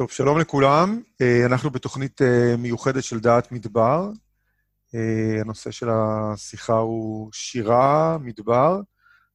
טוב, 0.00 0.10
שלום 0.10 0.38
לכולם. 0.38 1.00
אה, 1.20 1.46
אנחנו 1.46 1.70
בתוכנית 1.70 2.22
אה, 2.22 2.54
מיוחדת 2.58 3.04
של 3.04 3.20
דעת 3.20 3.52
מדבר. 3.52 4.10
אה, 4.94 5.40
הנושא 5.40 5.70
של 5.70 5.88
השיחה 5.90 6.76
הוא 6.76 7.30
שירה, 7.32 8.18
מדבר, 8.20 8.80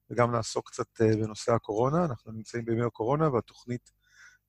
וגם 0.09 0.31
נעסוק 0.31 0.69
קצת 0.69 1.01
בנושא 1.01 1.53
הקורונה. 1.53 2.05
אנחנו 2.05 2.31
נמצאים 2.31 2.65
בימי 2.65 2.83
הקורונה 2.83 3.29
והתוכנית 3.29 3.91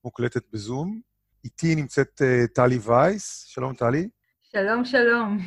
מוקלטת 0.03 0.43
בזום. 0.53 1.01
איתי 1.43 1.75
נמצאת 1.75 2.21
טלי 2.53 2.77
וייס. 2.77 3.43
שלום, 3.47 3.73
טלי. 3.73 4.09
שלום, 4.43 4.85
שלום. 4.85 5.39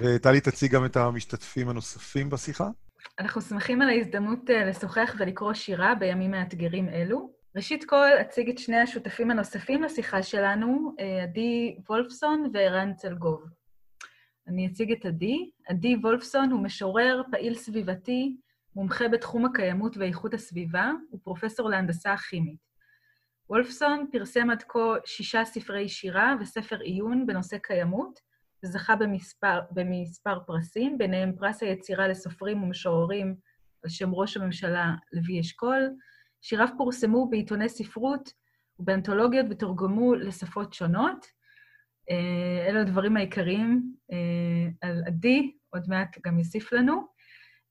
וטלי 0.00 0.40
תציג 0.40 0.72
גם 0.72 0.84
את 0.84 0.96
המשתתפים 0.96 1.68
הנוספים 1.68 2.30
בשיחה. 2.30 2.68
אנחנו 3.18 3.40
שמחים 3.40 3.82
על 3.82 3.88
ההזדמנות 3.88 4.40
לשוחח 4.48 5.14
ולקרוא 5.18 5.54
שירה 5.54 5.94
בימים 5.94 6.30
מאתגרים 6.30 6.88
אלו. 6.88 7.36
ראשית 7.56 7.84
כל, 7.84 8.08
אציג 8.20 8.48
את 8.48 8.58
שני 8.58 8.76
השותפים 8.76 9.30
הנוספים 9.30 9.82
לשיחה 9.82 10.22
שלנו, 10.22 10.94
אה, 11.00 11.22
עדי 11.22 11.76
וולפסון 11.88 12.50
וערן 12.52 12.94
צלגוב. 12.94 13.44
אני 14.48 14.66
אציג 14.66 14.92
את 14.92 15.06
עדי. 15.06 15.50
עדי 15.68 15.96
וולפסון 15.96 16.50
הוא 16.50 16.62
משורר, 16.62 17.22
פעיל 17.30 17.54
סביבתי, 17.54 18.36
מומחה 18.74 19.08
בתחום 19.08 19.44
הקיימות 19.44 19.96
ואיכות 19.96 20.34
הסביבה, 20.34 20.92
ופרופסור 21.14 21.70
להנדסה 21.70 22.16
כימית. 22.16 22.58
וולפסון 23.50 24.06
פרסם 24.12 24.50
עד 24.50 24.62
כה 24.68 24.94
שישה 25.04 25.44
ספרי 25.44 25.88
שירה 25.88 26.34
וספר 26.40 26.80
עיון 26.80 27.26
בנושא 27.26 27.58
קיימות, 27.58 28.20
וזכה 28.64 28.96
במספר, 28.96 29.60
במספר 29.70 30.40
פרסים, 30.46 30.98
ביניהם 30.98 31.32
פרס 31.36 31.62
היצירה 31.62 32.08
לסופרים 32.08 32.62
ומשוררים 32.62 33.36
על 33.84 33.90
שם 33.90 34.14
ראש 34.14 34.36
הממשלה 34.36 34.94
לוי 35.12 35.40
אשכול, 35.40 35.90
שיריו 36.40 36.68
פורסמו 36.76 37.28
בעיתוני 37.30 37.68
ספרות 37.68 38.32
ובאנתולוגיות 38.78 39.46
ותורגמו 39.50 40.14
לשפות 40.14 40.74
שונות. 40.74 41.26
אה, 42.10 42.66
אלו 42.68 42.80
הדברים 42.80 43.16
העיקריים 43.16 43.92
אה, 44.12 44.68
על 44.80 45.02
עדי, 45.06 45.52
עוד 45.70 45.88
מעט 45.88 46.18
גם 46.26 46.38
יוסיף 46.38 46.72
לנו. 46.72 47.06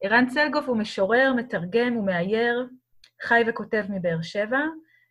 ערן 0.03 0.27
צלגוף 0.27 0.65
הוא 0.67 0.77
משורר, 0.77 1.33
מתרגם 1.37 1.97
ומאייר, 1.97 2.67
חי 3.21 3.41
וכותב 3.47 3.85
מבאר 3.89 4.21
שבע, 4.21 4.59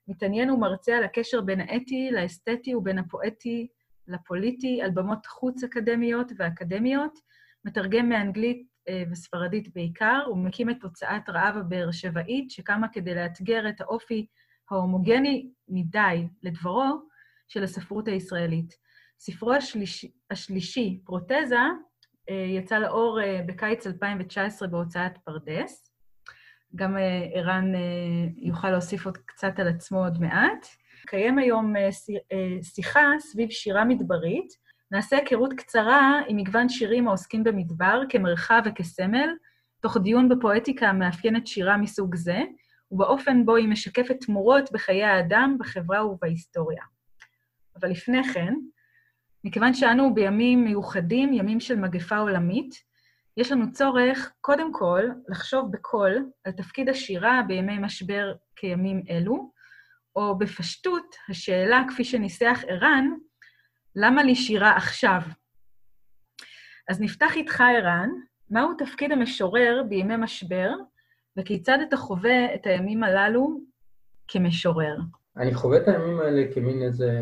מתעניין 0.09 0.51
ומרצה 0.51 0.97
על 0.97 1.05
הקשר 1.05 1.41
בין 1.41 1.61
האתי 1.61 2.11
לאסתטי 2.13 2.75
ובין 2.75 2.99
הפואטי 2.99 3.69
לפוליטי, 4.09 4.83
על 4.83 4.91
במות 4.91 5.27
חוץ 5.27 5.65
אקדמיות 5.65 6.33
ואקדמיות, 6.37 7.19
מתרגם 7.65 8.09
מאנגלית 8.09 8.67
וספרדית 9.11 9.75
בעיקר, 9.75 10.23
הוא 10.27 10.39
מקים 10.39 10.71
את 10.71 10.83
הוצאת 10.83 11.29
רעב 11.29 11.57
הבאר 11.57 11.91
שבעית, 11.93 12.51
שקמה 12.51 12.89
כדי 12.89 13.15
לאתגר 13.15 13.69
את 13.69 13.81
האופי 13.81 14.27
ההומוגני 14.71 15.51
מדי, 15.69 16.29
לדברו, 16.43 17.09
של 17.49 17.63
הספרות 17.63 18.09
הישראלית. 18.09 18.75
ספרו 19.19 19.53
השליש, 19.53 20.07
השלישי, 20.31 21.01
פרוטזה, 21.05 21.57
אה, 22.31 22.47
יצא 22.49 22.79
לאור 22.79 23.21
אה, 23.23 23.41
בקיץ 23.47 23.87
2019 23.87 24.69
בהוצאת 24.69 25.19
פרדס. 25.25 25.91
גם 26.77 26.97
ערן 27.35 27.73
יוכל 28.37 28.71
להוסיף 28.71 29.07
עוד 29.07 29.17
קצת 29.17 29.59
על 29.59 29.69
עצמו 29.69 30.05
עוד 30.05 30.21
מעט. 30.21 30.67
קיים 31.07 31.39
היום 31.39 31.73
שיחה 32.63 33.01
סביב 33.19 33.51
שירה 33.51 33.85
מדברית, 33.85 34.53
נעשה 34.91 35.17
היכרות 35.17 35.53
קצרה 35.53 36.21
עם 36.29 36.37
מגוון 36.37 36.69
שירים 36.69 37.09
העוסקים 37.09 37.45
במדבר 37.45 38.03
כמרחב 38.09 38.63
וכסמל, 38.65 39.29
תוך 39.81 39.97
דיון 39.97 40.29
בפואטיקה 40.29 40.89
המאפיינת 40.89 41.47
שירה 41.47 41.77
מסוג 41.77 42.15
זה, 42.15 42.43
ובאופן 42.91 43.47
בו 43.47 43.57
היא 43.57 43.69
משקפת 43.69 44.17
תמורות 44.21 44.73
בחיי 44.73 45.05
האדם, 45.05 45.57
בחברה 45.61 46.07
ובהיסטוריה. 46.07 46.83
אבל 47.81 47.91
לפני 47.91 48.25
כן, 48.25 48.55
מכיוון 49.45 49.75
שאנו 49.75 50.15
בימים 50.15 50.65
מיוחדים, 50.65 51.33
ימים 51.33 51.61
של 51.61 51.77
מגפה 51.77 52.17
עולמית, 52.17 52.75
יש 53.37 53.53
לנו 53.53 53.73
צורך, 53.73 54.33
קודם 54.41 54.73
כל, 54.73 55.03
לחשוב 55.29 55.73
בקול 55.73 56.31
על 56.45 56.53
תפקיד 56.53 56.89
השירה 56.89 57.43
בימי 57.47 57.79
משבר 57.79 58.33
כימים 58.57 59.03
אלו, 59.11 59.53
או 60.17 60.39
בפשטות, 60.39 61.17
השאלה, 61.29 61.85
כפי 61.89 62.05
שניסח 62.05 62.61
ערן, 62.69 63.11
למה 63.97 64.23
לי 64.23 64.35
שירה 64.35 64.77
עכשיו? 64.77 65.21
אז 66.89 67.01
נפתח 67.01 67.37
איתך, 67.37 67.61
ערן, 67.61 68.11
מהו 68.51 68.75
תפקיד 68.79 69.13
המשורר 69.13 69.83
בימי 69.89 70.17
משבר, 70.17 70.71
וכיצד 71.37 71.79
אתה 71.89 71.97
חווה 71.97 72.55
את 72.55 72.67
הימים 72.67 73.05
הללו 73.05 73.61
כמשורר? 74.29 74.97
אני 75.37 75.55
חווה 75.55 75.77
את 75.77 75.89
הימים 75.89 76.21
האלה 76.21 76.55
כמין 76.55 76.83
איזה 76.83 77.21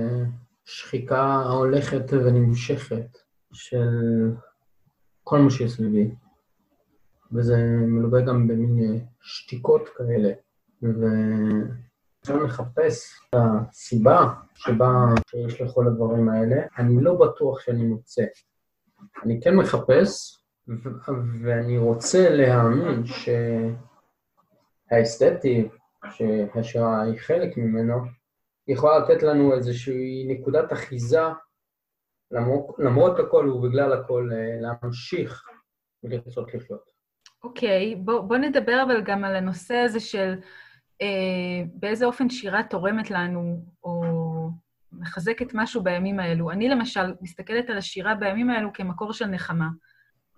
שחיקה 0.64 1.34
הולכת 1.34 2.12
ונמשכת 2.12 3.18
של 3.52 3.88
כל 5.24 5.38
מה 5.38 5.50
שיש 5.50 5.72
סביבי, 5.72 6.10
וזה 7.32 7.56
מלווה 7.86 8.20
גם 8.20 8.48
במין 8.48 9.04
שתיקות 9.20 9.88
כאלה, 9.96 10.32
ו... 10.82 11.06
אפשר 12.22 12.36
לחפש 12.36 13.20
את 13.28 13.34
הסיבה 13.34 14.34
שבה 14.54 14.88
יש 15.46 15.60
לכל 15.60 15.86
הדברים 15.86 16.28
האלה, 16.28 16.56
אני 16.78 17.02
לא 17.02 17.14
בטוח 17.14 17.60
שאני 17.60 17.82
מוצא. 17.82 18.22
אני 19.22 19.40
כן 19.42 19.56
מחפש, 19.56 20.42
ואני 21.42 21.78
רוצה 21.78 22.30
להאמין 22.30 23.02
שהאסתטי, 24.90 25.68
שהשירה 26.10 27.02
היא 27.02 27.18
חלק 27.18 27.56
ממנו, 27.56 27.94
יכולה 28.68 28.98
לתת 28.98 29.22
לנו 29.22 29.54
איזושהי 29.54 30.24
נקודת 30.28 30.72
אחיזה, 30.72 31.20
למרות, 32.78 33.18
הכל 33.18 33.48
ובגלל 33.48 33.92
הכל, 33.92 34.30
אה, 34.32 34.60
להמשיך 34.60 35.44
ולרצות 36.04 36.54
לחיות. 36.54 36.92
אוקיי, 37.44 37.94
okay, 37.94 37.96
בוא, 38.04 38.20
בוא 38.20 38.36
נדבר 38.36 38.82
אבל 38.86 39.02
גם 39.02 39.24
על 39.24 39.36
הנושא 39.36 39.74
הזה 39.74 40.00
של 40.00 40.34
באיזה 41.74 42.04
אופן 42.04 42.30
שירה 42.30 42.62
תורמת 42.62 43.10
לנו, 43.10 43.64
או 43.84 44.02
מחזקת 44.92 45.54
משהו 45.54 45.82
בימים 45.82 46.20
האלו. 46.20 46.50
אני 46.50 46.68
למשל 46.68 47.14
מסתכלת 47.20 47.70
על 47.70 47.78
השירה 47.78 48.14
בימים 48.14 48.50
האלו 48.50 48.72
כמקור 48.72 49.12
של 49.12 49.26
נחמה. 49.26 49.68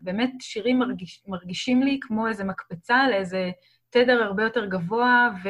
באמת, 0.01 0.31
שירים 0.41 0.79
מרגיש, 0.79 1.23
מרגישים 1.27 1.83
לי 1.83 1.99
כמו 2.03 2.29
איזו 2.29 2.45
מקפצה 2.45 3.09
לאיזה 3.09 3.51
תדר 3.91 4.23
הרבה 4.23 4.43
יותר 4.43 4.67
גבוה, 4.67 5.31
ו, 5.45 5.49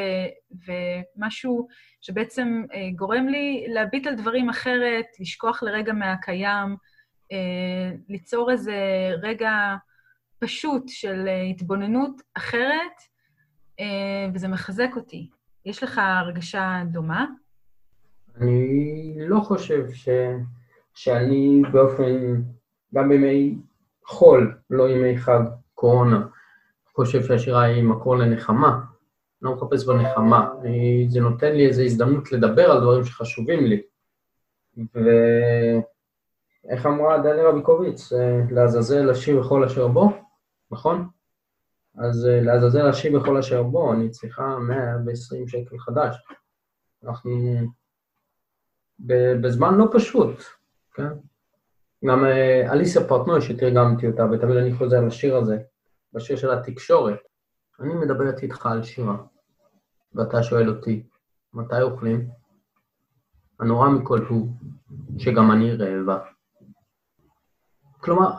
ומשהו 0.66 1.66
שבעצם 2.00 2.64
אה, 2.75 2.88
גורם 2.96 3.28
לי 3.28 3.66
להביט 3.69 4.06
על 4.06 4.14
דברים 4.14 4.48
אחרת, 4.48 5.06
לשכוח 5.20 5.62
לרגע 5.62 5.92
מהקיים, 5.92 6.76
אה, 7.32 7.96
ליצור 8.08 8.50
איזה 8.50 8.76
רגע 9.22 9.75
פשוט 10.38 10.82
של 10.88 11.25
אה, 11.28 11.42
התבוננות 11.42 12.20
אחרת, 12.34 12.70
אה, 12.70 13.13
וזה 14.34 14.48
מחזק 14.48 14.90
אותי. 14.96 15.30
יש 15.64 15.82
לך 15.82 16.00
הרגשה 16.02 16.82
דומה? 16.92 17.26
אני 18.36 19.14
לא 19.18 19.40
חושב 19.40 19.92
ש... 19.92 20.08
שאני 20.94 21.62
באופן, 21.72 22.42
גם 22.94 23.08
בימי 23.08 23.56
חול, 24.06 24.58
לא 24.70 24.88
ימי 24.88 25.18
חג 25.18 25.40
קורונה, 25.74 26.26
חושב 26.94 27.22
שהשירה 27.22 27.62
היא 27.62 27.82
מקור 27.82 28.16
לנחמה. 28.16 28.68
אני 28.68 28.82
לא 29.42 29.54
מחפש 29.54 29.86
בנחמה. 29.86 30.50
אני, 30.60 31.06
זה 31.08 31.20
נותן 31.20 31.52
לי 31.52 31.66
איזו 31.66 31.82
הזדמנות 31.82 32.32
לדבר 32.32 32.70
על 32.70 32.80
דברים 32.80 33.04
שחשובים 33.04 33.64
לי. 33.64 33.82
ואיך 34.94 36.86
אמרה 36.86 37.18
דליה 37.18 37.48
רביקוביץ, 37.48 38.12
אה, 38.12 38.40
לעזאזל 38.50 39.10
השיר 39.10 39.40
וכל 39.40 39.64
אשר 39.64 39.88
בו, 39.88 40.12
נכון? 40.70 41.08
אז 41.99 42.27
אה, 42.27 42.41
לעזאזל 42.41 42.87
השם 42.87 43.21
בכל 43.21 43.37
אשר 43.37 43.62
בו, 43.62 43.93
אני 43.93 44.10
צריכה 44.10 44.59
120 44.59 45.49
שקל 45.49 45.78
חדש. 45.78 46.16
אנחנו 47.05 47.31
בזמן 49.41 49.75
לא 49.75 49.85
פשוט, 49.93 50.43
כן? 50.94 51.08
גם 52.05 52.25
אה, 52.25 52.73
אליסה 52.73 53.08
פרטנוי 53.08 53.41
שתרגמתי 53.41 54.06
אותה, 54.06 54.25
ותמיד 54.25 54.56
אני 54.56 54.75
חוזר 54.75 55.00
לשיר 55.00 55.37
הזה, 55.37 55.58
בשיר 56.12 56.37
של 56.37 56.50
התקשורת. 56.50 57.19
אני 57.81 57.94
מדברת 57.94 58.43
איתך 58.43 58.67
על 58.67 58.82
שירה, 58.82 59.17
ואתה 60.14 60.43
שואל 60.43 60.69
אותי, 60.69 61.06
מתי 61.55 61.82
אוכלים? 61.82 62.29
הנורא 63.61 63.88
מכל 63.88 64.19
הוא 64.29 64.49
שגם 65.19 65.50
אני 65.50 65.76
רעבה. 65.76 66.19
כלומר, 68.00 68.31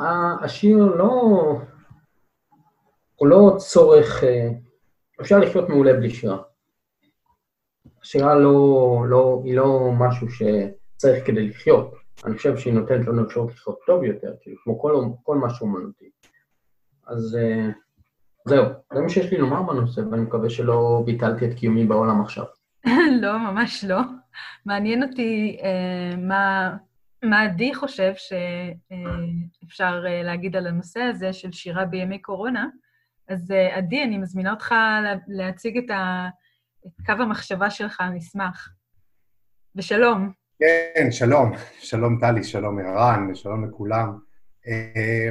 השיר 0.41 0.77
לא... 0.77 1.11
הוא 3.15 3.27
לא 3.27 3.55
צורך, 3.57 4.23
אה, 4.23 4.49
אפשר 5.21 5.39
לחיות 5.39 5.69
מעולה 5.69 5.93
בלי 5.93 6.09
שירה. 6.09 6.37
השירה 8.01 8.35
לא, 8.35 9.05
לא, 9.09 9.41
היא 9.45 9.55
לא 9.55 9.91
משהו 9.93 10.27
שצריך 10.29 11.27
כדי 11.27 11.47
לחיות. 11.47 11.95
אני 12.25 12.37
חושב 12.37 12.57
שהיא 12.57 12.73
נותנת 12.73 13.07
לנו 13.07 13.23
אפשרות 13.23 13.51
לחיות 13.51 13.79
טוב 13.85 14.03
יותר, 14.03 14.33
כאילו, 14.41 14.57
כמו 14.63 14.79
כל, 14.79 15.05
כל 15.23 15.37
משהו 15.37 15.67
אומנותי. 15.67 16.09
אז 17.07 17.37
אה, 17.41 17.69
זהו, 18.47 18.65
זה 18.93 19.01
מה 19.01 19.09
שיש 19.09 19.31
לי 19.31 19.37
לומר 19.37 19.61
בנושא, 19.63 20.01
ואני 20.11 20.21
מקווה 20.21 20.49
שלא 20.49 21.03
ביטלתי 21.05 21.45
את 21.45 21.53
קיומי 21.53 21.85
בעולם 21.85 22.21
עכשיו. 22.21 22.45
לא, 23.21 23.39
ממש 23.39 23.83
לא. 23.83 23.99
מעניין 24.65 25.03
אותי 25.03 25.57
אה, 25.63 26.17
מה, 26.17 26.77
מה 27.23 27.41
עדי 27.41 27.75
חושב 27.75 28.13
שאפשר 29.63 30.03
אה, 30.07 30.23
להגיד 30.23 30.55
על 30.55 30.67
הנושא 30.67 30.99
הזה 30.99 31.33
של 31.33 31.51
שירה 31.51 31.85
בימי 31.85 32.19
קורונה. 32.19 32.67
אז 33.27 33.51
אה, 33.51 33.77
עדי, 33.77 34.03
אני 34.03 34.17
מזמינה 34.17 34.51
אותך 34.51 34.75
להציג 35.27 35.77
את, 35.77 35.89
ה, 35.89 36.29
את 36.87 37.05
קו 37.05 37.11
המחשבה 37.11 37.69
שלך, 37.69 38.03
נשמח. 38.13 38.69
ושלום. 39.75 40.31
כן, 40.59 41.11
שלום. 41.11 41.51
שלום 41.79 42.19
טלי, 42.19 42.43
שלום 42.43 42.79
ערן, 42.79 43.31
ושלום 43.31 43.67
לכולם. 43.67 44.19
אה, 44.67 45.29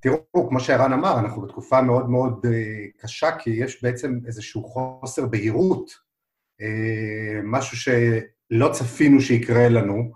תראו, 0.00 0.48
כמו 0.48 0.60
שערן 0.60 0.92
אמר, 0.92 1.18
אנחנו 1.20 1.42
בתקופה 1.42 1.82
מאוד 1.82 2.10
מאוד 2.10 2.46
אה, 2.46 2.86
קשה, 2.98 3.36
כי 3.38 3.50
יש 3.50 3.82
בעצם 3.82 4.18
איזשהו 4.26 4.64
חוסר 4.64 5.26
בהירות, 5.26 6.04
משהו 7.44 7.76
שלא 7.76 8.72
צפינו 8.72 9.20
שיקרה 9.20 9.68
לנו, 9.68 10.12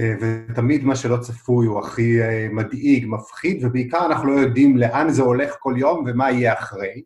ותמיד 0.00 0.84
מה 0.84 0.96
שלא 0.96 1.16
צפוי 1.16 1.66
הוא 1.66 1.78
הכי 1.78 2.18
מדאיג, 2.50 3.04
מפחיד, 3.08 3.64
ובעיקר 3.64 4.06
אנחנו 4.06 4.26
לא 4.26 4.40
יודעים 4.40 4.76
לאן 4.76 5.10
זה 5.10 5.22
הולך 5.22 5.56
כל 5.60 5.74
יום 5.76 6.04
ומה 6.06 6.30
יהיה 6.30 6.52
אחרי. 6.52 7.02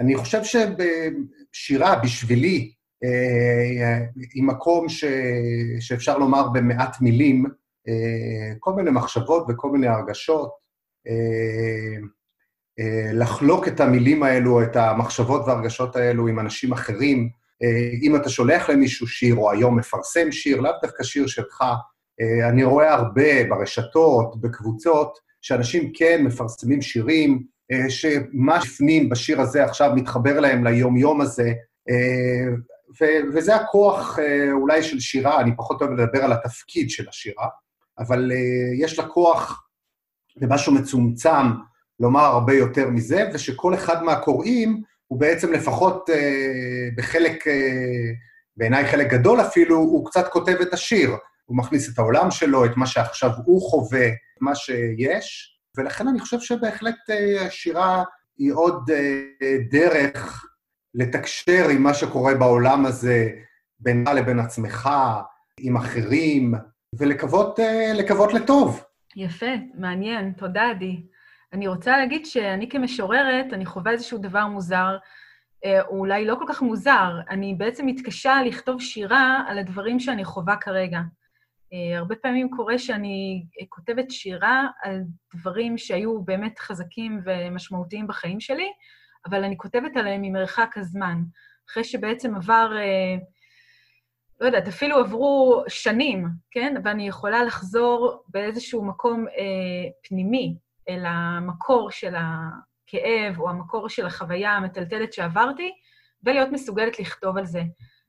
אני 0.00 0.16
חושב 0.16 0.40
שבשירה, 0.44 1.96
בשבילי, 2.02 2.72
היא 4.34 4.42
מקום 4.42 4.88
ש... 4.88 5.04
שאפשר 5.80 6.18
לומר 6.18 6.48
במעט 6.48 7.00
מילים, 7.00 7.44
אה, 7.88 8.54
כל 8.60 8.72
מיני 8.72 8.90
מחשבות 8.90 9.46
וכל 9.48 9.70
מיני 9.70 9.86
הרגשות, 9.86 10.50
אה, 11.06 11.96
אה, 12.78 13.12
לחלוק 13.12 13.68
את 13.68 13.80
המילים 13.80 14.22
האלו, 14.22 14.62
את 14.62 14.76
המחשבות 14.76 15.42
והרגשות 15.46 15.96
האלו 15.96 16.28
עם 16.28 16.40
אנשים 16.40 16.72
אחרים. 16.72 17.28
אם 18.02 18.16
אתה 18.16 18.28
שולח 18.28 18.70
למישהו 18.70 19.06
שיר, 19.06 19.34
או 19.34 19.50
היום 19.50 19.78
מפרסם 19.78 20.32
שיר, 20.32 20.60
לאו 20.60 20.72
דווקא 20.82 21.02
שיר 21.02 21.26
שלך, 21.26 21.64
אני 22.48 22.64
רואה 22.64 22.94
הרבה 22.94 23.44
ברשתות, 23.48 24.40
בקבוצות, 24.40 25.18
שאנשים 25.42 25.92
כן 25.94 26.24
מפרסמים 26.24 26.82
שירים, 26.82 27.42
שמה 27.88 28.64
שפנים 28.64 29.08
בשיר 29.08 29.40
הזה 29.40 29.64
עכשיו 29.64 29.92
מתחבר 29.94 30.40
להם 30.40 30.64
ליום-יום 30.64 31.20
הזה, 31.20 31.52
ו- 33.00 33.34
וזה 33.34 33.56
הכוח 33.56 34.18
אולי 34.52 34.82
של 34.82 35.00
שירה, 35.00 35.40
אני 35.40 35.56
פחות 35.56 35.82
אוהב 35.82 35.92
לדבר 35.92 36.24
על 36.24 36.32
התפקיד 36.32 36.90
של 36.90 37.08
השירה, 37.08 37.48
אבל 37.98 38.32
יש 38.78 38.98
לה 38.98 39.06
כוח 39.08 39.66
במשהו 40.36 40.74
מצומצם 40.74 41.46
לומר 42.00 42.24
הרבה 42.24 42.54
יותר 42.54 42.90
מזה, 42.90 43.28
ושכל 43.34 43.74
אחד 43.74 44.02
מהקוראים 44.02 44.82
הוא 45.06 45.20
בעצם 45.20 45.52
לפחות 45.52 46.10
uh, 46.10 46.12
בחלק, 46.96 47.46
uh, 47.46 47.50
בעיניי 48.56 48.86
חלק 48.86 49.10
גדול 49.10 49.40
אפילו, 49.40 49.76
הוא 49.76 50.06
קצת 50.06 50.28
כותב 50.28 50.56
את 50.62 50.72
השיר. 50.72 51.10
הוא 51.44 51.56
מכניס 51.56 51.94
את 51.94 51.98
העולם 51.98 52.30
שלו, 52.30 52.64
את 52.64 52.76
מה 52.76 52.86
שעכשיו 52.86 53.30
הוא 53.44 53.70
חווה, 53.70 54.08
את 54.08 54.40
מה 54.40 54.54
שיש, 54.54 55.58
ולכן 55.76 56.08
אני 56.08 56.20
חושב 56.20 56.40
שבהחלט 56.40 56.94
השירה 57.40 58.04
היא 58.38 58.52
עוד 58.52 58.90
דרך 59.70 60.46
לתקשר 60.94 61.68
עם 61.68 61.82
מה 61.82 61.94
שקורה 61.94 62.34
בעולם 62.34 62.86
הזה, 62.86 63.28
בינך 63.80 64.10
לבין 64.14 64.38
עצמך, 64.38 64.90
עם 65.60 65.76
אחרים, 65.76 66.54
ולקוות 66.98 68.34
לטוב. 68.34 68.82
יפה, 69.16 69.46
מעניין, 69.74 70.32
תודה, 70.36 70.70
עדי. 70.70 71.02
אני 71.56 71.68
רוצה 71.68 71.96
להגיד 71.96 72.26
שאני 72.26 72.68
כמשוררת, 72.68 73.52
אני 73.52 73.66
חווה 73.66 73.92
איזשהו 73.92 74.18
דבר 74.18 74.46
מוזר, 74.46 74.96
אה, 75.64 75.82
או 75.82 75.98
אולי 75.98 76.24
לא 76.24 76.36
כל 76.38 76.44
כך 76.48 76.62
מוזר, 76.62 77.20
אני 77.30 77.54
בעצם 77.54 77.86
מתקשה 77.86 78.42
לכתוב 78.46 78.80
שירה 78.80 79.44
על 79.48 79.58
הדברים 79.58 80.00
שאני 80.00 80.24
חווה 80.24 80.56
כרגע. 80.56 81.00
אה, 81.72 81.98
הרבה 81.98 82.16
פעמים 82.16 82.50
קורה 82.50 82.78
שאני 82.78 83.46
כותבת 83.68 84.10
שירה 84.10 84.66
על 84.82 85.02
דברים 85.34 85.78
שהיו 85.78 86.22
באמת 86.22 86.58
חזקים 86.58 87.20
ומשמעותיים 87.24 88.06
בחיים 88.06 88.40
שלי, 88.40 88.68
אבל 89.26 89.44
אני 89.44 89.56
כותבת 89.56 89.96
עליהם 89.96 90.22
ממרחק 90.22 90.74
הזמן. 90.76 91.22
אחרי 91.70 91.84
שבעצם 91.84 92.34
עבר 92.34 92.72
לא 94.40 94.46
יודעת, 94.46 94.68
אפילו 94.68 94.98
עברו 94.98 95.64
שנים, 95.68 96.28
כן? 96.50 96.74
ואני 96.84 97.08
יכולה 97.08 97.44
לחזור 97.44 98.22
באיזשהו 98.28 98.84
מקום 98.84 99.28
אה, 99.28 99.90
פנימי 100.08 100.56
אל 100.88 101.04
המקור 101.06 101.90
של 101.90 102.14
הכאב 102.14 103.38
או 103.38 103.50
המקור 103.50 103.88
של 103.88 104.06
החוויה 104.06 104.52
המטלטלת 104.52 105.12
שעברתי, 105.12 105.72
ולהיות 106.24 106.48
מסוגלת 106.52 106.98
לכתוב 106.98 107.36
על 107.36 107.46
זה. 107.46 107.62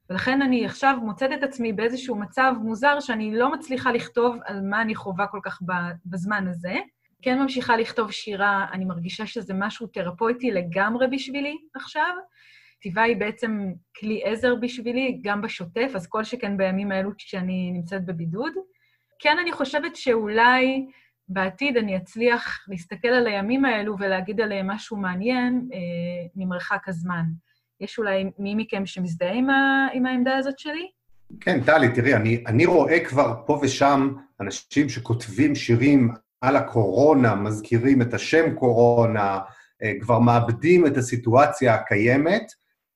ולכן 0.09 0.41
אני 0.41 0.65
עכשיו 0.65 0.97
מוצאת 1.03 1.31
את 1.33 1.43
עצמי 1.43 1.73
באיזשהו 1.73 2.15
מצב 2.15 2.53
מוזר 2.61 2.99
שאני 2.99 3.35
לא 3.35 3.51
מצליחה 3.51 3.91
לכתוב 3.91 4.37
על 4.45 4.61
מה 4.61 4.81
אני 4.81 4.95
חווה 4.95 5.27
כל 5.27 5.39
כך 5.43 5.59
בזמן 6.05 6.47
הזה. 6.47 6.73
כן 7.21 7.39
ממשיכה 7.39 7.77
לכתוב 7.77 8.11
שירה, 8.11 8.65
אני 8.71 8.85
מרגישה 8.85 9.25
שזה 9.25 9.53
משהו 9.53 9.87
תרפויטי 9.87 10.51
לגמרי 10.51 11.07
בשבילי 11.07 11.57
עכשיו, 11.75 12.15
כתיבה 12.79 13.01
היא 13.01 13.17
בעצם 13.17 13.71
כלי 13.99 14.21
עזר 14.23 14.55
בשבילי, 14.55 15.19
גם 15.23 15.41
בשוטף, 15.41 15.91
אז 15.95 16.07
כל 16.07 16.23
שכן 16.23 16.57
בימים 16.57 16.91
האלו 16.91 17.11
כשאני 17.17 17.71
נמצאת 17.73 18.05
בבידוד. 18.05 18.53
כן, 19.19 19.37
אני 19.41 19.51
חושבת 19.51 19.95
שאולי 19.95 20.85
בעתיד 21.29 21.77
אני 21.77 21.97
אצליח 21.97 22.65
להסתכל 22.67 23.07
על 23.07 23.27
הימים 23.27 23.65
האלו 23.65 23.95
ולהגיד 23.99 24.41
עליהם 24.41 24.67
משהו 24.67 24.97
מעניין 24.97 25.69
אה, 25.73 25.79
ממרחק 26.35 26.87
הזמן. 26.87 27.23
יש 27.81 27.97
אולי 27.97 28.23
מי 28.39 28.55
מכם 28.55 28.85
שמזדהה 28.85 29.33
עם, 29.33 29.49
ה, 29.49 29.87
עם 29.93 30.05
העמדה 30.05 30.37
הזאת 30.37 30.59
שלי? 30.59 30.87
כן, 31.41 31.63
טלי, 31.63 31.89
תראי, 31.95 32.15
אני, 32.15 32.43
אני 32.47 32.65
רואה 32.65 33.05
כבר 33.05 33.35
פה 33.45 33.59
ושם 33.61 34.13
אנשים 34.41 34.89
שכותבים 34.89 35.55
שירים 35.55 36.13
על 36.41 36.55
הקורונה, 36.55 37.35
מזכירים 37.35 38.01
את 38.01 38.13
השם 38.13 38.55
קורונה, 38.55 39.39
אה, 39.83 39.93
כבר 40.01 40.19
מאבדים 40.19 40.87
את 40.87 40.97
הסיטואציה 40.97 41.73
הקיימת, 41.73 42.43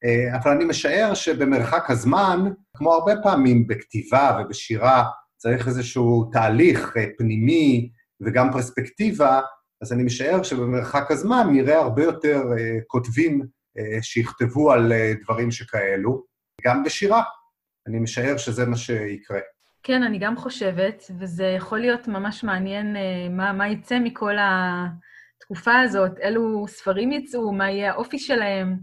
אה, 0.06 0.38
אבל 0.38 0.52
אני 0.52 0.66
משער 0.66 1.14
שבמרחק 1.14 1.90
הזמן, 1.90 2.52
כמו 2.78 2.94
הרבה 2.94 3.14
פעמים 3.24 3.68
בכתיבה 3.68 4.38
ובשירה, 4.40 5.04
צריך 5.38 5.68
איזשהו 5.68 6.30
תהליך 6.32 6.98
אה, 6.98 7.06
פנימי 7.18 7.90
וגם 8.26 8.52
פרספקטיבה, 8.52 9.42
אז 9.82 9.94
אני 9.94 10.04
משער 10.04 10.44
שבמרחק 10.44 11.12
הזמן 11.12 11.48
נראה 11.52 11.78
הרבה 11.78 12.04
יותר 12.04 12.42
אה, 12.58 12.80
כותבים 12.88 13.42
שיכתבו 14.02 14.72
על 14.72 14.92
דברים 15.24 15.52
שכאלו, 15.52 16.24
גם 16.66 16.84
בשירה. 16.84 17.24
אני 17.88 18.00
משער 18.00 18.38
שזה 18.38 18.66
מה 18.66 18.78
שיקרה. 18.78 19.40
כן, 19.84 20.04
אני 20.04 20.20
גם 20.20 20.38
חושבת, 20.38 21.12
וזה 21.20 21.46
יכול 21.46 21.80
להיות 21.80 22.08
ממש 22.08 22.44
מעניין 22.44 22.96
מה, 23.30 23.54
מה 23.54 23.68
יצא 23.68 24.00
מכל 24.00 24.36
התקופה 24.40 25.80
הזאת, 25.80 26.20
אילו 26.20 26.66
ספרים 26.68 27.12
יצאו, 27.12 27.52
מה 27.54 27.72
יהיה 27.72 27.92
האופי 27.92 28.20
שלהם. 28.20 28.78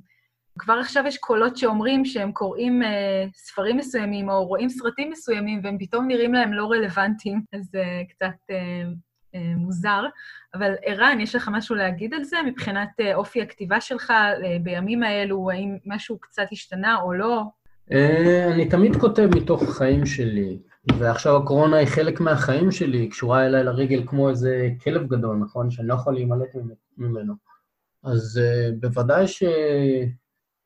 כבר 0.58 0.74
עכשיו 0.74 1.04
יש 1.06 1.18
קולות 1.18 1.56
שאומרים 1.56 2.04
שהם 2.04 2.32
קוראים 2.32 2.82
אה, 2.82 3.24
ספרים 3.34 3.76
מסוימים 3.76 4.28
או 4.28 4.46
רואים 4.46 4.68
סרטים 4.68 5.10
מסוימים 5.10 5.60
והם 5.64 5.76
פתאום 5.80 6.08
נראים 6.08 6.34
להם 6.34 6.52
לא 6.52 6.70
רלוונטיים, 6.70 7.42
אז 7.52 7.68
זה 7.70 7.78
אה, 7.78 8.02
קצת 8.08 8.36
אה, 8.50 8.56
אה, 8.56 8.82
מוזר. 9.56 10.04
אבל 10.54 10.72
ערן, 10.82 11.20
יש 11.20 11.34
לך 11.34 11.48
משהו 11.52 11.74
להגיד 11.74 12.14
על 12.14 12.24
זה 12.24 12.36
מבחינת 12.46 12.88
אה, 13.00 13.14
אופי 13.14 13.42
הכתיבה 13.42 13.80
שלך 13.80 14.10
אה, 14.10 14.56
בימים 14.62 15.02
האלו, 15.02 15.50
האם 15.50 15.76
משהו 15.86 16.18
קצת 16.18 16.46
השתנה 16.52 17.00
או 17.02 17.12
לא? 17.12 17.42
אה, 17.92 18.52
אני 18.54 18.68
תמיד 18.68 18.96
כותב 18.96 19.28
מתוך 19.36 19.62
החיים 19.62 20.06
שלי, 20.06 20.58
ועכשיו 20.98 21.36
הקורונה 21.36 21.76
היא 21.76 21.86
חלק 21.86 22.20
מהחיים 22.20 22.70
שלי, 22.70 22.98
היא 22.98 23.10
קשורה 23.10 23.46
אליי 23.46 23.64
לרגל 23.64 24.02
כמו 24.06 24.28
איזה 24.28 24.68
כלב 24.84 25.06
גדול, 25.06 25.36
נכון? 25.36 25.70
שאני 25.70 25.88
לא 25.88 25.94
יכול 25.94 26.14
להימלט 26.14 26.48
ממנו. 26.98 27.34
אז 28.04 28.40
uh, 28.40 28.74
בוודאי 28.80 29.28
ש... 29.28 29.42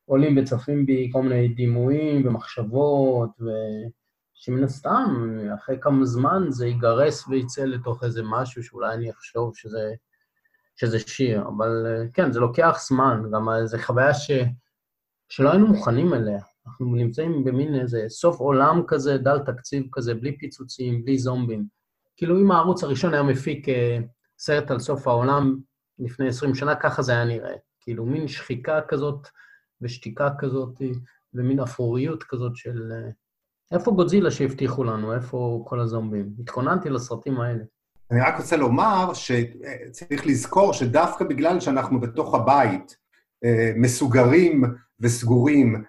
עולים 0.04 0.38
וצפים 0.38 0.86
בי 0.86 1.10
כל 1.12 1.22
מיני 1.22 1.48
דימויים 1.48 2.26
ומחשבות, 2.26 3.30
ושמן 4.42 4.64
הסתם, 4.64 5.38
אחרי 5.54 5.78
כמה 5.80 6.04
זמן 6.04 6.42
זה 6.48 6.66
ייגרס 6.66 7.28
וייצא 7.28 7.64
לתוך 7.64 8.04
איזה 8.04 8.22
משהו 8.24 8.62
שאולי 8.62 8.94
אני 8.94 9.10
אחשוב 9.10 9.56
שזה, 9.56 9.92
שזה 10.76 10.98
שיר, 10.98 11.42
אבל 11.56 11.86
כן, 12.12 12.32
זה 12.32 12.40
לוקח 12.40 12.78
זמן, 12.88 13.22
גם 13.32 13.48
זו 13.64 13.78
חוויה 13.78 14.14
ש, 14.14 14.30
שלא 15.28 15.50
היינו 15.50 15.66
מוכנים 15.66 16.14
אליה. 16.14 16.40
אנחנו 16.66 16.94
נמצאים 16.94 17.44
במין 17.44 17.80
איזה 17.80 18.04
סוף 18.08 18.40
עולם 18.40 18.82
כזה, 18.88 19.18
דל 19.18 19.38
תקציב 19.38 19.86
כזה, 19.92 20.14
בלי 20.14 20.38
פיצוצים, 20.38 21.04
בלי 21.04 21.18
זומבים. 21.18 21.66
כאילו 22.16 22.40
אם 22.40 22.50
הערוץ 22.50 22.84
הראשון 22.84 23.14
היה 23.14 23.22
מפיק 23.22 23.68
אה, 23.68 23.98
סרט 24.38 24.70
על 24.70 24.78
סוף 24.78 25.06
העולם 25.06 25.58
לפני 25.98 26.28
20 26.28 26.54
שנה, 26.54 26.74
ככה 26.74 27.02
זה 27.02 27.12
היה 27.12 27.24
נראה. 27.24 27.54
כאילו 27.80 28.06
מין 28.06 28.28
שחיקה 28.28 28.80
כזאת, 28.88 29.28
ושתיקה 29.80 30.28
כזאת, 30.38 30.82
ומין 31.34 31.60
אפוריות 31.60 32.22
כזאת 32.22 32.56
של... 32.56 32.92
אה, 33.72 33.78
איפה 33.78 33.90
גודזילה 33.90 34.30
שהבטיחו 34.30 34.84
לנו? 34.84 35.14
איפה 35.14 35.62
כל 35.66 35.80
הזומבים? 35.80 36.30
התכוננתי 36.38 36.90
לסרטים 36.90 37.40
האלה. 37.40 37.62
אני 38.10 38.20
רק 38.20 38.36
רוצה 38.38 38.56
לומר 38.56 39.12
שצריך 39.14 40.26
לזכור 40.26 40.72
שדווקא 40.72 41.24
בגלל 41.24 41.60
שאנחנו 41.60 42.00
בתוך 42.00 42.34
הבית, 42.34 42.96
אה, 43.44 43.72
מסוגרים 43.76 44.64
וסגורים, 45.00 45.84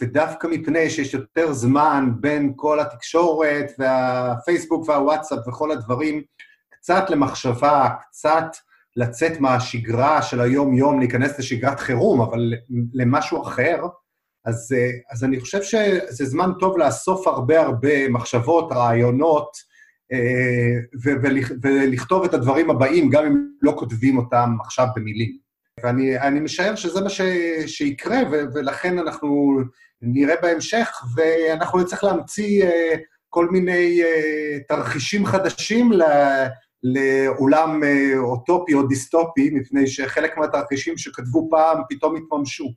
ודווקא 0.00 0.46
מפני 0.46 0.90
שיש 0.90 1.14
יותר 1.14 1.52
זמן 1.52 2.10
בין 2.20 2.52
כל 2.56 2.80
התקשורת 2.80 3.72
והפייסבוק 3.78 4.88
והוואטסאפ 4.88 5.48
וכל 5.48 5.70
הדברים, 5.70 6.22
קצת 6.70 7.10
למחשבה, 7.10 7.88
קצת 8.02 8.56
לצאת 8.96 9.40
מהשגרה 9.40 10.22
של 10.22 10.40
היום-יום, 10.40 10.98
להיכנס 10.98 11.38
לשגרת 11.38 11.80
חירום, 11.80 12.20
אבל 12.20 12.54
למשהו 12.92 13.42
אחר, 13.42 13.86
אז, 14.44 14.74
אז 15.12 15.24
אני 15.24 15.40
חושב 15.40 15.62
שזה 15.62 16.24
זמן 16.24 16.50
טוב 16.58 16.78
לאסוף 16.78 17.26
הרבה 17.26 17.60
הרבה 17.60 18.08
מחשבות, 18.08 18.72
רעיונות, 18.72 19.50
ולכתוב 21.62 22.24
את 22.24 22.34
הדברים 22.34 22.70
הבאים, 22.70 23.10
גם 23.10 23.24
אם 23.24 23.36
לא 23.62 23.72
כותבים 23.76 24.18
אותם 24.18 24.56
עכשיו 24.60 24.86
במילים. 24.96 25.48
ואני 25.82 26.40
משער 26.40 26.74
שזה 26.74 27.00
מה 27.00 27.08
ש, 27.08 27.20
שיקרה, 27.66 28.18
ו, 28.32 28.36
ולכן 28.54 28.98
אנחנו 28.98 29.58
נראה 30.02 30.34
בהמשך, 30.42 31.02
ואנחנו 31.16 31.78
נצטרך 31.78 32.04
להמציא 32.04 32.64
uh, 32.64 32.68
כל 33.28 33.48
מיני 33.48 34.02
uh, 34.02 34.06
תרחישים 34.68 35.26
חדשים 35.26 35.92
ל, 35.92 36.02
uh, 36.02 38.18
אוטופי 38.18 38.74
או 38.74 38.86
דיסטופי, 38.86 39.50
מפני 39.52 39.86
שחלק 39.86 40.38
מהתרחישים 40.38 40.98
שכתבו 40.98 41.48
פעם 41.50 41.82
פתאום 41.88 42.16
התממשו. 42.16 42.72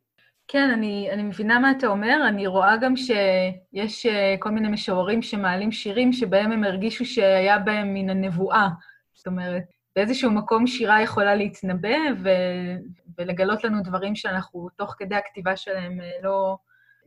כן, 0.48 0.70
אני, 0.70 1.10
אני 1.12 1.24
מבינה 1.24 1.60
מה 1.60 1.72
אתה 1.72 1.88
אומר. 1.88 2.28
אני 2.28 2.48
רואה 2.48 2.78
גם 2.78 2.94
שיש 2.96 4.06
כל 4.40 4.50
מיני 4.50 4.68
משוררים 4.68 5.22
שמעלים 5.22 5.72
שירים 5.72 6.14
שבהם 6.14 6.52
הם 6.52 6.64
הרגישו 6.64 7.06
שהיה 7.06 7.60
בהם 7.60 7.94
מן 7.94 8.10
הנבואה. 8.10 8.68
זאת 9.14 9.28
אומרת, 9.28 9.64
באיזשהו 9.96 10.32
מקום 10.32 10.68
שירה 10.68 11.02
יכולה 11.02 11.36
להתנבא 11.36 11.98
ו... 12.24 12.30
ולגלות 13.18 13.64
לנו 13.64 13.84
דברים 13.84 14.16
שאנחנו, 14.16 14.68
תוך 14.78 14.96
כדי 14.98 15.16
הכתיבה 15.16 15.56
שלהם, 15.58 16.02
אה, 16.02 16.12
לא, 16.24 16.58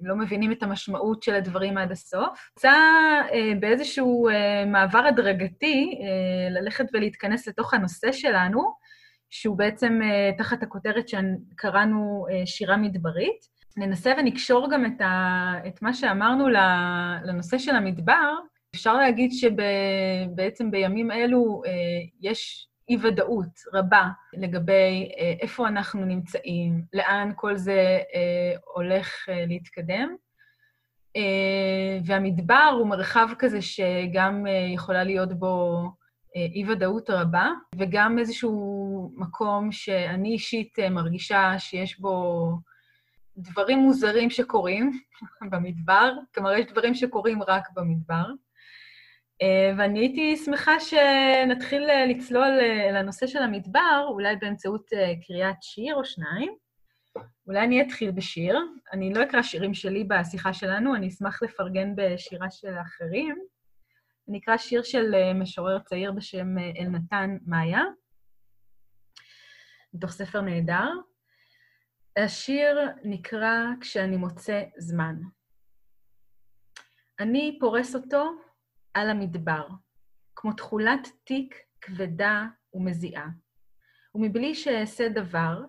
לא 0.00 0.17
מבינים 0.17 0.53
את 0.53 0.62
המשמעות 0.62 1.23
של 1.23 1.35
הדברים 1.35 1.79
עד 1.79 1.93
הסוף. 1.93 2.50
רוצה 2.57 2.73
אה, 3.33 3.53
באיזשהו 3.61 4.29
אה, 4.29 4.64
מעבר 4.67 5.07
הדרגתי 5.07 6.00
אה, 6.03 6.61
ללכת 6.61 6.85
ולהתכנס 6.93 7.49
לתוך 7.49 7.75
הנושא 7.75 8.12
שלנו, 8.12 8.75
שהוא 9.35 9.59
בעצם 9.59 10.00
אה, 10.03 10.31
תחת 10.38 10.62
הכותרת 10.62 11.09
שקראנו 11.09 12.26
אה, 12.31 12.47
שירה 12.47 12.76
מדברית. 12.76 13.55
ננסה 13.76 14.12
ונקשור 14.19 14.69
גם 14.73 14.87
את, 14.87 15.00
ה, 15.00 15.53
את 15.67 15.83
מה 15.83 15.95
שאמרנו 15.95 16.49
לנושא 17.25 17.59
של 17.59 17.76
המדבר. 17.76 18.35
אפשר 18.75 18.95
להגיד 18.95 19.31
שבעצם 19.33 20.71
בימים 20.71 21.11
אלו 21.11 21.62
אה, 21.67 21.71
יש 22.21 22.69
אי-ודאות 22.88 23.61
רבה 23.73 24.09
לגבי 24.35 25.09
איפה 25.41 25.69
אנחנו 25.69 26.05
נמצאים, 26.05 26.83
לאן 26.93 27.33
כל 27.37 27.57
זה 27.57 27.99
הולך 28.75 29.29
להתקדם. 29.47 30.17
והמדבר 32.05 32.71
הוא 32.79 32.87
מרחב 32.87 33.29
כזה 33.38 33.62
שגם 33.62 34.45
יכולה 34.75 35.05
להיות 35.05 35.33
בו 35.33 35.83
אי-ודאות 36.35 37.11
רבה, 37.11 37.50
וגם 37.76 38.19
איזשהו 38.19 39.12
מקום 39.17 39.73
שאני 39.73 40.33
אישית 40.33 40.79
מרגישה 40.91 41.55
שיש 41.59 42.00
בו 42.00 42.49
דברים 43.37 43.79
מוזרים 43.79 44.31
שקורים 44.31 44.91
במדבר, 45.50 46.12
כלומר, 46.35 46.53
יש 46.53 46.67
דברים 46.67 46.95
שקורים 46.95 47.43
רק 47.43 47.69
במדבר. 47.75 48.25
אה, 49.43 49.73
ואני 49.79 49.99
הייתי 49.99 50.37
שמחה 50.37 50.81
שנתחיל 50.81 51.91
אה, 51.91 52.07
לצלול 52.07 52.59
אה, 52.61 52.91
לנושא 52.93 53.26
של 53.26 53.43
המדבר, 53.43 54.07
אולי 54.09 54.37
באמצעות 54.37 54.91
קריאת 55.26 55.62
שיר 55.62 55.95
או 55.95 56.05
שניים. 56.05 56.55
אולי 57.47 57.61
אני 57.61 57.83
אתחיל 57.83 58.11
בשיר. 58.11 58.59
אני 58.93 59.14
לא 59.14 59.23
אקרא 59.23 59.43
שירים 59.43 59.75
שלי 59.75 60.05
בשיחה 60.05 60.53
שלנו, 60.53 60.95
אני 60.95 61.09
אשמח 61.09 61.43
לפרגן 61.43 61.93
בשירה 61.97 62.50
של 62.50 62.75
אחרים. 62.83 63.37
אני 64.28 64.38
אקרא 64.38 64.57
שיר 64.57 64.83
של 64.83 65.33
משורר 65.35 65.78
צעיר 65.78 66.12
בשם 66.12 66.47
אלנתן 66.81 67.37
מאיה, 67.47 67.83
מתוך 69.95 70.11
ספר 70.11 70.40
נהדר. 70.40 70.90
השיר 72.16 72.78
נקרא 73.04 73.54
"כשאני 73.81 74.16
מוצא 74.16 74.62
זמן". 74.78 75.16
אני 77.21 77.59
פורס 77.61 77.95
אותו 77.95 78.31
על 78.95 79.11
המדבר, 79.11 79.69
כמו 80.37 80.52
תכולת 80.52 81.09
תיק 81.25 81.54
כבדה 81.81 82.45
ומזיעה. 82.75 83.28
ומבלי 84.14 84.54
שאעשה 84.54 85.09
דבר, 85.09 85.64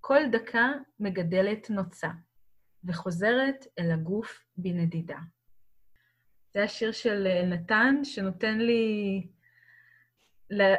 כל 0.00 0.20
דקה 0.32 0.68
מגדלת 1.00 1.70
נוצה, 1.70 2.08
וחוזרת 2.84 3.66
אל 3.78 3.90
הגוף 3.90 4.44
בנדידה. 4.56 5.18
זה 6.54 6.62
השיר 6.64 6.92
של 6.92 7.26
נתן, 7.46 8.04
שנותן 8.04 8.58
לי 8.58 9.26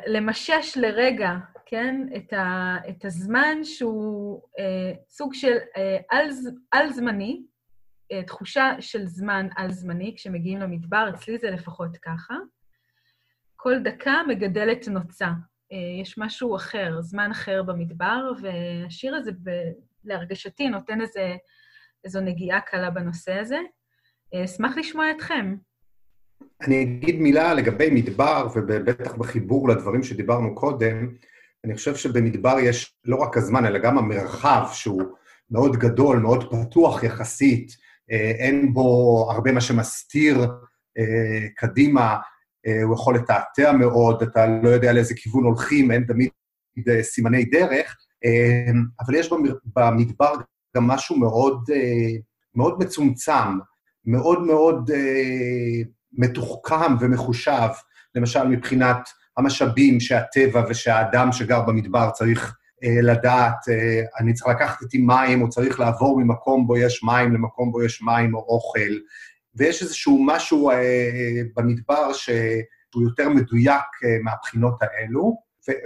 למשש 0.07 0.77
לרגע, 0.77 1.31
כן, 1.65 2.07
את, 2.15 2.33
ה, 2.33 2.75
את 2.89 3.05
הזמן 3.05 3.57
שהוא 3.63 4.41
אה, 4.59 4.93
סוג 5.09 5.33
של 5.33 5.57
אה, 5.77 5.97
על-זמני, 6.71 7.43
אה, 8.11 8.23
תחושה 8.23 8.75
של 8.79 9.05
זמן 9.05 9.47
על-זמני 9.55 10.13
כשמגיעים 10.17 10.59
למדבר, 10.59 11.09
אצלי 11.15 11.37
זה 11.37 11.49
לפחות 11.49 11.97
ככה. 11.97 12.35
כל 13.55 13.79
דקה 13.79 14.21
מגדלת 14.27 14.87
נוצה. 14.87 15.27
אה, 15.71 16.01
יש 16.01 16.17
משהו 16.17 16.55
אחר, 16.55 17.01
זמן 17.01 17.31
אחר 17.31 17.63
במדבר, 17.63 18.31
והשיר 18.41 19.15
הזה, 19.15 19.31
ב- 19.31 19.71
להרגשתי, 20.03 20.69
נותן 20.69 21.01
איזה, 21.01 21.35
איזו 22.03 22.21
נגיעה 22.21 22.61
קלה 22.61 22.89
בנושא 22.89 23.33
הזה. 23.33 23.59
אה, 24.33 24.45
אשמח 24.45 24.77
לשמוע 24.77 25.05
אתכם. 25.11 25.55
אני 26.61 26.83
אגיד 26.83 27.19
מילה 27.19 27.53
לגבי 27.53 27.89
מדבר, 27.89 28.47
ובטח 28.55 29.15
בחיבור 29.15 29.69
לדברים 29.69 30.03
שדיברנו 30.03 30.55
קודם. 30.55 31.09
אני 31.65 31.75
חושב 31.75 31.95
שבמדבר 31.95 32.59
יש 32.59 32.95
לא 33.05 33.15
רק 33.15 33.37
הזמן, 33.37 33.65
אלא 33.65 33.79
גם 33.79 33.97
המרחב, 33.97 34.65
שהוא 34.71 35.03
מאוד 35.51 35.75
גדול, 35.77 36.19
מאוד 36.19 36.53
פתוח 36.53 37.03
יחסית, 37.03 37.71
אה, 38.11 38.31
אין 38.39 38.73
בו 38.73 39.27
הרבה 39.31 39.51
מה 39.51 39.61
שמסתיר 39.61 40.37
אה, 40.97 41.47
קדימה, 41.55 42.17
הוא 42.83 42.95
יכול 42.95 43.15
לתעתע 43.15 43.71
מאוד, 43.71 44.23
אתה 44.23 44.45
לא 44.63 44.69
יודע 44.69 44.93
לאיזה 44.93 45.13
כיוון 45.15 45.43
הולכים, 45.43 45.91
אין 45.91 46.03
תמיד 46.03 46.29
סימני 47.01 47.45
דרך, 47.45 47.97
אבל 48.99 49.15
יש 49.15 49.29
במדבר 49.75 50.33
גם 50.75 50.87
משהו 50.87 51.17
מאוד, 51.19 51.69
מאוד 52.55 52.79
מצומצם, 52.79 53.59
מאוד 54.05 54.41
מאוד 54.41 54.91
מתוחכם 56.13 56.95
ומחושב, 56.99 57.69
למשל 58.15 58.47
מבחינת 58.47 59.09
המשאבים 59.37 59.99
שהטבע 59.99 60.63
ושהאדם 60.69 61.31
שגר 61.31 61.61
במדבר 61.61 62.09
צריך 62.13 62.55
אה, 62.83 63.01
לדעת, 63.01 63.69
אה, 63.69 64.01
אני 64.19 64.33
צריך 64.33 64.55
לקחת 64.55 64.81
איתי 64.81 64.97
מים, 64.97 65.41
או 65.41 65.49
צריך 65.49 65.79
לעבור 65.79 66.19
ממקום 66.19 66.67
בו 66.67 66.77
יש 66.77 67.03
מים 67.03 67.33
למקום 67.33 67.71
בו 67.71 67.83
יש 67.83 68.01
מים 68.01 68.35
או 68.35 68.39
אוכל, 68.39 68.93
ויש 69.55 69.81
איזשהו 69.81 70.25
משהו 70.25 70.71
אה, 70.71 71.41
במדבר 71.55 72.13
שהוא 72.13 73.03
יותר 73.03 73.29
מדויק 73.29 73.85
מהבחינות 74.23 74.77
האלו, 74.81 75.37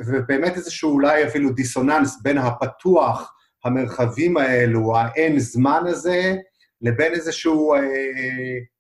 ובאמת 0.08 0.56
איזשהו 0.56 0.94
אולי 0.94 1.28
אפילו 1.28 1.52
דיסוננס 1.52 2.22
בין 2.22 2.38
הפתוח, 2.38 3.34
המרחבים 3.66 4.38
האלו, 4.38 4.98
האין 4.98 5.40
זמן 5.40 5.84
הזה, 5.86 6.36
לבין 6.82 7.14
איזשהו 7.14 7.74
אה, 7.74 7.80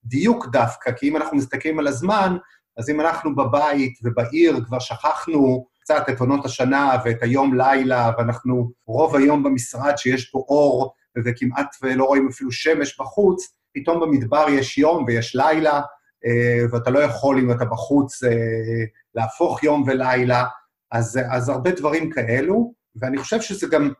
דיוק 0.03 0.47
דווקא, 0.51 0.91
כי 0.91 1.09
אם 1.09 1.17
אנחנו 1.17 1.37
מסתכלים 1.37 1.79
על 1.79 1.87
הזמן, 1.87 2.37
אז 2.77 2.89
אם 2.89 3.01
אנחנו 3.01 3.35
בבית 3.35 3.99
ובעיר 4.03 4.63
כבר 4.65 4.79
שכחנו 4.79 5.65
קצת 5.81 6.03
את 6.09 6.19
עונות 6.19 6.45
השנה 6.45 6.97
ואת 7.05 7.23
היום-לילה, 7.23 8.11
ואנחנו 8.17 8.71
רוב 8.87 9.15
היום 9.15 9.43
במשרד 9.43 9.97
שיש 9.97 10.29
פה 10.29 10.39
אור, 10.49 10.93
וכמעט 11.25 11.75
ולא 11.81 12.05
רואים 12.05 12.27
אפילו 12.27 12.51
שמש 12.51 12.99
בחוץ, 12.99 13.57
פתאום 13.73 13.99
במדבר 13.99 14.45
יש 14.49 14.77
יום 14.77 15.03
ויש 15.07 15.35
לילה, 15.35 15.81
אה, 16.25 16.65
ואתה 16.71 16.89
לא 16.89 16.99
יכול, 16.99 17.39
אם 17.39 17.51
אתה 17.51 17.65
בחוץ, 17.65 18.23
אה, 18.23 18.83
להפוך 19.15 19.63
יום 19.63 19.83
ולילה. 19.87 20.45
אז, 20.91 21.19
אז 21.31 21.49
הרבה 21.49 21.71
דברים 21.71 22.09
כאלו, 22.09 22.73
ואני 22.95 23.17
חושב 23.17 23.41
שזה 23.41 23.67
גם 23.67 23.91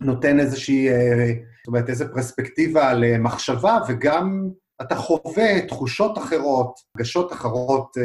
נותן 0.00 0.40
איזושהי, 0.40 0.90
אה, 0.90 1.32
זאת 1.58 1.66
אומרת, 1.66 1.88
איזו 1.88 2.04
פרספקטיבה 2.12 2.94
למחשבה, 2.94 3.78
וגם 3.88 4.48
אתה 4.82 4.94
חווה 4.94 5.66
תחושות 5.68 6.18
אחרות, 6.18 6.80
רגשות 6.96 7.32
אחרות 7.32 7.96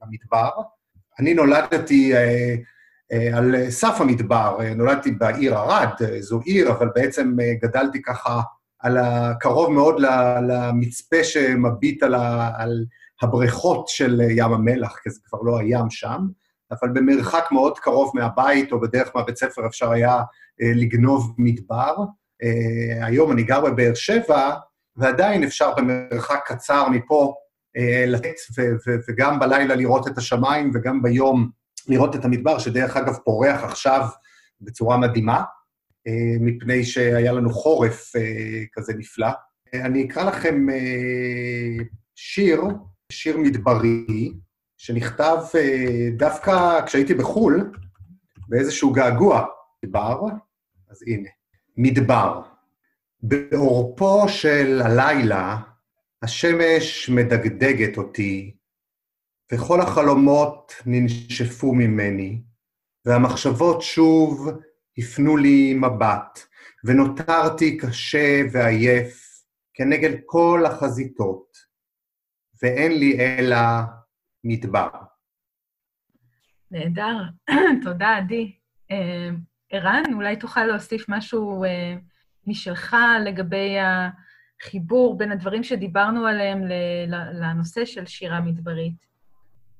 במדבר. 0.00 0.50
אני 1.18 1.34
נולדתי 1.34 2.14
אה, 2.16 2.54
אה, 3.12 3.38
על 3.38 3.70
סף 3.70 4.00
המדבר, 4.00 4.56
אה, 4.60 4.74
נולדתי 4.74 5.10
בעיר 5.10 5.54
ערד, 5.58 5.88
אה, 6.00 6.22
זו 6.22 6.40
עיר, 6.44 6.70
אבל 6.70 6.88
בעצם 6.94 7.36
אה, 7.40 7.52
גדלתי 7.62 8.02
ככה 8.02 8.40
על 8.78 8.98
הקרוב 8.98 9.72
מאוד 9.72 10.00
למצפה 10.48 11.24
שמביט 11.24 12.02
על, 12.02 12.14
ה, 12.14 12.50
על 12.56 12.84
הבריכות 13.22 13.88
של 13.88 14.20
ים 14.30 14.52
המלח, 14.52 14.98
כי 15.02 15.10
זה 15.10 15.20
כבר 15.24 15.38
לא 15.42 15.58
הים 15.58 15.90
שם, 15.90 16.26
אבל 16.72 16.88
במרחק 16.94 17.44
מאוד 17.52 17.78
קרוב 17.78 18.12
מהבית 18.14 18.72
או 18.72 18.80
בדרך 18.80 19.10
מהבית 19.14 19.36
ספר 19.36 19.66
אפשר 19.66 19.90
היה 19.90 20.22
אה, 20.62 20.72
לגנוב 20.74 21.34
מדבר. 21.38 21.94
אה, 22.42 23.06
היום 23.06 23.32
אני 23.32 23.42
גר 23.42 23.60
בבאר 23.60 23.94
שבע, 23.94 24.54
ועדיין 24.96 25.42
אפשר 25.42 25.74
במרחק 25.74 26.40
קצר 26.46 26.88
מפה 26.88 27.34
אה, 27.76 28.04
לתת, 28.06 28.34
וגם 29.08 29.38
בלילה 29.38 29.74
לראות 29.74 30.08
את 30.08 30.18
השמיים, 30.18 30.70
וגם 30.74 31.02
ביום 31.02 31.50
לראות 31.88 32.16
את 32.16 32.24
המדבר, 32.24 32.58
שדרך 32.58 32.96
אגב 32.96 33.16
פורח 33.24 33.64
עכשיו 33.64 34.06
בצורה 34.60 34.96
מדהימה, 34.96 35.42
מפני 36.40 36.84
שהיה 36.84 37.32
לנו 37.32 37.50
חורף 37.50 38.12
כזה 38.72 38.92
נפלא. 38.96 39.28
אני 39.74 40.04
אקרא 40.04 40.24
לכם 40.24 40.66
שיר, 42.14 42.62
שיר 43.12 43.38
מדברי, 43.38 44.32
שנכתב 44.84 45.36
דווקא 46.16 46.86
כשהייתי 46.86 47.14
בחו"ל, 47.14 47.72
באיזשהו 48.48 48.92
געגוע 48.92 49.44
מדבר, 49.82 50.20
אז 50.90 51.02
הנה. 51.06 51.28
מדבר. 51.76 52.42
בעורפו 53.22 54.28
של 54.28 54.82
הלילה, 54.84 55.56
השמש 56.22 57.10
מדגדגת 57.10 57.98
אותי, 57.98 58.56
וכל 59.52 59.80
החלומות 59.80 60.72
ננשפו 60.86 61.74
ממני, 61.74 62.42
והמחשבות 63.04 63.82
שוב 63.82 64.48
הפנו 64.98 65.36
לי 65.36 65.74
מבט, 65.74 66.40
ונותרתי 66.84 67.76
קשה 67.76 68.40
ועייף 68.52 69.42
כנגד 69.74 70.10
כל 70.26 70.64
החזיתות, 70.66 71.56
ואין 72.62 72.98
לי 72.98 73.18
אלא 73.18 73.56
מדבר. 74.44 74.88
נהדר, 76.70 77.16
תודה, 77.84 78.16
עדי. 78.16 78.52
אה, 78.90 79.30
ערן, 79.70 80.02
אולי 80.14 80.36
תוכל 80.36 80.64
להוסיף 80.64 81.04
משהו 81.08 81.64
אה, 81.64 81.94
משלך 82.46 82.96
לגבי 83.24 83.76
החיבור 84.60 85.18
בין 85.18 85.32
הדברים 85.32 85.62
שדיברנו 85.62 86.26
עליהם 86.26 86.62
לנושא 87.32 87.84
של 87.84 88.06
שירה 88.06 88.40
מדברית. 88.40 89.06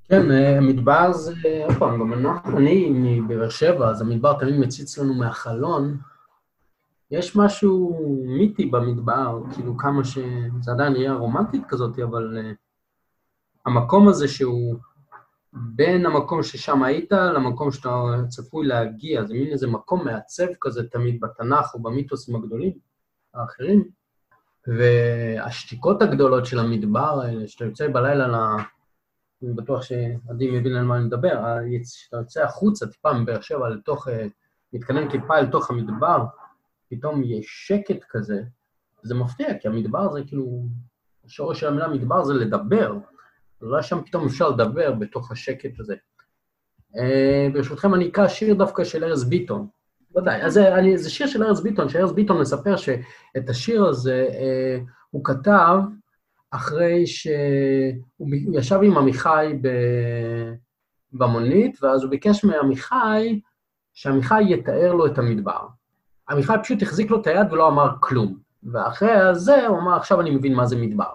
כן, 0.09 0.31
אה, 0.31 0.61
מדבר 0.61 1.13
זה, 1.13 1.33
עוד 1.65 1.75
פעם, 1.79 1.99
גם 1.99 2.25
אני 2.57 2.91
מבאר 2.91 3.49
שבע, 3.49 3.89
אז 3.89 4.01
המדבר 4.01 4.39
תמיד 4.39 4.55
מציץ 4.55 4.99
לנו 4.99 5.15
מהחלון. 5.15 5.97
יש 7.11 7.37
משהו 7.37 8.01
מיתי 8.27 8.67
במדבר, 8.67 9.43
כאילו 9.55 9.77
כמה 9.77 10.05
ש... 10.05 10.19
זה 10.61 10.73
עדיין 10.73 10.93
נראה 10.93 11.15
רומנטית 11.15 11.63
כזאת, 11.69 11.99
אבל 11.99 12.55
המקום 13.67 14.09
הזה 14.09 14.29
שהוא 14.29 14.77
בין 15.53 16.07
המקום 16.07 16.43
ששם 16.43 16.83
היית 16.83 17.13
למקום 17.13 17.73
שאתה 17.73 17.91
צפוי 18.29 18.67
להגיע, 18.67 19.25
זה 19.25 19.35
מין 19.35 19.53
איזה 19.53 19.67
מקום 19.67 20.05
מעצב 20.05 20.47
כזה 20.61 20.89
תמיד 20.89 21.21
בתנ"ך 21.21 21.75
או 21.75 21.83
במיתוסים 21.83 22.37
הגדולים 22.37 22.73
האחרים. 23.35 23.89
והשתיקות 24.67 26.03
הגדולות 26.03 26.47
של 26.47 26.59
המדבר 26.59 27.21
האלה, 27.21 27.49
שאתה 27.49 27.65
יוצא 27.65 27.89
בלילה 27.93 28.29
ל... 28.29 28.35
אני 29.43 29.53
בטוח 29.53 29.83
שעדי 29.83 30.51
מבין 30.51 30.77
על 30.77 30.85
מה 30.85 30.97
אני 30.97 31.05
מדבר, 31.05 31.45
כשאתה 31.83 32.17
יוצא 32.17 32.45
החוצה 32.45 32.87
טיפה 32.87 33.13
מבאר 33.13 33.41
שבע 33.41 33.69
לתוך, 33.69 34.09
אה, 34.09 34.27
מתקדם 34.73 35.11
טיפה 35.11 35.39
אל 35.39 35.47
תוך 35.47 35.71
המדבר, 35.71 36.25
פתאום 36.91 37.23
יש 37.25 37.47
שקט 37.67 38.05
כזה, 38.09 38.43
זה 39.03 39.15
מפתיע, 39.15 39.59
כי 39.59 39.69
המדבר 39.69 40.13
זה 40.13 40.21
כאילו, 40.27 40.63
השורש 41.25 41.61
של 41.61 41.69
המילה 41.69 41.89
מדבר 41.89 42.25
זה 42.25 42.35
לדבר, 42.35 42.99
אולי 43.63 43.83
שם 43.83 44.03
פתאום 44.07 44.27
אפשר 44.27 44.49
לדבר 44.49 44.93
בתוך 44.93 45.33
השקט 45.33 45.81
הזה. 45.81 45.95
Uh, 46.97 47.53
ברשותכם, 47.53 47.95
אני 47.95 48.09
אקרא 48.09 48.29
שיר 48.29 48.55
דווקא 48.55 48.85
של 48.85 49.05
ארז 49.05 49.25
ביטון. 49.25 49.67
ודאי, 50.17 50.43
אז 50.43 50.53
זה, 50.53 50.75
אני, 50.75 50.99
זה 50.99 51.11
שיר 51.11 51.27
של 51.27 51.45
ארז 51.45 51.63
ביטון, 51.63 51.89
שארז 51.89 52.13
ביטון 52.13 52.41
מספר 52.41 52.77
שאת 52.77 53.49
השיר 53.49 53.87
הזה 53.87 54.29
uh, 54.31 54.91
הוא 55.11 55.25
כתב 55.25 55.79
אחרי 56.51 57.07
שהוא 57.07 58.29
ישב 58.53 58.81
עם 58.83 58.99
עמיחי 58.99 59.59
ב... 59.61 59.69
במונית, 61.13 61.83
ואז 61.83 62.03
הוא 62.03 62.11
ביקש 62.11 62.45
מעמיחי 62.45 63.41
שעמיחי 63.95 64.43
יתאר 64.49 64.93
לו 64.93 65.07
את 65.07 65.19
המדבר. 65.19 65.67
עמיחי 66.31 66.55
פשוט 66.63 66.83
החזיק 66.83 67.11
לו 67.11 67.21
את 67.21 67.27
היד 67.27 67.53
ולא 67.53 67.69
אמר 67.69 67.89
כלום. 68.01 68.39
ואחרי 68.73 69.35
זה 69.35 69.67
הוא 69.67 69.79
אמר, 69.79 69.97
עכשיו 69.97 70.21
אני 70.21 70.31
מבין 70.31 70.55
מה 70.55 70.67
זה 70.67 70.77
מדבר. 70.77 71.11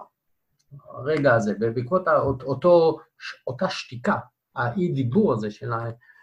הרגע 0.88 1.34
הזה, 1.34 1.54
ובעקבות 1.60 2.08
אותו, 2.42 2.98
אותה 3.46 3.68
שתיקה, 3.68 4.16
האי-דיבור 4.56 5.32
הזה 5.32 5.50
של, 5.50 5.70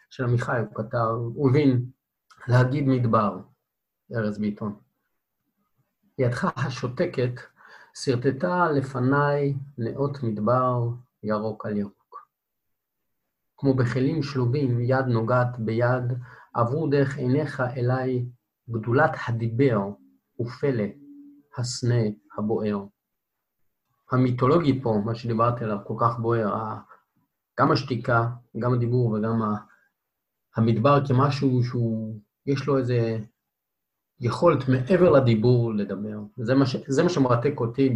של 0.09 0.23
עמיחי, 0.23 0.59
הוא 0.59 0.75
כתב, 0.75 1.15
הוא 1.35 1.49
הבין 1.49 1.85
להגיד 2.47 2.87
מדבר, 2.87 3.37
ארז 4.15 4.39
ביטון. 4.39 4.75
ידך 6.19 6.47
השותקת 6.57 7.31
שרטטה 7.93 8.71
לפניי 8.71 9.53
נאות 9.77 10.23
מדבר 10.23 10.87
ירוק 11.23 11.65
על 11.65 11.77
ירוק. 11.77 12.27
כמו 13.57 13.73
בכלים 13.73 14.23
שלובים, 14.23 14.79
יד 14.81 15.05
נוגעת 15.05 15.59
ביד, 15.59 16.03
עברו 16.53 16.87
דרך 16.87 17.17
עיניך 17.17 17.63
אליי 17.75 18.25
גדולת 18.69 19.11
הדיבר 19.27 19.79
ופלא 20.39 20.83
הסנה 21.57 22.03
הבוער. 22.37 22.85
המיתולוגי 24.11 24.81
פה, 24.81 25.01
מה 25.05 25.15
שדיברתי 25.15 25.63
עליו, 25.63 25.77
כל 25.83 25.93
כך 25.99 26.19
בוער, 26.19 26.75
גם 27.59 27.71
השתיקה, 27.71 28.27
גם 28.59 28.73
הדיבור 28.73 29.11
וגם 29.11 29.41
המדבר 30.55 31.05
כמשהו 31.07 31.63
שהוא, 31.63 32.19
יש 32.45 32.67
לו 32.67 32.77
איזה 32.77 33.17
יכולת 34.19 34.69
מעבר 34.69 35.09
לדיבור 35.09 35.73
לדבר. 35.73 36.19
זה 36.37 36.55
מה, 36.55 36.65
ש, 36.65 36.75
זה 36.87 37.03
מה 37.03 37.09
שמרתק 37.09 37.59
אותי 37.59 37.95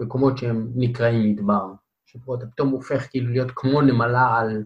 במקומות 0.00 0.38
שהם 0.38 0.72
נקראים 0.74 1.32
מדבר. 1.32 1.72
שפה 2.04 2.34
אתה 2.34 2.46
פתאום 2.46 2.68
הופך 2.68 3.10
כאילו 3.10 3.30
להיות 3.30 3.50
כמו 3.54 3.82
נמלה 3.82 4.38
על 4.38 4.64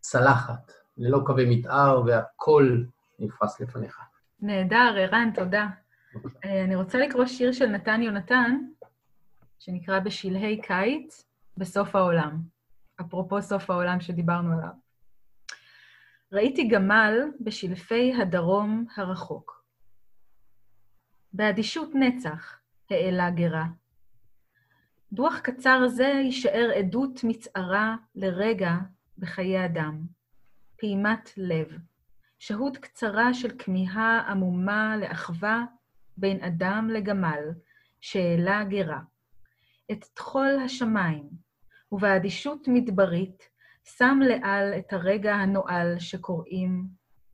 צלחת, 0.00 0.72
ללא 0.96 1.20
קווי 1.26 1.56
מתאר, 1.56 2.02
והכל 2.06 2.82
נפרס 3.18 3.60
לפניך. 3.60 4.00
נהדר, 4.40 4.94
ערן, 4.96 5.30
תודה. 5.34 5.66
אה, 6.44 6.64
אני 6.64 6.74
רוצה 6.74 6.98
לקרוא 6.98 7.26
שיר 7.26 7.52
של 7.52 7.66
נתן 7.66 8.02
יונתן, 8.02 8.56
שנקרא 9.58 9.98
בשלהי 9.98 10.60
קיץ 10.60 11.24
בסוף 11.56 11.96
העולם. 11.96 12.40
אפרופו 13.00 13.42
סוף 13.42 13.70
העולם 13.70 14.00
שדיברנו 14.00 14.52
עליו. 14.52 14.74
ראיתי 16.32 16.68
גמל 16.68 17.18
בשלפי 17.40 18.14
הדרום 18.22 18.86
הרחוק. 18.96 19.64
באדישות 21.32 21.90
נצח 21.94 22.58
העלה 22.90 23.30
גרה. 23.30 23.64
דוח 25.12 25.38
קצר 25.38 25.88
זה 25.88 26.04
יישאר 26.04 26.70
עדות 26.78 27.20
מצערה 27.24 27.96
לרגע 28.14 28.74
בחיי 29.18 29.64
אדם, 29.64 30.00
פעימת 30.76 31.30
לב, 31.36 31.78
שהות 32.38 32.76
קצרה 32.76 33.34
של 33.34 33.50
כמיהה 33.58 34.20
עמומה 34.20 34.96
לאחווה 34.96 35.64
בין 36.16 36.44
אדם 36.44 36.90
לגמל, 36.92 37.44
שהעלה 38.00 38.64
גרה. 38.64 39.00
את 39.92 40.04
טחול 40.14 40.58
השמיים, 40.64 41.28
ובאדישות 41.92 42.68
מדברית 42.68 43.48
שם 43.84 44.18
לאל 44.28 44.72
את 44.78 44.92
הרגע 44.92 45.34
הנואל 45.34 45.98
שקוראים 45.98 46.84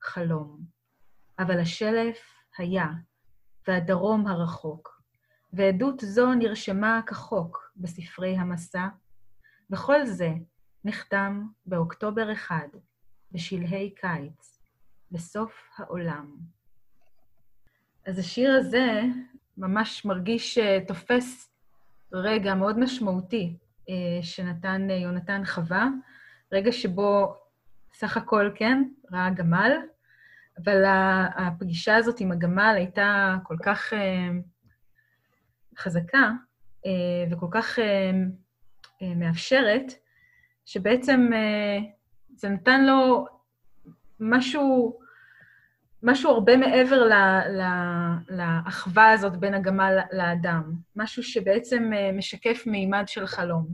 חלום. 0.03 0.61
אבל 1.39 1.61
השלף 1.61 2.19
היה, 2.59 2.87
והדרום 3.69 4.27
הרחוק, 4.27 5.03
ועדות 5.53 6.01
זו 6.01 6.35
נרשמה 6.35 7.01
כחוק 7.07 7.73
בספרי 7.77 8.37
המסע, 8.37 8.89
וכל 9.71 10.07
זה 10.07 10.31
נחתם 10.85 11.43
באוקטובר 11.67 12.33
אחד, 12.33 12.69
בשלהי 13.33 13.95
קיץ, 13.95 14.59
בסוף 15.11 15.69
העולם. 15.77 16.37
אז 18.07 18.19
השיר 18.19 18.53
הזה 18.53 19.01
ממש 19.57 20.05
מרגיש 20.05 20.59
אה, 20.59 20.79
תופס 20.89 21.54
רגע 22.15 22.55
מאוד 22.55 22.79
משמעותי 22.79 23.57
אה, 23.89 24.23
שנתן 24.23 24.91
אה, 24.91 24.95
יונתן 24.95 25.43
חווה, 25.45 25.89
רגע 26.53 26.73
שבו 26.73 27.37
סך 27.93 28.17
הכל, 28.17 28.51
כן, 28.55 28.83
ראה 29.13 29.31
גמל, 29.31 29.73
אבל 30.65 30.83
הפגישה 31.37 31.97
הזאת 31.97 32.21
עם 32.21 32.33
הגמל 32.33 32.75
הייתה 32.77 33.37
כל 33.43 33.57
כך 33.63 33.93
אה, 33.93 34.29
חזקה 35.79 36.31
וכל 37.31 37.47
כך 37.51 37.79
מאפשרת, 39.17 39.93
שבעצם 40.65 41.31
זה 42.35 42.49
נתן 42.49 42.85
לו 42.85 43.27
משהו 44.21 44.99
משהו 46.07 46.31
הרבה 46.31 46.57
מעבר 46.57 47.09
לאחווה 48.29 49.11
הזאת 49.11 49.37
בין 49.37 49.55
הגמל 49.55 49.99
לאדם, 50.13 50.73
משהו 50.97 51.23
שבעצם 51.23 51.91
אה, 51.97 52.13
משקף 52.13 52.63
מימד 52.67 53.05
של 53.07 53.27
חלום. 53.27 53.67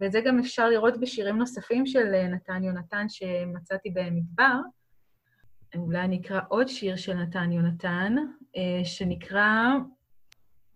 ואת 0.00 0.12
זה 0.12 0.20
גם 0.20 0.38
אפשר 0.38 0.68
לראות 0.68 1.00
בשירים 1.00 1.38
נוספים 1.38 1.86
של 1.86 2.14
אה, 2.14 2.28
נתן 2.28 2.64
יונתן 2.64 3.06
שמצאתי 3.08 3.90
במדבר. 3.90 4.56
אולי 5.76 6.00
אני 6.00 6.20
אקרא 6.20 6.40
עוד 6.48 6.68
שיר 6.68 6.96
של 6.96 7.14
נתן 7.14 7.52
יונתן, 7.52 8.14
אה, 8.56 8.84
שנקרא 8.84 9.64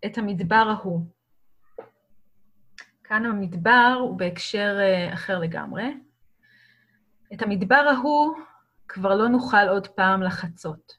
את 0.05 0.17
המדבר 0.17 0.75
ההוא. 0.77 1.01
כאן 3.03 3.25
המדבר 3.25 3.97
הוא 3.99 4.17
בהקשר 4.17 4.77
אחר 5.13 5.39
לגמרי. 5.39 5.97
את 7.33 7.41
המדבר 7.41 7.75
ההוא 7.75 8.35
כבר 8.89 9.15
לא 9.15 9.27
נוכל 9.27 9.67
עוד 9.69 9.87
פעם 9.87 10.23
לחצות. 10.23 10.97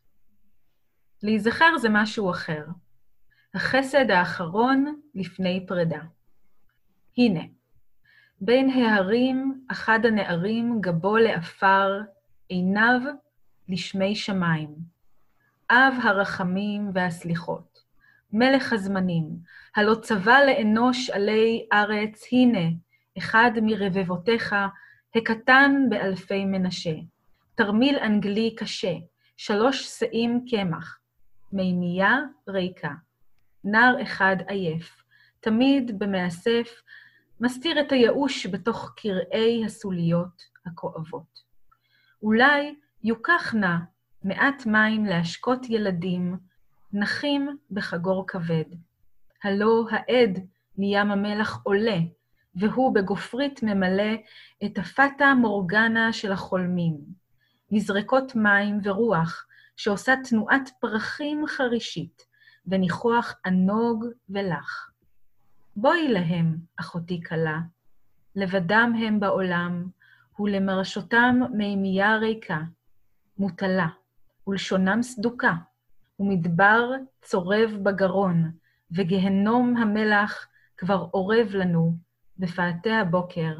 להיזכר 1.22 1.79
זה 1.79 1.88
משהו 1.90 2.31
אחר. 2.31 2.64
החסד 3.55 4.11
האחרון 4.11 5.00
לפני 5.14 5.64
פרידה. 5.66 6.00
הנה, 7.18 7.40
בין 8.40 8.70
ההרים 8.70 9.64
אחד 9.70 9.98
הנערים 10.05 10.81
גבו 10.81 11.16
לעפר, 11.16 12.00
עיניו 12.48 13.00
לשמי 13.68 14.16
שמיים. 14.16 14.74
אב 15.70 15.94
הרחמים 16.03 16.90
והסליחות, 16.94 17.79
מלך 18.33 18.72
הזמנים, 18.72 19.29
הלא 19.76 19.94
צבא 19.94 20.38
לאנוש 20.46 21.11
עלי 21.11 21.66
ארץ, 21.72 22.24
הנה, 22.33 22.68
אחד 23.18 23.50
מרבבותיך, 23.62 24.55
הקטן 25.14 25.72
באלפי 25.88 26.44
מנשה. 26.44 26.94
תרמיל 27.61 27.99
אנגלי 27.99 28.55
קשה, 28.55 28.94
שלוש 29.37 29.87
שאים 29.87 30.44
קמח, 30.51 30.99
מימייה 31.53 32.18
ריקה. 32.49 32.90
נער 33.64 34.03
אחד 34.03 34.37
עייף, 34.49 35.03
תמיד 35.40 35.99
במאסף, 35.99 36.83
מסתיר 37.40 37.81
את 37.81 37.92
הייאוש 37.92 38.46
בתוך 38.46 38.92
קרעי 38.96 39.64
הסוליות 39.64 40.42
הכואבות. 40.66 41.40
אולי 42.23 42.75
יוקח 43.05 43.55
נא 43.55 43.77
מעט 44.25 44.66
מים 44.66 45.05
להשקות 45.05 45.66
ילדים, 45.70 46.37
נחים 46.92 47.57
בחגור 47.70 48.25
כבד. 48.27 48.64
הלא 49.44 49.87
העד 49.90 50.46
מים 50.79 51.11
המלח 51.11 51.61
עולה, 51.62 51.99
והוא 52.55 52.94
בגופרית 52.94 53.62
ממלא 53.62 54.12
את 54.64 54.79
הפטה 54.79 55.35
מורגנה 55.35 56.12
של 56.12 56.33
החולמים. 56.33 57.19
מזרקות 57.70 58.35
מים 58.35 58.78
ורוח, 58.83 59.46
שעושה 59.76 60.14
תנועת 60.28 60.70
פרחים 60.80 61.46
חרישית, 61.46 62.26
וניחוח 62.66 63.35
ענוג 63.46 64.04
ולח. 64.30 64.90
בואי 65.76 66.09
להם, 66.09 66.56
אחותי 66.76 67.22
כלה, 67.22 67.61
לבדם 68.37 68.92
הם 69.06 69.20
בעולם, 69.20 69.87
ולמרשותם 70.38 71.40
מימייה 71.52 72.16
ריקה, 72.16 72.61
מוטלה, 73.38 73.88
ולשונם 74.46 75.02
סדוקה, 75.02 75.52
ומדבר 76.20 76.90
צורב 77.22 77.70
בגרון, 77.83 78.50
וגהנום 78.90 79.76
המלח 79.76 80.46
כבר 80.76 81.09
אורב 81.14 81.48
לנו 81.50 81.96
בפאתי 82.38 82.92
הבוקר 82.92 83.59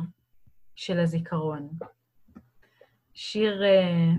של 0.77 1.01
הזיכרון. 1.01 1.69
שיר 3.23 3.63
uh, 3.63 4.19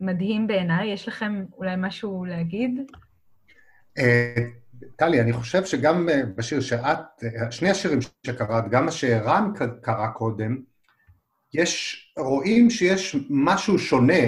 מדהים 0.00 0.46
בעיניי, 0.46 0.92
יש 0.92 1.08
לכם 1.08 1.44
אולי 1.56 1.74
משהו 1.78 2.24
להגיד? 2.24 2.80
Uh, 3.98 4.02
טלי, 4.96 5.20
אני 5.20 5.32
חושב 5.32 5.64
שגם 5.64 6.08
uh, 6.08 6.26
בשיר 6.36 6.60
שאת, 6.60 6.98
uh, 7.22 7.50
שני 7.50 7.70
השירים 7.70 7.98
שקראת, 8.26 8.68
גם 8.70 8.84
מה 8.84 8.90
שערן 8.90 9.52
קרא 9.82 10.06
קודם, 10.06 10.56
יש, 11.54 11.96
רואים 12.18 12.70
שיש 12.70 13.16
משהו 13.30 13.78
שונה, 13.78 14.22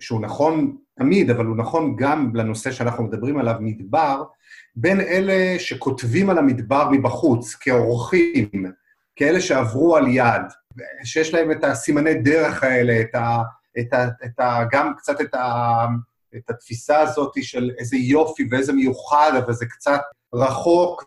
שהוא 0.00 0.20
נכון 0.20 0.76
תמיד, 0.98 1.30
אבל 1.30 1.46
הוא 1.46 1.56
נכון 1.56 1.96
גם 1.96 2.36
לנושא 2.36 2.70
שאנחנו 2.72 3.04
מדברים 3.04 3.38
עליו, 3.38 3.54
מדבר, 3.60 4.22
בין 4.76 5.00
אלה 5.00 5.58
שכותבים 5.58 6.30
על 6.30 6.38
המדבר 6.38 6.88
מבחוץ, 6.92 7.54
כאורחים, 7.54 8.50
כאלה 9.20 9.40
שעברו 9.40 9.96
על 9.96 10.04
יד, 10.08 10.42
שיש 11.04 11.34
להם 11.34 11.52
את 11.52 11.64
הסימני 11.64 12.14
דרך 12.14 12.62
האלה, 12.62 13.00
את 13.00 13.14
ה, 13.14 13.42
את 13.80 13.92
ה, 13.92 14.08
את 14.24 14.40
ה, 14.40 14.60
גם 14.72 14.92
קצת 14.96 15.20
את, 15.20 15.34
ה, 15.34 15.86
את 16.36 16.50
התפיסה 16.50 16.98
הזאת 16.98 17.32
של 17.42 17.70
איזה 17.78 17.96
יופי 17.96 18.48
ואיזה 18.50 18.72
מיוחד, 18.72 19.32
אבל 19.44 19.52
זה 19.52 19.66
קצת 19.66 20.00
רחוק 20.34 21.04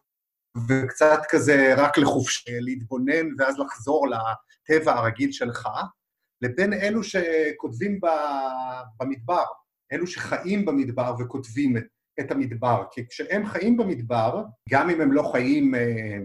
וקצת 0.67 1.19
כזה 1.29 1.73
רק 1.77 1.97
לחופש, 1.97 2.45
להתבונן 2.47 3.27
ואז 3.37 3.59
לחזור 3.59 4.07
לטבע 4.07 4.93
הרגיל 4.93 5.31
שלך, 5.31 5.69
לבין 6.41 6.73
אלו 6.73 7.01
שכותבים 7.03 7.99
במדבר, 8.99 9.43
אלו 9.91 10.07
שחיים 10.07 10.65
במדבר 10.65 11.15
וכותבים 11.19 11.75
את 12.19 12.31
המדבר. 12.31 12.83
כי 12.91 13.07
כשהם 13.07 13.45
חיים 13.45 13.77
במדבר, 13.77 14.43
גם 14.69 14.89
אם 14.89 15.01
הם 15.01 15.11
לא 15.11 15.29
חיים 15.31 15.75
אה, 15.75 16.17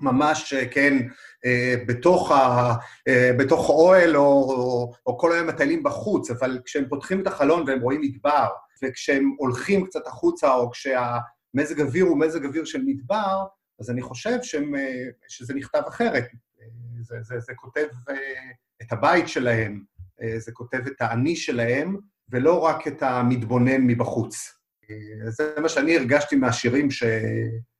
ממש, 0.00 0.54
כן, 0.70 0.96
אה, 1.44 1.74
בתוך, 1.86 2.30
ה, 2.30 2.74
אה, 3.08 3.30
בתוך 3.38 3.68
אוהל 3.68 4.16
או, 4.16 4.22
או, 4.22 4.92
או 5.06 5.18
כל 5.18 5.32
היום 5.32 5.46
מטיילים 5.46 5.82
בחוץ, 5.82 6.30
אבל 6.30 6.60
כשהם 6.64 6.84
פותחים 6.88 7.20
את 7.22 7.26
החלון 7.26 7.64
והם 7.66 7.80
רואים 7.80 8.00
מדבר, 8.00 8.48
וכשהם 8.84 9.34
הולכים 9.38 9.86
קצת 9.86 10.06
החוצה, 10.06 10.54
או 10.54 10.70
כשהמזג 10.70 11.80
אוויר 11.80 12.04
הוא 12.04 12.20
מזג 12.20 12.44
אוויר 12.44 12.64
של 12.64 12.82
מדבר, 12.86 13.44
אז 13.80 13.90
אני 13.90 14.02
חושב 14.02 14.38
שהם, 14.42 14.72
שזה 15.28 15.54
נכתב 15.54 15.82
אחרת. 15.88 16.24
זה, 17.02 17.16
זה, 17.22 17.40
זה 17.40 17.52
כותב 17.56 17.86
את 18.82 18.92
הבית 18.92 19.28
שלהם, 19.28 19.84
זה 20.36 20.52
כותב 20.52 20.80
את 20.86 21.00
האני 21.00 21.36
שלהם, 21.36 21.96
ולא 22.28 22.60
רק 22.60 22.88
את 22.88 23.02
המתבונן 23.02 23.80
מבחוץ. 23.80 24.54
זה 25.28 25.54
מה 25.62 25.68
שאני 25.68 25.96
הרגשתי 25.96 26.36
מהשירים 26.36 26.90
ש... 26.90 27.04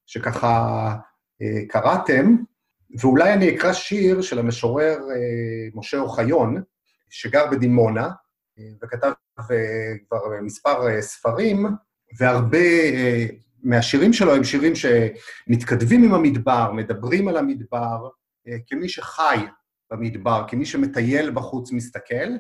שככה 0.06 0.48
אה, 0.48 0.96
קראתם, 1.68 2.36
ואולי 3.00 3.32
אני 3.32 3.56
אקרא 3.56 3.72
שיר 3.72 4.22
של 4.22 4.38
המשורר 4.38 4.96
אה, 4.96 5.68
משה 5.74 5.98
אוחיון, 5.98 6.62
שגר 7.10 7.50
בדימונה, 7.50 8.10
אה, 8.58 8.64
וכתב 8.82 9.12
כבר 10.08 10.18
מספר 10.42 11.00
ספרים, 11.00 11.66
והרבה 12.18 12.58
מהשירים 13.62 14.12
שלו 14.12 14.34
הם 14.34 14.44
שירים 14.44 14.72
שמתכתבים 14.74 16.04
עם 16.04 16.14
המדבר, 16.14 16.72
מדברים 16.72 17.28
על 17.28 17.36
המדבר, 17.36 18.08
כמי 18.66 18.88
שחי 18.88 19.36
במדבר, 19.90 20.44
כמי 20.48 20.66
שמטייל 20.66 21.30
בחוץ, 21.30 21.72
מסתכל. 21.72 22.30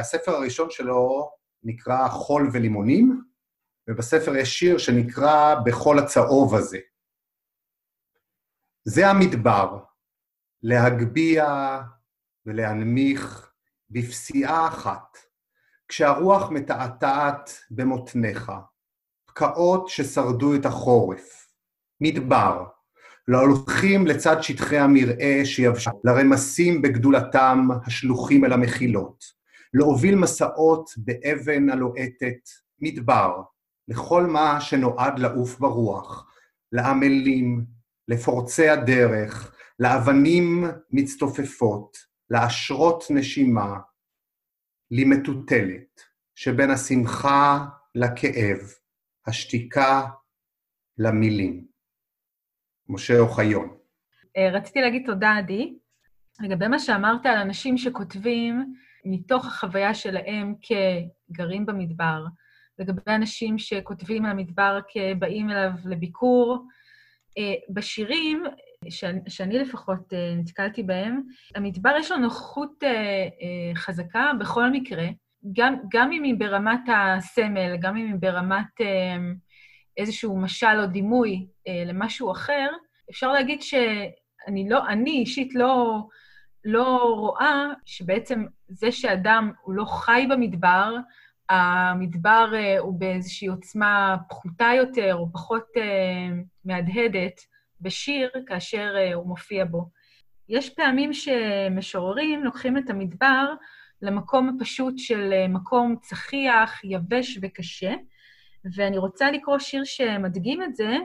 הספר 0.00 0.32
הראשון 0.32 0.70
שלו 0.70 1.30
נקרא 1.64 2.08
חול 2.08 2.50
ולימונים, 2.52 3.22
ובספר 3.88 4.36
יש 4.36 4.58
שיר 4.58 4.78
שנקרא 4.78 5.54
בכל 5.64 5.98
הצהוב 5.98 6.54
הזה. 6.54 6.78
זה 8.84 9.10
המדבר, 9.10 9.78
להגביה 10.62 11.82
ולהנמיך 12.46 13.50
בפסיעה 13.90 14.68
אחת, 14.68 15.18
כשהרוח 15.88 16.50
מתעתעת 16.50 17.50
במותניך, 17.70 18.52
פקעות 19.26 19.88
ששרדו 19.88 20.54
את 20.54 20.66
החורף, 20.66 21.48
מדבר, 22.00 22.64
להולכים 23.28 24.06
לצד 24.06 24.36
שטחי 24.42 24.78
המרעה 24.78 25.44
שיבשו, 25.44 25.90
לרמסים 26.04 26.82
בגדולתם 26.82 27.68
השלוחים 27.86 28.44
אל 28.44 28.52
המחילות, 28.52 29.24
להוביל 29.74 30.14
מסעות 30.14 30.90
באבן 30.96 31.70
הלוהטת, 31.70 32.48
מדבר, 32.80 33.42
לכל 33.88 34.26
מה 34.26 34.60
שנועד 34.60 35.18
לעוף 35.18 35.58
ברוח, 35.58 36.26
לעמלים, 36.72 37.73
לפורצי 38.08 38.68
הדרך, 38.68 39.56
לאבנים 39.78 40.64
מצטופפות, 40.90 41.96
לאשרות 42.30 43.04
נשימה, 43.10 43.74
למטוטלת, 44.90 46.00
שבין 46.34 46.70
השמחה 46.70 47.66
לכאב, 47.94 48.58
השתיקה 49.26 50.02
למילים. 50.98 51.66
משה 52.88 53.18
אוחיון. 53.18 53.76
אה, 54.36 54.50
רציתי 54.52 54.80
להגיד 54.80 55.02
תודה, 55.06 55.34
עדי. 55.38 55.78
לגבי 56.40 56.68
מה 56.68 56.78
שאמרת 56.78 57.26
על 57.26 57.36
אנשים 57.36 57.78
שכותבים 57.78 58.74
מתוך 59.04 59.46
החוויה 59.46 59.94
שלהם 59.94 60.54
כגרים 60.62 61.66
במדבר, 61.66 62.24
לגבי 62.78 63.00
אנשים 63.08 63.58
שכותבים 63.58 64.24
על 64.24 64.30
המדבר 64.30 64.80
כבאים 64.88 65.50
אליו 65.50 65.70
לביקור, 65.84 66.66
בשירים, 67.70 68.44
שאני 69.28 69.58
לפחות 69.58 70.12
אה, 70.12 70.34
נתקלתי 70.36 70.82
בהם, 70.82 71.22
המדבר 71.54 71.90
יש 71.98 72.10
לו 72.10 72.16
נוחות 72.16 72.84
אה, 72.84 73.28
חזקה 73.74 74.30
בכל 74.40 74.70
מקרה, 74.70 75.06
גם, 75.52 75.74
גם 75.92 76.12
אם 76.12 76.22
היא 76.22 76.34
ברמת 76.38 76.80
הסמל, 76.96 77.76
גם 77.76 77.96
אם 77.96 78.06
היא 78.06 78.14
ברמת 78.20 78.80
איזשהו 79.96 80.36
משל 80.36 80.80
או 80.80 80.86
דימוי 80.86 81.46
למשהו 81.86 82.30
אחר, 82.32 82.68
אפשר 83.10 83.32
להגיד 83.32 83.62
שאני 83.62 84.68
לא, 84.68 84.86
אני 84.88 85.10
אישית 85.10 85.54
לא, 85.54 86.02
לא 86.64 87.14
רואה 87.18 87.66
שבעצם 87.84 88.44
זה 88.68 88.92
שאדם 88.92 89.52
הוא 89.62 89.74
לא 89.74 89.84
חי 89.84 90.26
במדבר, 90.30 90.96
המדבר 91.48 92.52
אה, 92.54 92.78
הוא 92.78 93.00
באיזושהי 93.00 93.48
עוצמה 93.48 94.16
פחותה 94.28 94.70
יותר 94.76 95.14
או 95.14 95.32
פחות 95.32 95.66
אה, 95.76 96.28
מהדהדת 96.64 97.40
בשיר 97.80 98.30
כאשר 98.46 98.94
אה, 98.96 99.14
הוא 99.14 99.26
מופיע 99.26 99.64
בו. 99.64 99.88
יש 100.48 100.70
פעמים 100.70 101.12
שמשוררים 101.12 102.44
לוקחים 102.44 102.78
את 102.78 102.90
המדבר 102.90 103.54
למקום 104.02 104.56
הפשוט 104.56 104.94
של 104.98 105.32
מקום 105.48 105.96
צחיח, 106.02 106.84
יבש 106.84 107.38
וקשה, 107.42 107.94
ואני 108.76 108.98
רוצה 108.98 109.30
לקרוא 109.30 109.58
שיר 109.58 109.84
שמדגים 109.84 110.62
את 110.62 110.74
זה, 110.74 110.96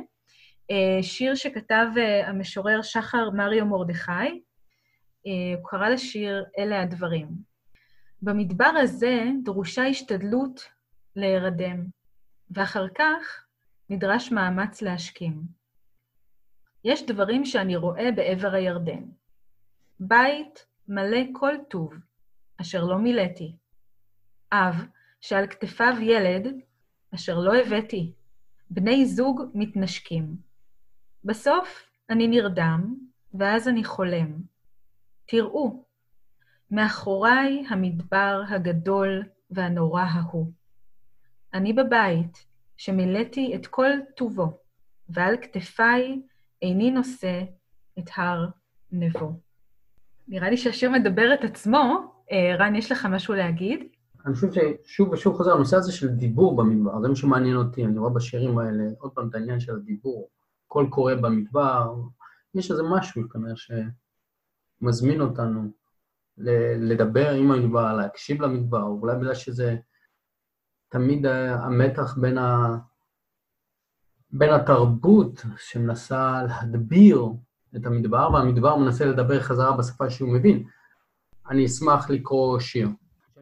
שיר 1.02 1.36
שכתב 1.36 1.86
המשורר 2.26 2.82
שחר 2.82 3.30
מריו 3.30 3.66
מרדכי. 3.66 4.42
הוא 5.56 5.70
קרא 5.70 5.90
לשיר 5.90 6.46
"אלה 6.60 6.82
הדברים". 6.82 7.49
במדבר 8.22 8.72
הזה 8.82 9.24
דרושה 9.44 9.84
השתדלות 9.84 10.70
להירדם, 11.16 11.86
ואחר 12.52 12.86
כך 12.98 13.46
נדרש 13.90 14.32
מאמץ 14.32 14.82
להשכים. 14.82 15.42
יש 16.84 17.06
דברים 17.06 17.46
שאני 17.46 17.76
רואה 17.76 18.12
בעבר 18.16 18.54
הירדן. 18.54 19.04
בית 20.00 20.66
מלא 20.88 21.20
כל 21.34 21.56
טוב, 21.70 21.94
אשר 22.62 22.84
לא 22.84 22.98
מילאתי. 22.98 23.56
אב, 24.52 24.76
שעל 25.22 25.48
כתפיו 25.48 25.94
ילד, 26.02 26.48
אשר 27.16 27.40
לא 27.40 27.56
הבאתי. 27.56 28.14
בני 28.70 29.06
זוג 29.06 29.42
מתנשקים. 29.54 30.36
בסוף 31.24 31.90
אני 32.10 32.28
נרדם, 32.28 32.96
ואז 33.34 33.68
אני 33.68 33.84
חולם. 33.84 34.42
תראו, 35.26 35.84
מאחוריי 36.72 37.64
המדבר 37.70 38.42
הגדול 38.50 39.24
והנורא 39.52 40.02
ההוא. 40.02 40.52
אני 41.54 41.74
בבית, 41.74 42.46
שמילאתי 42.78 43.56
את 43.56 43.68
כל 43.68 43.90
טובו, 44.16 44.58
ועל 45.10 45.36
כתפיי 45.42 46.22
איני 46.62 46.92
נושא 46.92 47.44
את 48.00 48.10
הר 48.16 48.48
נבו. 48.92 49.32
נראה 50.28 50.50
לי 50.50 50.58
שהשיר 50.58 50.90
מדבר 50.92 51.34
את 51.34 51.44
עצמו. 51.44 52.14
אה, 52.32 52.56
רן, 52.60 52.76
יש 52.76 52.92
לך 52.92 53.06
משהו 53.06 53.34
להגיד? 53.34 53.80
אני 54.26 54.34
חושב 54.34 54.48
ששוב 54.52 55.10
ושוב 55.10 55.36
חוזר 55.36 55.54
הנושא 55.54 55.78
הזה 55.78 55.92
של 55.92 56.08
דיבור 56.08 56.56
במדבר, 56.56 57.02
זה 57.02 57.08
מה 57.08 57.16
שמעניין 57.16 57.56
אותי, 57.56 57.86
אני 57.86 57.98
רואה 57.98 58.10
בשירים 58.14 58.58
האלה, 58.58 58.84
עוד 59.00 59.12
פעם, 59.12 59.30
את 59.30 59.36
העניין 59.36 59.60
של 59.60 59.76
הדיבור. 59.76 60.30
קול 60.68 60.90
קורא 60.90 61.16
במדבר, 61.16 61.94
יש 62.56 62.72
איזה 62.72 62.84
משהו 62.84 63.30
כנראה 63.30 63.54
שמזמין 64.82 65.22
אותנו 65.22 65.72
לדבר 66.80 67.30
עם 67.30 67.52
המדבר, 67.52 67.94
להקשיב 67.94 68.42
למדבר, 68.42 68.84
אולי 68.84 69.16
בגלל 69.16 69.36
שזה 69.36 69.76
תמיד 70.90 71.26
המתח 71.26 72.18
בין, 72.18 72.38
ה... 72.38 72.78
בין 74.32 74.54
התרבות 74.54 75.46
שמנסה 75.58 76.42
להדביר 76.48 77.26
את 77.76 77.86
המדבר, 77.86 78.30
והמדבר 78.34 78.76
מנסה 78.76 79.06
לדבר 79.06 79.42
חזרה 79.42 79.78
בשפה 79.78 80.10
שהוא 80.10 80.34
מבין. 80.34 80.64
אני 81.50 81.66
אשמח 81.66 82.10
לקרוא 82.10 82.60
שיר. 82.60 82.90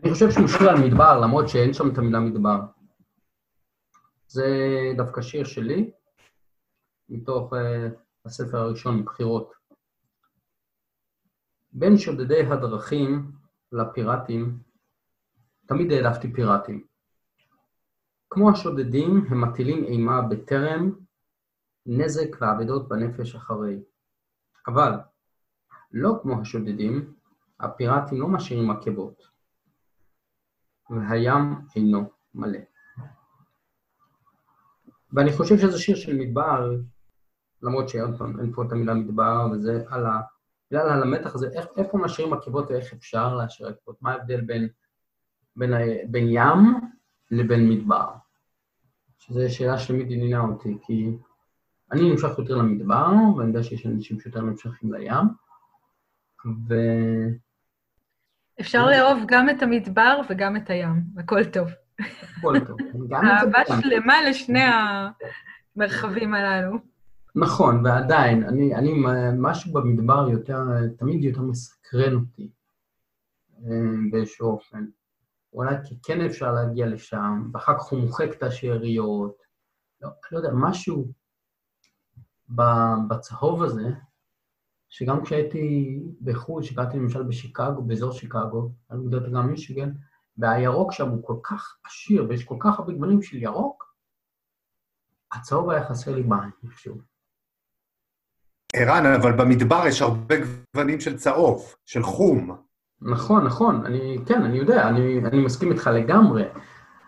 אני 0.03 0.13
חושב 0.13 0.31
שהוא 0.31 0.47
שיר 0.47 0.69
על 0.69 0.77
מדבר, 0.77 1.19
למרות 1.19 1.49
שאין 1.49 1.73
שם 1.73 1.89
את 1.89 1.97
המילה 1.97 2.19
מדבר. 2.19 2.59
זה 4.27 4.47
דווקא 4.97 5.21
שיר 5.21 5.43
שלי, 5.43 5.91
מתוך 7.09 7.53
uh, 7.53 7.57
הספר 8.25 8.57
הראשון, 8.57 9.05
בחירות. 9.05 9.56
בין 11.71 11.97
שודדי 11.97 12.41
הדרכים 12.41 13.31
לפיראטים, 13.71 14.59
תמיד 15.65 15.91
העדפתי 15.91 16.33
פיראטים. 16.33 16.83
כמו 18.29 18.51
השודדים, 18.51 19.25
הם 19.29 19.41
מטילים 19.41 19.83
אימה 19.83 20.21
בטרם, 20.21 20.91
נזק 21.85 22.41
ואבדות 22.41 22.87
בנפש 22.87 23.35
אחרי. 23.35 23.83
אבל, 24.67 24.91
לא 25.91 26.19
כמו 26.21 26.41
השודדים, 26.41 27.13
הפיראטים 27.59 28.21
לא 28.21 28.27
משאירים 28.27 28.71
עקבות, 28.71 29.23
והים 30.89 31.55
אינו 31.75 32.09
מלא. 32.35 32.59
ואני 35.13 35.33
חושב 35.37 35.57
שזה 35.57 35.79
שיר 35.79 35.95
של 35.95 36.15
מדבר, 36.17 36.71
למרות 37.61 37.89
שעוד 37.89 38.17
פעם, 38.17 38.39
אין 38.39 38.53
פה 38.53 38.63
את 38.63 38.71
המילה 38.71 38.93
מדבר, 38.93 39.47
וזה 39.51 39.83
על 39.89 40.05
ה... 40.05 40.21
בגלל 40.71 40.89
על 40.89 41.03
המתח 41.03 41.35
הזה, 41.35 41.49
איך, 41.53 41.65
איפה 41.77 41.97
משאירים 41.97 42.33
עקבות 42.33 42.71
ואיך 42.71 42.93
אפשר 42.93 43.35
להשאיר 43.35 43.69
עקבות? 43.69 44.01
מה 44.01 44.11
ההבדל 44.11 44.41
בין, 44.41 44.67
בין, 45.55 45.71
בין 46.07 46.27
ים 46.29 46.79
לבין 47.31 47.69
מדבר? 47.69 48.07
שזו 49.19 49.55
שאלה 49.55 49.79
שתמיד 49.79 50.07
עניינה 50.11 50.39
אותי, 50.39 50.77
כי 50.81 51.09
אני 51.91 52.11
נמשך 52.11 52.37
יותר 52.37 52.55
למדבר, 52.55 53.07
ואני 53.37 53.47
יודע 53.47 53.63
שיש 53.63 53.85
אנשים 53.85 54.19
שיותר 54.19 54.41
נמשכים 54.41 54.93
לים, 54.93 55.25
ו... 56.69 56.75
אפשר 58.61 58.85
לאהוב 58.85 59.23
גם 59.27 59.49
את 59.49 59.61
המדבר 59.61 60.21
וגם 60.29 60.55
את 60.55 60.69
הים, 60.69 61.03
הכל 61.17 61.45
טוב. 61.45 61.67
הכל 62.37 62.59
טוב. 62.67 62.77
אהבה 63.13 63.59
שלמה 63.81 64.21
לשני 64.29 64.63
המרחבים 65.75 66.33
הללו. 66.33 66.77
נכון, 67.39 67.85
ועדיין, 67.85 68.43
אני, 68.43 68.75
אני, 68.75 68.93
משהו 69.37 69.73
במדבר 69.73 70.29
יותר, 70.31 70.59
תמיד 70.97 71.23
יותר 71.23 71.41
מסקרן 71.41 72.13
אותי 72.13 72.51
אה, 73.65 73.71
באיזשהו 74.11 74.47
אופן. 74.47 74.85
אולי 75.53 75.75
כי 75.83 75.95
כן 76.03 76.21
אפשר 76.21 76.51
להגיע 76.51 76.87
לשם, 76.87 77.49
ואחר 77.53 77.77
כך 77.77 77.83
הוא 77.83 77.99
מוחק 77.99 78.27
את 78.37 78.43
השאריות. 78.43 79.41
לא, 80.01 80.09
לא 80.31 80.37
יודע, 80.37 80.49
משהו 80.53 81.11
בצהוב 83.09 83.63
הזה, 83.63 83.89
שגם 84.89 85.23
כשהייתי 85.23 85.99
בחו"ל, 86.21 86.63
שקראתי 86.63 86.97
למשל 86.97 87.23
בשיקגו, 87.23 87.81
באזור 87.81 88.11
שיקגו, 88.11 88.71
אני 88.91 89.03
יודע 89.03 89.29
גם 89.33 89.47
מישיגן, 89.47 89.91
והירוק 90.37 90.91
שם 90.91 91.09
הוא 91.09 91.23
כל 91.23 91.37
כך 91.43 91.77
עשיר, 91.85 92.25
ויש 92.29 92.43
כל 92.43 92.57
כך 92.59 92.79
הרבה 92.79 92.93
גוונים 92.93 93.21
של 93.21 93.37
ירוק, 93.37 93.95
הצהוב 95.31 95.69
היה 95.69 95.89
חסר 95.89 96.15
לי 96.15 96.23
בעין, 96.23 96.49
איכשהו. 96.63 97.16
ערן, 98.77 99.05
אבל 99.05 99.31
במדבר 99.31 99.83
יש 99.87 100.01
הרבה 100.01 100.35
גוונים 100.75 100.99
של 100.99 101.17
צהוב, 101.17 101.73
של 101.85 102.03
חום. 102.03 102.55
נכון, 103.01 103.45
נכון, 103.45 103.85
אני, 103.85 104.17
כן, 104.25 104.43
אני 104.43 104.57
יודע, 104.57 104.87
אני, 104.87 105.19
אני 105.25 105.45
מסכים 105.45 105.71
איתך 105.71 105.89
לגמרי, 105.93 106.43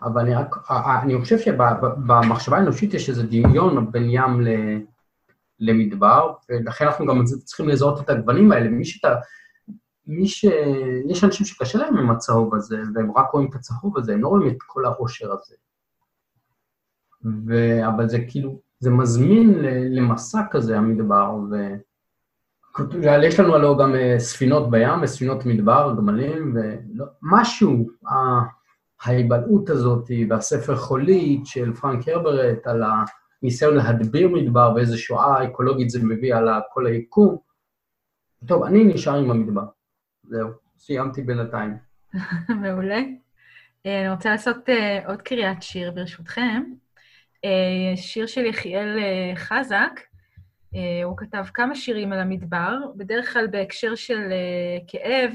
אבל 0.02 0.20
אני 0.20 0.34
רק, 0.34 0.70
אני 1.02 1.20
חושב 1.20 1.38
שבמחשבה 1.38 2.56
האנושית 2.56 2.94
יש 2.94 3.08
איזה 3.08 3.26
דמיון 3.26 3.92
בין 3.92 4.06
ים 4.10 4.40
ל, 4.40 4.48
למדבר, 5.60 6.32
ולכן 6.48 6.86
אנחנו 6.86 7.06
גם 7.06 7.24
צריכים 7.44 7.68
לזהות 7.68 8.00
את 8.00 8.10
הגוונים 8.10 8.52
האלה. 8.52 8.68
מי 8.68 8.84
שאתה, 8.84 9.14
מי 10.06 10.28
ש... 10.28 10.44
יש 11.08 11.24
אנשים 11.24 11.46
שקשה 11.46 11.78
להם 11.78 11.96
עם 11.98 12.10
הצהוב 12.10 12.54
הזה, 12.54 12.82
והם 12.94 13.12
רק 13.16 13.30
רואים 13.32 13.48
את 13.50 13.54
הצהוב 13.54 13.98
הזה, 13.98 14.12
הם 14.12 14.22
לא 14.22 14.28
רואים 14.28 14.48
את 14.48 14.56
כל 14.66 14.84
העושר 14.84 15.32
הזה. 15.32 15.54
ו... 17.46 17.78
אבל 17.86 18.08
זה 18.08 18.18
כאילו, 18.28 18.60
זה 18.80 18.90
מזמין 18.90 19.54
למסע 19.90 20.40
כזה, 20.50 20.78
המדבר, 20.78 21.36
ו... 21.50 21.56
יש 23.22 23.40
לנו 23.40 23.54
הלוא 23.54 23.78
גם 23.78 23.94
אה, 23.94 24.18
ספינות 24.18 24.70
בים, 24.70 25.02
וספינות 25.02 25.46
מדבר, 25.46 25.94
גמלים, 25.96 26.56
ומשהו, 26.56 27.90
ההיבלעות 29.02 29.70
הזאת 29.70 30.10
והספר 30.28 30.76
חולית 30.76 31.46
של 31.46 31.74
פרנק 31.74 32.08
הרברט 32.08 32.66
על 32.66 32.82
הניסיון 33.42 33.76
להדביר 33.76 34.28
מדבר 34.28 34.72
ואיזו 34.76 34.98
שואה 34.98 35.44
אקולוגית 35.44 35.90
זה 35.90 35.98
מביא 36.02 36.34
על 36.34 36.48
כל 36.72 36.86
היקום. 36.86 37.36
טוב, 38.46 38.62
אני 38.62 38.84
נשאר 38.84 39.18
עם 39.18 39.30
המדבר. 39.30 39.64
זהו, 40.22 40.48
סיימתי 40.78 41.22
בינתיים. 41.22 41.76
מעולה. 42.62 43.00
אה, 43.86 44.00
אני 44.00 44.10
רוצה 44.10 44.30
לעשות 44.30 44.68
אה, 44.68 45.06
עוד 45.06 45.22
קריאת 45.22 45.62
שיר, 45.62 45.90
ברשותכם. 45.90 46.62
אה, 47.44 47.96
שיר 47.96 48.26
של 48.26 48.46
יחיאל 48.46 48.98
אה, 48.98 49.36
חזק, 49.36 50.00
אה, 50.74 51.04
הוא 51.04 51.16
כתב 51.16 51.44
כמה 51.54 51.74
שירים 51.74 52.12
על 52.12 52.20
המדבר, 52.20 52.76
בדרך 52.96 53.32
כלל 53.32 53.46
בהקשר 53.46 53.94
של 53.94 54.32
כאב. 54.86 55.32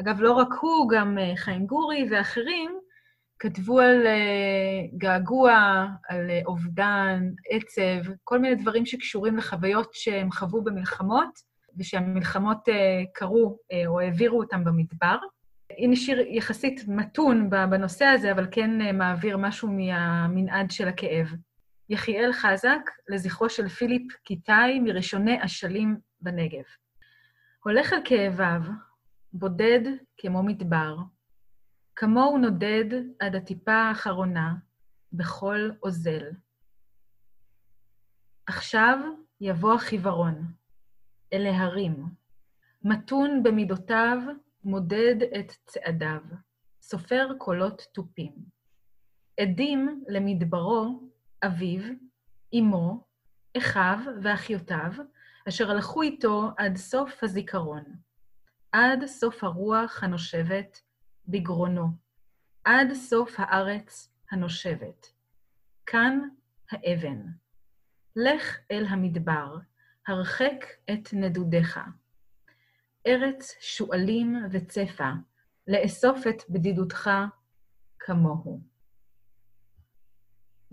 אגב, 0.00 0.20
לא 0.20 0.32
רק 0.32 0.48
הוא, 0.60 0.90
גם 0.90 1.18
חיים 1.36 1.66
גורי 1.66 2.08
ואחרים 2.10 2.78
כתבו 3.38 3.80
על 3.80 4.06
געגוע, 4.96 5.86
על 6.08 6.30
אובדן, 6.46 7.30
עצב, 7.50 8.12
כל 8.24 8.38
מיני 8.38 8.54
דברים 8.54 8.86
שקשורים 8.86 9.36
לחוויות 9.36 9.90
שהם 9.92 10.32
חוו 10.32 10.62
במלחמות, 10.62 11.38
ושהמלחמות 11.78 12.58
קרו 13.14 13.58
או 13.86 14.00
העבירו 14.00 14.38
אותם 14.38 14.64
במדבר. 14.64 15.16
הנה 15.78 15.96
שיר 15.96 16.20
יחסית 16.20 16.88
מתון 16.88 17.50
בנושא 17.50 18.04
הזה, 18.04 18.32
אבל 18.32 18.46
כן 18.50 18.80
אה, 18.80 18.92
מעביר 18.92 19.36
משהו 19.36 19.68
מהמנעד 19.68 20.70
של 20.70 20.88
הכאב. 20.88 21.34
יחיאל 21.88 22.32
חזק, 22.32 22.80
לזכרו 23.08 23.50
של 23.50 23.68
פיליפ 23.68 24.12
קיטאי, 24.24 24.80
מראשוני 24.80 25.44
אשלים 25.44 25.98
בנגב. 26.20 26.64
הולך 27.64 27.92
על 27.92 27.98
כאביו, 28.04 28.60
בודד 29.32 29.80
כמו 30.16 30.42
מדבר, 30.42 30.96
כמוהו 31.96 32.38
נודד 32.38 32.84
עד 33.20 33.36
הטיפה 33.36 33.72
האחרונה 33.72 34.54
בכל 35.12 35.70
אוזל. 35.82 36.30
עכשיו 38.46 38.98
יבוא 39.40 39.74
החיוורון, 39.74 40.52
אל 41.32 41.46
ההרים, 41.46 42.04
מתון 42.84 43.42
במידותיו, 43.42 44.18
מודד 44.64 45.16
את 45.40 45.52
צעדיו, 45.66 46.20
סופר 46.82 47.28
קולות 47.38 47.82
תופים. 47.92 48.32
עדים 49.40 50.04
למדברו, 50.08 51.10
אביו, 51.46 51.82
אמו, 52.58 53.04
אחיו 53.56 53.98
ואחיותיו, 54.22 54.92
אשר 55.48 55.70
הלכו 55.70 56.02
איתו 56.02 56.50
עד 56.56 56.76
סוף 56.76 57.24
הזיכרון, 57.24 57.84
עד 58.72 59.06
סוף 59.06 59.44
הרוח 59.44 60.02
הנושבת 60.02 60.80
בגרונו, 61.28 61.88
עד 62.64 62.92
סוף 62.92 63.34
הארץ 63.38 64.12
הנושבת. 64.30 65.06
כאן 65.86 66.20
האבן. 66.70 67.22
לך 68.16 68.58
אל 68.70 68.86
המדבר, 68.88 69.56
הרחק 70.06 70.64
את 70.90 71.08
נדודיך. 71.12 71.80
ארץ 73.06 73.54
שועלים 73.60 74.36
וצפה, 74.50 75.10
לאסוף 75.68 76.26
את 76.26 76.42
בדידותך 76.50 77.10
כמוהו. 77.98 78.60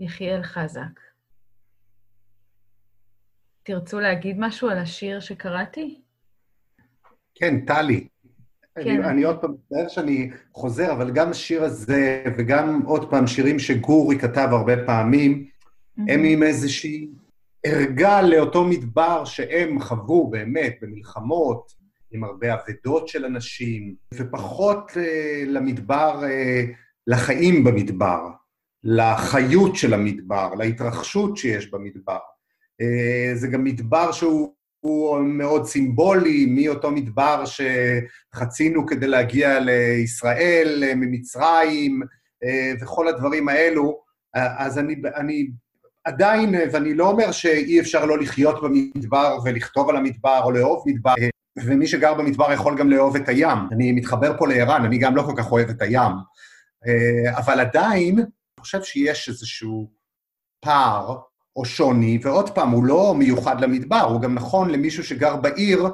יחיאל 0.00 0.42
חזק. 0.42 1.00
תרצו 3.62 4.00
להגיד 4.00 4.36
משהו 4.38 4.68
על 4.68 4.78
השיר 4.78 5.20
שקראתי? 5.20 6.00
כן, 7.34 7.66
טלי. 7.66 8.08
כן. 8.74 8.80
אני, 8.80 9.04
אני 9.04 9.22
עוד 9.22 9.40
פעם, 9.40 9.52
מצטער 9.52 9.88
שאני 9.88 10.30
חוזר, 10.52 10.92
אבל 10.92 11.10
גם 11.10 11.30
השיר 11.30 11.64
הזה, 11.64 12.24
וגם 12.38 12.82
עוד 12.86 13.10
פעם 13.10 13.26
שירים 13.26 13.58
שגורי 13.58 14.18
כתב 14.18 14.48
הרבה 14.50 14.86
פעמים, 14.86 15.48
הם 15.98 16.24
עם 16.24 16.42
איזושהי 16.42 17.08
ערגה 17.66 18.22
לאותו 18.22 18.64
מדבר 18.64 19.24
שהם 19.24 19.80
חוו 19.80 20.30
באמת 20.30 20.78
במלחמות, 20.80 21.74
עם 22.12 22.24
הרבה 22.24 22.54
אבדות 22.54 23.08
של 23.08 23.24
אנשים, 23.24 23.94
ופחות 24.14 24.92
אה, 24.96 25.42
למדבר, 25.46 26.20
אה, 26.24 26.64
לחיים 27.06 27.64
במדבר, 27.64 28.28
לחיות 28.84 29.76
של 29.76 29.94
המדבר, 29.94 30.54
להתרחשות 30.54 31.36
שיש 31.36 31.70
במדבר. 31.70 32.18
אה, 32.80 33.34
זה 33.34 33.48
גם 33.48 33.64
מדבר 33.64 34.12
שהוא 34.12 34.54
הוא 34.80 35.18
מאוד 35.20 35.66
סימבולי, 35.66 36.46
מאותו 36.46 36.90
מדבר 36.90 37.44
שחצינו 37.44 38.86
כדי 38.86 39.06
להגיע 39.06 39.60
לישראל, 39.60 40.82
ממצרים, 40.96 42.00
וכל 42.80 43.08
הדברים 43.08 43.48
האלו. 43.48 44.00
אז 44.34 44.78
אני, 44.78 44.96
אני 45.16 45.50
עדיין, 46.04 46.54
ואני 46.72 46.94
לא 46.94 47.10
אומר 47.10 47.32
שאי 47.32 47.80
אפשר 47.80 48.04
לא 48.04 48.18
לחיות 48.18 48.62
במדבר 48.62 49.38
ולכתוב 49.44 49.90
על 49.90 49.96
המדבר 49.96 50.40
או 50.44 50.50
לאהוב 50.50 50.84
מדבר, 50.86 51.14
ומי 51.66 51.86
שגר 51.86 52.14
במדבר 52.14 52.52
יכול 52.52 52.78
גם 52.78 52.90
לאהוב 52.90 53.16
את 53.16 53.28
הים. 53.28 53.58
אני 53.72 53.92
מתחבר 53.92 54.38
פה 54.38 54.48
לערן, 54.48 54.84
אני 54.84 54.98
גם 54.98 55.16
לא 55.16 55.22
כל 55.22 55.34
כך 55.36 55.52
אוהב 55.52 55.68
את 55.68 55.82
הים. 55.82 56.12
אבל 57.36 57.60
עדיין, 57.60 58.18
אני 58.18 58.26
חושב 58.60 58.82
שיש 58.82 59.28
איזשהו 59.28 59.90
פער 60.60 61.16
או 61.56 61.64
שוני, 61.64 62.18
ועוד 62.22 62.50
פעם, 62.50 62.70
הוא 62.70 62.84
לא 62.84 63.14
מיוחד 63.14 63.60
למדבר, 63.60 64.00
הוא 64.00 64.20
גם 64.20 64.34
נכון 64.34 64.70
למישהו 64.70 65.04
שגר 65.04 65.36
בעיר, 65.36 65.86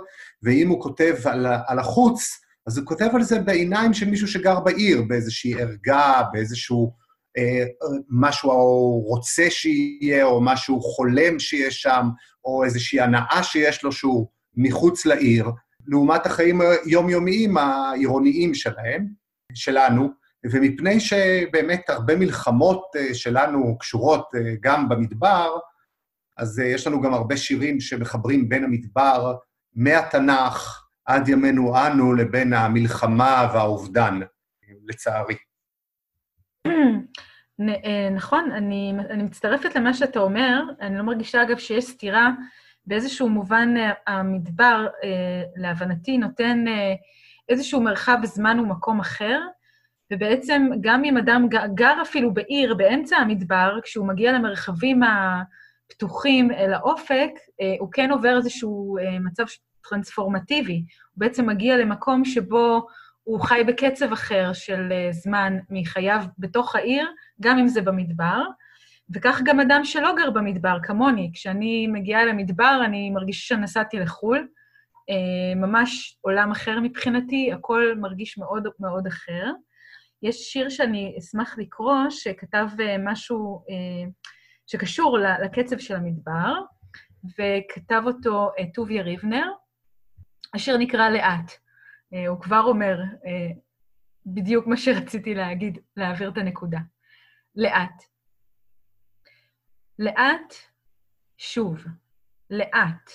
ואם 0.43 0.69
הוא 0.69 0.83
כותב 0.83 1.15
על, 1.25 1.47
על 1.67 1.79
החוץ, 1.79 2.41
אז 2.67 2.79
הוא 2.79 2.87
כותב 2.87 3.09
על 3.15 3.23
זה 3.23 3.41
בעיניים 3.41 3.95
של 3.95 4.11
מישהו 4.11 4.29
שגר 4.29 4.61
בעיר, 4.61 5.03
באיזושהי 5.09 5.55
ערגה, 5.55 6.23
באיזשהו 6.33 6.93
אה, 7.39 7.65
משהו 8.11 8.53
הוא 8.53 9.09
רוצה 9.09 9.47
שיהיה, 9.51 10.25
או 10.25 10.41
משהו 10.41 10.81
חולם 10.81 11.39
שיש 11.39 11.83
שם, 11.83 12.09
או 12.45 12.65
איזושהי 12.65 13.01
הנאה 13.01 13.43
שיש 13.43 13.83
לו 13.83 13.93
שהוא 13.93 14.27
מחוץ 14.57 15.07
לעיר, 15.07 15.51
לעומת 15.87 16.27
החיים 16.27 16.61
היומיומיים 16.61 17.57
העירוניים 17.57 18.55
שלהם, 18.55 19.07
שלנו, 19.55 20.11
ומפני 20.45 21.01
שבאמת 21.01 21.91
הרבה 21.91 22.17
מלחמות 22.17 22.83
אה, 22.97 23.15
שלנו 23.15 23.79
קשורות 23.79 24.29
אה, 24.35 24.55
גם 24.61 24.89
במדבר, 24.89 25.59
אז 26.37 26.61
אה, 26.61 26.65
יש 26.65 26.87
לנו 26.87 27.01
גם 27.01 27.15
הרבה 27.15 27.37
שירים 27.37 27.81
שמחברים 27.81 28.49
בין 28.49 28.65
המדבר 28.65 29.35
מהתנ"ך 29.75 30.85
עד 31.05 31.29
ימינו 31.29 31.87
אנו 31.87 32.15
לבין 32.15 32.53
המלחמה 32.53 33.51
והאובדן, 33.55 34.21
לצערי. 34.89 35.37
נכון, 38.17 38.51
אני, 38.53 38.95
אני 39.11 39.23
מצטרפת 39.23 39.77
למה 39.77 39.95
שאתה 39.95 40.19
אומר. 40.19 40.63
אני 40.81 40.99
לא 40.99 41.03
מרגישה, 41.03 41.43
אגב, 41.43 41.59
שיש 41.59 41.85
סתירה. 41.85 42.31
באיזשהו 42.87 43.29
מובן 43.29 43.75
המדבר, 44.07 44.87
להבנתי, 45.57 46.19
נותן 46.19 46.65
איזשהו 47.49 47.81
מרחב 47.81 48.19
זמן 48.25 48.61
ומקום 48.61 49.01
אחר, 49.01 49.41
ובעצם 50.13 50.71
גם 50.81 51.05
אם 51.05 51.17
אדם 51.17 51.49
גר 51.75 52.03
אפילו 52.03 52.35
בעיר, 52.35 52.75
באמצע 52.75 53.17
המדבר, 53.17 53.79
כשהוא 53.83 54.07
מגיע 54.09 54.33
למרחבים 54.33 55.01
הפתוחים 55.03 56.51
אל 56.51 56.75
האופק, 56.75 57.31
אה, 57.61 57.75
הוא 57.81 57.89
כן 57.93 58.11
עובר 58.11 58.37
איזשהו 58.37 58.99
אה, 58.99 59.19
מצב 59.19 59.45
טרנספורמטיבי. 59.89 60.75
הוא 60.75 61.21
בעצם 61.21 61.47
מגיע 61.47 61.77
למקום 61.77 62.25
שבו 62.25 62.87
הוא 63.25 63.41
חי 63.41 63.63
בקצב 63.67 64.13
אחר 64.13 64.53
של 64.53 64.93
אה, 64.93 65.13
זמן 65.13 65.57
מחייו 65.71 66.25
בתוך 66.39 66.77
העיר, 66.77 67.09
גם 67.41 67.59
אם 67.59 67.69
זה 67.69 67.83
במדבר. 67.83 68.43
וכך 69.15 69.41
גם 69.45 69.61
אדם 69.61 69.85
שלא 69.85 70.15
גר 70.17 70.31
במדבר, 70.31 70.79
כמוני. 70.83 71.31
כשאני 71.35 71.87
מגיעה 71.87 72.25
למדבר, 72.25 72.81
אני 72.85 73.11
מרגישה 73.11 73.55
שנסעתי 73.55 73.99
לחו"ל. 73.99 74.49
ממש 75.57 76.19
עולם 76.21 76.51
אחר 76.51 76.81
מבחינתי, 76.81 77.53
הכל 77.53 77.95
מרגיש 78.01 78.39
מאוד 78.39 78.69
מאוד 78.81 79.07
אחר. 79.07 79.53
יש 80.25 80.37
שיר 80.37 80.69
שאני 80.69 81.17
אשמח 81.19 81.59
לקרוא, 81.59 81.95
שכתב 82.11 82.67
אה, 82.81 82.97
משהו 82.99 83.65
אה, 83.71 84.11
שקשור 84.67 85.19
לקצב 85.19 85.79
של 85.79 85.97
המדבר, 85.97 86.53
וכתב 87.25 88.03
אותו 88.07 88.51
אה, 88.59 88.65
טוביה 88.75 89.03
ריבנר, 89.03 89.47
השיר 90.55 90.77
נקרא 90.77 91.09
לאט. 91.09 91.53
הוא 92.29 92.41
כבר 92.41 92.61
אומר 92.61 92.99
בדיוק 94.27 94.67
מה 94.67 94.77
שרציתי 94.77 95.35
להגיד, 95.35 95.79
להעביר 95.97 96.31
את 96.31 96.39
הנקודה. 96.39 96.79
לאט. 97.57 98.14
לאט, 99.99 100.55
שוב, 101.39 101.85
לאט. 102.51 103.11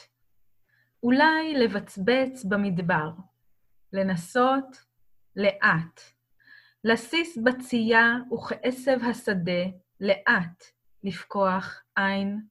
אולי 1.03 1.53
לבצבץ 1.53 2.43
במדבר, 2.43 3.11
לנסות 3.93 4.85
לאט. 5.35 6.01
לסיס 6.83 7.37
בצייה 7.37 8.15
וכעשב 8.33 8.97
השדה, 9.09 9.63
לאט. 10.01 10.63
לפקוח 11.03 11.83
עין, 11.95 12.41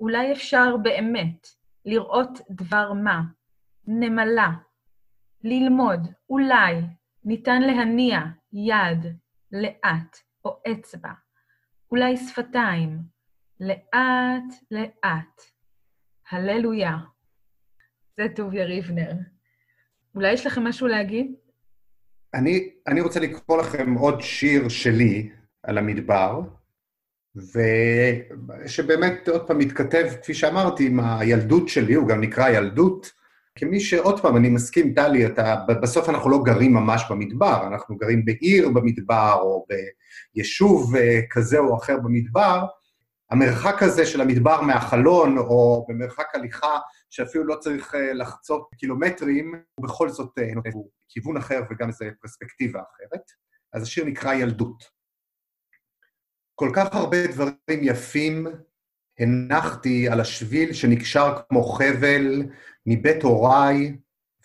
אולי 0.00 0.32
אפשר 0.32 0.76
באמת 0.76 1.46
לראות 1.84 2.40
דבר 2.50 2.92
מה, 2.92 3.20
נמלה, 3.86 4.50
ללמוד, 5.44 6.00
אולי 6.30 6.74
ניתן 7.24 7.62
להניע 7.62 8.20
יד, 8.52 9.16
לאט, 9.52 10.16
או 10.44 10.60
אצבע, 10.72 11.12
אולי 11.90 12.16
שפתיים, 12.16 12.98
לאט-לאט. 13.60 15.42
הללויה. 16.30 16.96
זה 18.16 18.26
טוביה 18.36 18.64
ריבנר. 18.64 19.12
אולי 20.14 20.32
יש 20.32 20.46
לכם 20.46 20.64
משהו 20.64 20.86
להגיד? 20.86 21.34
אני, 22.34 22.70
אני 22.86 23.00
רוצה 23.00 23.20
לקרוא 23.20 23.58
לכם 23.58 23.94
עוד 23.94 24.20
שיר 24.20 24.68
שלי 24.68 25.30
על 25.62 25.78
המדבר, 25.78 26.40
ושבאמת, 28.64 29.28
עוד 29.28 29.46
פעם, 29.46 29.58
מתכתב, 29.58 30.06
כפי 30.22 30.34
שאמרתי, 30.34 30.86
עם 30.86 31.00
הילדות 31.00 31.68
שלי, 31.68 31.94
הוא 31.94 32.08
גם 32.08 32.20
נקרא 32.20 32.48
ילדות, 32.48 33.12
כמי 33.54 33.80
שעוד 33.80 34.20
פעם, 34.20 34.36
אני 34.36 34.48
מסכים, 34.48 34.94
טלי, 34.94 35.26
אתה, 35.26 35.56
בסוף 35.82 36.08
אנחנו 36.08 36.30
לא 36.30 36.42
גרים 36.44 36.74
ממש 36.74 37.02
במדבר, 37.10 37.66
אנחנו 37.66 37.96
גרים 37.96 38.24
בעיר 38.24 38.68
במדבר, 38.68 39.38
או 39.40 39.66
ביישוב 40.34 40.96
אה, 40.96 41.20
כזה 41.30 41.58
או 41.58 41.76
אחר 41.76 41.98
במדבר. 41.98 42.64
המרחק 43.30 43.82
הזה 43.82 44.06
של 44.06 44.20
המדבר 44.20 44.60
מהחלון, 44.60 45.38
או 45.38 45.86
במרחק 45.88 46.34
הליכה 46.34 46.78
שאפילו 47.10 47.44
לא 47.44 47.56
צריך 47.60 47.94
אה, 47.94 48.12
לחצות 48.12 48.68
קילומטרים, 48.78 49.54
הוא 49.74 49.86
בכל 49.86 50.08
זאת 50.08 50.38
אה, 50.38 50.54
נותן 50.54 50.70
כיוון 51.08 51.36
אחר 51.36 51.60
וגם 51.70 51.88
איזו 51.88 52.04
פרספקטיבה 52.20 52.80
אחרת. 52.80 53.22
אז 53.72 53.82
השיר 53.82 54.04
נקרא 54.04 54.34
ילדות. 54.34 54.84
כל 56.54 56.70
כך 56.74 56.94
הרבה 56.94 57.26
דברים 57.26 57.56
יפים 57.68 58.46
הנחתי 59.18 60.08
על 60.08 60.20
השביל 60.20 60.72
שנקשר 60.72 61.34
כמו 61.48 61.62
חבל 61.62 62.42
מבית 62.86 63.22
הוריי 63.22 63.96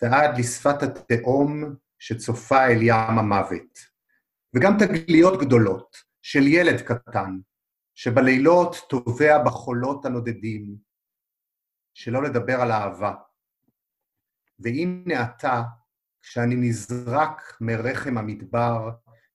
ועד 0.02 0.38
לשפת 0.38 0.82
התהום 0.82 1.74
שצופה 1.98 2.66
אל 2.66 2.82
ים 2.82 3.18
המוות. 3.18 3.78
וגם 4.54 4.76
תגליות 4.78 5.40
גדולות 5.40 5.96
של 6.22 6.46
ילד 6.46 6.80
קטן, 6.80 7.38
שבלילות 7.94 8.76
טובע 8.88 9.44
בחולות 9.44 10.04
הנודדים, 10.04 10.76
שלא 11.94 12.22
לדבר 12.22 12.60
על 12.60 12.72
אהבה. 12.72 13.14
והנה 14.58 15.24
אתה, 15.24 15.62
כשאני 16.22 16.54
נזרק 16.56 17.56
מרחם 17.60 18.18
המדבר 18.18 18.90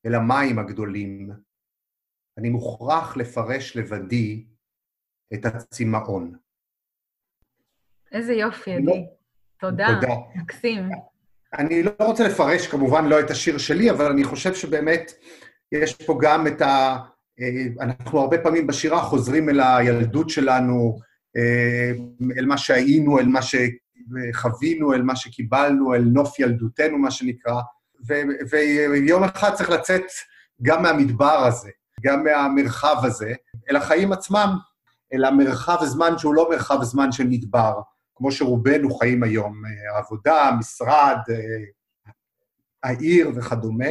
אל 0.05 0.16
המים 0.16 0.60
הגדולים, 0.60 1.32
אני 2.38 2.49
מוכרח 2.49 3.18
לפרש 3.18 3.78
לבדי 3.78 4.45
את 5.34 5.45
הצמאון. 5.45 6.34
איזה 8.12 8.34
יופי, 8.34 8.74
עדי. 8.74 8.86
לא, 8.86 8.93
תודה. 9.60 9.88
תודה. 10.01 10.14
מקסים. 10.36 10.89
אני 11.53 11.84
לא 11.84 11.91
רוצה 11.99 12.28
לפרש 12.28 12.68
כמובן 12.68 13.05
לא 13.05 13.20
את 13.20 13.30
השיר 13.30 13.58
שלי, 13.58 13.91
אבל 13.91 14.05
אני 14.05 14.24
חושב 14.24 14.53
שבאמת 14.53 15.12
יש 15.72 15.95
פה 15.95 16.20
גם 16.22 16.47
את 16.47 16.62
ה... 16.62 16.97
אה, 17.42 17.84
אנחנו 17.86 18.20
הרבה 18.20 18.38
פעמים 18.38 18.68
בשירה 18.68 19.02
חוזרים 19.02 19.50
אל 19.50 19.60
הילדות 19.60 20.30
שלנו, 20.30 21.00
אה, 21.38 21.92
אל 22.38 22.46
מה 22.46 22.58
שהיינו, 22.58 23.20
אל 23.20 23.28
מה 23.28 23.40
שחווינו, 23.42 24.94
אל 24.94 25.02
מה 25.02 25.16
שקיבלנו, 25.16 25.94
אל 25.94 26.02
נוף 26.02 26.40
ילדותנו, 26.40 26.98
מה 26.98 27.12
שנקרא, 27.12 27.62
ויום 28.92 29.24
אחד 29.24 29.54
צריך 29.54 29.70
לצאת 29.70 30.04
גם 30.62 30.84
מהמדבר 30.84 31.46
הזה, 31.46 31.70
גם 32.02 32.24
מהמרחב 32.24 32.96
הזה, 33.04 33.34
אל 33.72 33.76
החיים 33.76 34.14
עצמם, 34.14 34.58
אל 35.14 35.26
המרחב 35.26 35.78
זמן 35.86 36.18
שהוא 36.18 36.36
לא 36.36 36.50
מרחב 36.50 36.84
זמן 36.84 37.12
של 37.12 37.28
מדבר, 37.28 37.74
כמו 38.16 38.32
שרובנו 38.32 38.96
חיים 38.96 39.24
היום, 39.24 39.62
אה, 39.66 40.00
עבודה, 40.00 40.52
משרד, 40.60 41.18
העיר 42.84 43.32
וכדומה, 43.36 43.90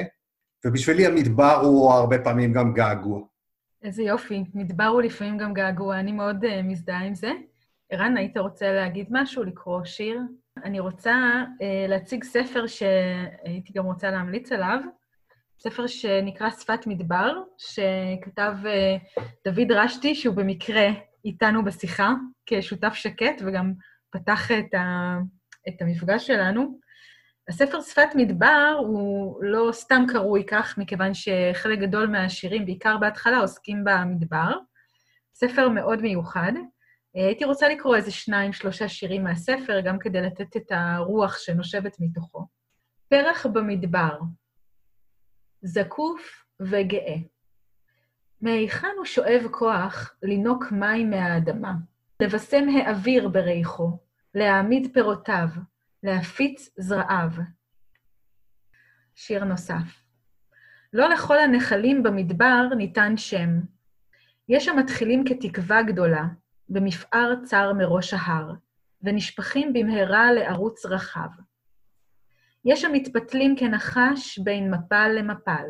ובשבילי 0.64 1.06
המדבר 1.06 1.60
הוא 1.60 1.92
הרבה 1.92 2.18
פעמים 2.18 2.52
גם 2.52 2.72
געגוע. 2.72 3.20
איזה 3.86 4.02
יופי, 4.02 4.44
מדבר 4.54 4.84
הוא 4.84 5.02
לפעמים 5.02 5.38
גם 5.38 5.54
געגוע, 5.54 6.00
אני 6.00 6.12
מאוד 6.12 6.44
uh, 6.44 6.48
מזדהה 6.64 7.04
עם 7.04 7.14
זה. 7.14 7.32
ערן, 7.90 8.16
היית 8.16 8.36
רוצה 8.36 8.72
להגיד 8.72 9.06
משהו, 9.10 9.44
לקרוא 9.44 9.84
שיר? 9.84 10.20
אני 10.64 10.80
רוצה 10.80 11.44
uh, 11.44 11.88
להציג 11.88 12.24
ספר 12.24 12.66
שהייתי 12.66 13.72
גם 13.72 13.84
רוצה 13.84 14.10
להמליץ 14.10 14.52
עליו, 14.52 14.80
ספר 15.58 15.86
שנקרא 15.86 16.50
שפת 16.50 16.86
מדבר, 16.86 17.32
שכתב 17.58 18.54
uh, 18.62 19.22
דוד 19.44 19.72
רשתי, 19.72 20.14
שהוא 20.14 20.34
במקרה 20.34 20.86
איתנו 21.24 21.64
בשיחה, 21.64 22.12
כשותף 22.46 22.94
שקט, 22.94 23.42
וגם 23.46 23.72
פתח 24.10 24.50
את, 24.50 24.74
ה, 24.74 25.18
את 25.68 25.82
המפגש 25.82 26.26
שלנו. 26.26 26.78
הספר 27.48 27.80
שפת 27.80 28.08
מדבר 28.14 28.76
הוא 28.78 29.44
לא 29.44 29.72
סתם 29.72 30.04
קרוי 30.08 30.44
כך, 30.46 30.78
מכיוון 30.78 31.10
שחלק 31.14 31.78
גדול 31.78 32.06
מהשירים, 32.06 32.66
בעיקר 32.66 32.96
בהתחלה, 32.96 33.38
עוסקים 33.38 33.84
במדבר. 33.84 34.58
ספר 35.34 35.68
מאוד 35.68 36.02
מיוחד. 36.02 36.52
הייתי 37.14 37.44
רוצה 37.44 37.68
לקרוא 37.68 37.96
איזה 37.96 38.10
שניים, 38.10 38.52
שלושה 38.52 38.88
שירים 38.88 39.24
מהספר, 39.24 39.80
גם 39.80 39.98
כדי 39.98 40.20
לתת 40.20 40.56
את 40.56 40.66
הרוח 40.70 41.38
שנושבת 41.38 41.96
מתוכו. 42.00 42.46
פרח 43.08 43.46
במדבר, 43.46 44.18
זקוף 45.62 46.44
וגאה. 46.60 47.16
מהיכן 48.40 48.94
הוא 48.96 49.04
שואב 49.04 49.42
כוח 49.50 50.14
לינוק 50.22 50.64
מים 50.72 51.10
מהאדמה, 51.10 51.72
לבשם 52.22 52.68
האוויר 52.68 53.28
בריחו, 53.28 53.98
להעמיד 54.34 54.90
פירותיו, 54.94 55.48
להפיץ 56.06 56.70
זרעיו. 56.78 57.30
שיר 59.14 59.44
נוסף. 59.44 60.02
לא 60.92 61.08
לכל 61.08 61.38
הנחלים 61.38 62.02
במדבר 62.02 62.68
ניתן 62.76 63.16
שם. 63.16 63.48
יש 64.48 64.68
המתחילים 64.68 65.24
כתקווה 65.28 65.82
גדולה, 65.82 66.24
במפער 66.68 67.34
צר 67.44 67.72
מראש 67.72 68.14
ההר, 68.14 68.52
ונשפכים 69.02 69.72
במהרה 69.72 70.32
לערוץ 70.32 70.86
רחב. 70.86 71.28
יש 72.64 72.84
המתפתלים 72.84 73.56
כנחש 73.58 74.38
בין 74.38 74.70
מפל 74.70 75.08
למפל, 75.18 75.66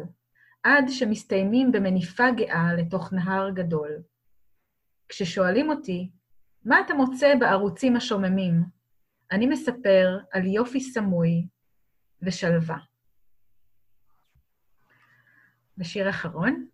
עד 0.62 0.84
שמסתיימים 0.88 1.72
במניפה 1.72 2.30
גאה 2.30 2.74
לתוך 2.74 3.12
נהר 3.12 3.50
גדול. 3.50 3.90
כששואלים 5.08 5.70
אותי, 5.70 6.10
מה 6.64 6.80
אתה 6.80 6.94
מוצא 6.94 7.34
בערוצים 7.40 7.96
השוממים? 7.96 8.75
אני 9.32 9.46
מספר 9.46 10.18
על 10.32 10.46
יופי 10.46 10.80
סמוי 10.80 11.46
ושלווה. 12.22 12.78
ושיר 15.78 16.10
אחרון. 16.10 16.66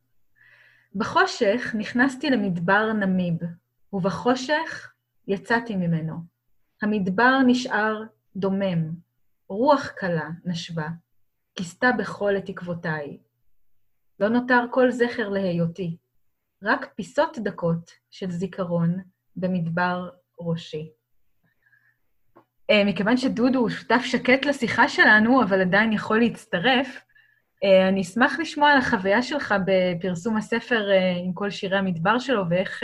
בחושך 0.94 1.74
נכנסתי 1.78 2.30
למדבר 2.30 2.92
נמיב, 2.92 3.34
ובחושך 3.92 4.92
יצאתי 5.28 5.76
ממנו. 5.76 6.14
המדבר 6.82 7.38
נשאר 7.46 8.02
דומם, 8.36 8.94
רוח 9.48 9.86
קלה 9.86 10.28
נשבה, 10.44 10.88
כיסתה 11.54 11.88
בכל 11.98 12.36
את 12.36 12.46
תקוותיי. 12.46 13.18
לא 14.20 14.28
נותר 14.28 14.60
כל 14.70 14.90
זכר 14.90 15.28
להיותי, 15.28 15.96
רק 16.62 16.92
פיסות 16.94 17.38
דקות 17.38 17.90
של 18.10 18.30
זיכרון 18.30 18.96
במדבר 19.36 20.10
ראשי. 20.38 20.90
אה, 22.70 22.84
מכיוון 22.84 23.16
שדודו 23.16 23.58
הוא 23.58 23.68
שותף 23.68 24.02
שקט 24.04 24.44
לשיחה 24.46 24.88
שלנו, 24.88 25.42
אבל 25.42 25.60
עדיין 25.60 25.92
יכול 25.92 26.18
להצטרף, 26.18 27.04
אה, 27.64 27.88
אני 27.88 28.02
אשמח 28.02 28.38
לשמוע 28.38 28.70
על 28.70 28.78
החוויה 28.78 29.22
שלך 29.22 29.54
בפרסום 29.66 30.36
הספר 30.36 30.90
אה, 30.90 31.16
עם 31.24 31.32
כל 31.32 31.50
שירי 31.50 31.78
המדבר 31.78 32.18
שלו, 32.18 32.44
ואיך 32.50 32.80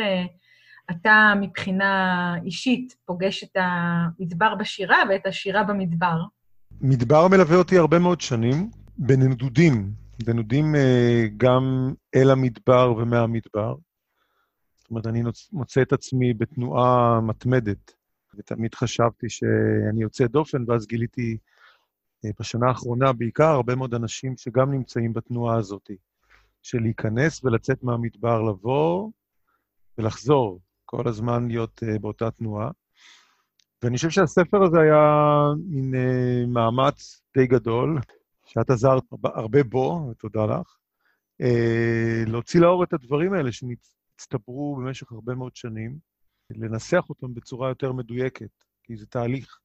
אתה 0.91 1.33
מבחינה 1.41 2.35
אישית 2.45 2.97
פוגש 3.05 3.45
את 3.45 3.57
המדבר 3.57 4.55
בשירה 4.55 4.99
ואת 5.09 5.26
השירה 5.26 5.64
במדבר. 5.64 6.22
מדבר 6.81 7.29
מלווה 7.29 7.57
אותי 7.57 7.79
הרבה 7.79 7.99
מאוד 7.99 8.20
שנים, 8.20 8.70
בנדודים, 8.99 9.91
בנדודים 10.24 10.74
גם 11.37 11.93
אל 12.14 12.31
המדבר 12.31 12.95
ומהמדבר. 12.97 13.74
זאת 14.76 14.91
אומרת, 14.91 15.07
אני 15.07 15.22
מוצא 15.53 15.83
את 15.83 15.93
עצמי 15.93 16.35
בתנועה 16.35 17.20
מתמדת. 17.20 17.97
ותמיד 18.35 18.74
חשבתי 18.74 19.29
שאני 19.29 20.03
יוצא 20.03 20.26
דופן, 20.26 20.64
ואז 20.66 20.87
גיליתי 20.87 21.39
אה, 22.24 22.31
בשנה 22.41 22.68
האחרונה 22.68 23.12
בעיקר 23.12 23.49
הרבה 23.49 23.74
מאוד 23.74 23.95
אנשים 23.95 24.37
שגם 24.37 24.72
נמצאים 24.72 25.12
בתנועה 25.12 25.57
הזאת, 25.57 25.91
של 26.62 26.79
להיכנס 26.79 27.45
ולצאת 27.45 27.83
מהמדבר, 27.83 28.43
לבוא 28.43 29.11
ולחזור, 29.99 30.61
כל 30.85 31.09
הזמן 31.09 31.49
להיות 31.49 31.83
uh, 31.83 31.99
באותה 31.99 32.31
תנועה. 32.31 32.70
ואני 33.83 33.97
חושב 33.97 34.11
שהספר 34.11 34.62
הזה 34.62 34.81
היה 34.81 35.05
מין 35.66 35.95
uh, 35.95 36.47
מאמץ 36.49 37.22
די 37.37 37.47
גדול, 37.47 37.99
שאת 38.47 38.70
עזרת 38.70 39.03
הרבה 39.24 39.62
בו, 39.62 40.09
ותודה 40.11 40.47
לך, 40.47 40.76
להוציא 42.26 42.61
לאור 42.61 42.85
את 42.85 42.93
הדברים 42.93 43.33
האלה 43.33 43.51
שהצטברו 43.53 44.76
במשך 44.76 45.12
הרבה 45.12 45.35
מאוד 45.35 45.57
שנים. 45.57 46.08
לנסח 46.51 47.05
אותם 47.09 47.34
בצורה 47.34 47.68
יותר 47.68 47.92
מדויקת, 47.92 48.64
כי 48.84 48.96
זה 48.96 49.07
תהליך. 49.07 49.59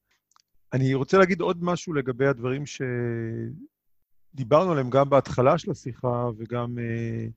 אני 0.72 0.94
רוצה 0.94 1.18
להגיד 1.18 1.40
עוד 1.40 1.58
משהו 1.60 1.92
לגבי 1.92 2.26
הדברים 2.26 2.64
שדיברנו 4.34 4.72
עליהם 4.72 4.90
גם 4.90 5.10
בהתחלה 5.10 5.58
של 5.58 5.70
השיחה 5.70 6.28
וגם 6.36 6.78
uh, 6.78 7.30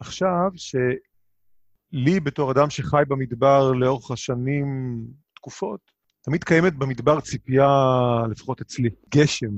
עכשיו, 0.00 0.50
שלי, 0.56 2.20
בתור 2.20 2.52
אדם 2.52 2.70
שחי 2.70 3.02
במדבר 3.08 3.72
לאורך 3.72 4.10
השנים, 4.10 4.66
תקופות, 5.34 5.80
תמיד 6.22 6.44
קיימת 6.44 6.74
במדבר 6.74 7.20
ציפייה, 7.20 7.66
לפחות 8.30 8.60
אצלי, 8.60 8.90
גשם. 9.14 9.52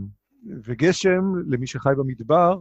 וגשם, 0.65 1.23
למי 1.47 1.67
שחי 1.67 1.91
במדבר, 1.99 2.59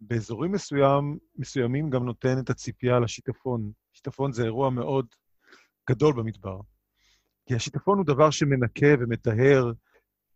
באזורים 0.00 0.52
מסוים, 0.52 1.18
מסוימים 1.36 1.90
גם 1.90 2.04
נותן 2.04 2.38
את 2.38 2.50
הציפייה 2.50 3.00
לשיטפון. 3.00 3.72
שיטפון 3.92 4.32
זה 4.32 4.44
אירוע 4.44 4.70
מאוד 4.70 5.06
גדול 5.90 6.12
במדבר. 6.12 6.60
כי 7.46 7.54
השיטפון 7.54 7.98
הוא 7.98 8.06
דבר 8.06 8.30
שמנקה 8.30 8.86
ומטהר, 9.00 9.72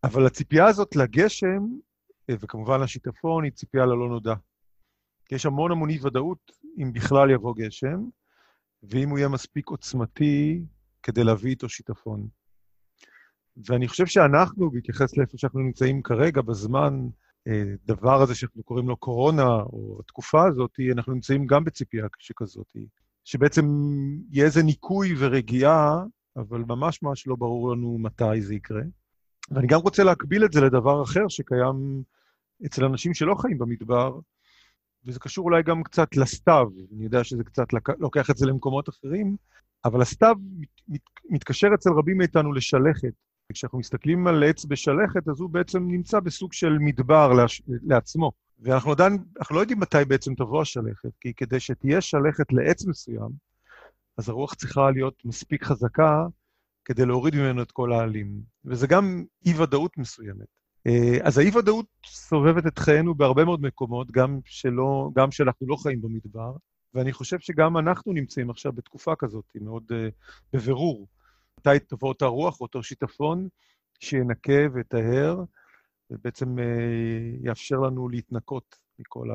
אבל 0.04 0.26
הציפייה 0.26 0.66
הזאת 0.66 0.96
לגשם, 0.96 1.62
אה, 2.30 2.34
וכמובן 2.40 2.80
לשיטפון, 2.80 3.44
היא 3.44 3.52
ציפייה 3.52 3.86
ללא 3.86 4.08
נודע. 4.08 4.34
כי 5.26 5.34
יש 5.34 5.46
המון 5.46 5.72
המון 5.72 5.90
אי-ודאות 5.90 6.52
אם 6.78 6.92
בכלל 6.92 7.30
יבוא 7.30 7.54
גשם, 7.56 8.00
ואם 8.82 9.08
הוא 9.08 9.18
יהיה 9.18 9.28
מספיק 9.28 9.68
עוצמתי 9.68 10.62
כדי 11.02 11.24
להביא 11.24 11.50
איתו 11.50 11.68
שיטפון. 11.68 12.28
ואני 13.56 13.88
חושב 13.88 14.06
שאנחנו, 14.06 14.70
בהתייחס 14.70 15.16
לאיפה 15.16 15.38
שאנחנו 15.38 15.60
נמצאים 15.60 16.02
כרגע, 16.02 16.42
בזמן, 16.42 17.08
אה, 17.48 17.62
דבר 17.84 18.22
הזה 18.22 18.34
שאנחנו 18.34 18.62
קוראים 18.62 18.88
לו 18.88 18.96
קורונה, 18.96 19.54
או 19.54 20.00
התקופה 20.00 20.46
הזאת, 20.46 20.74
אנחנו 20.92 21.12
נמצאים 21.12 21.46
גם 21.46 21.64
בציפייה 21.64 22.06
שכזאת. 22.18 22.76
שבעצם 23.28 23.64
יהיה 24.30 24.46
איזה 24.46 24.62
ניקוי 24.62 25.14
ורגיעה, 25.18 26.04
אבל 26.36 26.64
ממש 26.68 27.02
ממש 27.02 27.26
לא 27.26 27.36
ברור 27.36 27.72
לנו 27.72 27.98
מתי 27.98 28.40
זה 28.40 28.54
יקרה. 28.54 28.82
ואני 29.50 29.66
גם 29.66 29.80
רוצה 29.80 30.04
להקביל 30.04 30.44
את 30.44 30.52
זה 30.52 30.60
לדבר 30.60 31.02
אחר 31.02 31.28
שקיים 31.28 32.02
אצל 32.66 32.84
אנשים 32.84 33.14
שלא 33.14 33.34
חיים 33.34 33.58
במדבר, 33.58 34.18
וזה 35.04 35.20
קשור 35.20 35.44
אולי 35.44 35.62
גם 35.62 35.82
קצת 35.82 36.16
לסתיו, 36.16 36.66
אני 36.96 37.04
יודע 37.04 37.24
שזה 37.24 37.44
קצת. 37.44 37.66
לוקח 37.98 38.30
את 38.30 38.36
זה 38.36 38.46
למקומות 38.46 38.88
אחרים, 38.88 39.36
אבל 39.84 40.02
הסתיו 40.02 40.36
מת, 40.58 40.68
מת, 40.88 41.00
מתקשר 41.30 41.68
אצל 41.74 41.90
רבים 41.90 42.18
מאיתנו 42.18 42.52
לשלכת. 42.52 43.12
כשאנחנו 43.52 43.78
מסתכלים 43.78 44.26
על 44.26 44.44
עץ 44.44 44.64
בשלכת, 44.64 45.28
אז 45.28 45.40
הוא 45.40 45.50
בעצם 45.50 45.88
נמצא 45.88 46.20
בסוג 46.20 46.52
של 46.52 46.78
מדבר 46.80 47.32
לעש... 47.32 47.62
לעצמו. 47.66 48.32
ואנחנו 48.60 48.92
עדיין, 48.92 49.18
אנחנו 49.38 49.56
לא 49.56 49.60
יודעים 49.60 49.80
מתי 49.80 50.04
בעצם 50.08 50.34
תבוא 50.34 50.62
השלכת, 50.62 51.10
כי 51.20 51.34
כדי 51.34 51.60
שתהיה 51.60 52.00
שלכת 52.00 52.52
לעץ 52.52 52.86
מסוים, 52.86 53.30
אז 54.18 54.28
הרוח 54.28 54.54
צריכה 54.54 54.90
להיות 54.90 55.22
מספיק 55.24 55.64
חזקה 55.64 56.26
כדי 56.84 57.06
להוריד 57.06 57.34
ממנו 57.36 57.62
את 57.62 57.72
כל 57.72 57.92
העלים. 57.92 58.40
וזה 58.64 58.86
גם 58.86 59.24
אי-ודאות 59.46 59.98
מסוימת. 59.98 60.46
אה, 60.86 61.18
אז 61.22 61.38
האי-ודאות 61.38 61.86
סובבת 62.06 62.66
את 62.66 62.78
חיינו 62.78 63.14
בהרבה 63.14 63.44
מאוד 63.44 63.60
מקומות, 63.62 64.10
גם, 64.10 64.40
שלא, 64.44 65.10
גם 65.14 65.30
שאנחנו 65.30 65.66
לא 65.68 65.76
חיים 65.76 66.00
במדבר, 66.00 66.52
ואני 66.94 67.12
חושב 67.12 67.38
שגם 67.40 67.78
אנחנו 67.78 68.12
נמצאים 68.12 68.50
עכשיו 68.50 68.72
בתקופה 68.72 69.16
כזאת, 69.16 69.44
מאוד 69.60 69.92
uh, 69.92 69.94
בבירור. 70.52 71.08
מתי 71.60 71.78
תבוא 71.88 72.08
אותה 72.08 72.26
רוח, 72.26 72.60
אותו 72.60 72.82
שיטפון, 72.82 73.48
שינקה 74.00 74.66
ויטהר, 74.72 75.36
ובעצם 76.10 76.58
uh, 76.58 77.46
יאפשר 77.46 77.80
לנו 77.80 78.08
להתנקות 78.08 78.76
מכל 78.98 79.28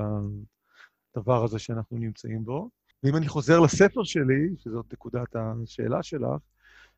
הדבר 1.15 1.43
הזה 1.43 1.59
שאנחנו 1.59 1.97
נמצאים 1.97 2.45
בו. 2.45 2.69
ואם 3.03 3.15
אני 3.15 3.27
חוזר 3.27 3.59
לספר 3.59 4.03
שלי, 4.03 4.49
שזאת 4.57 4.93
נקודת 4.93 5.35
השאלה 5.35 6.03
שלך, 6.03 6.29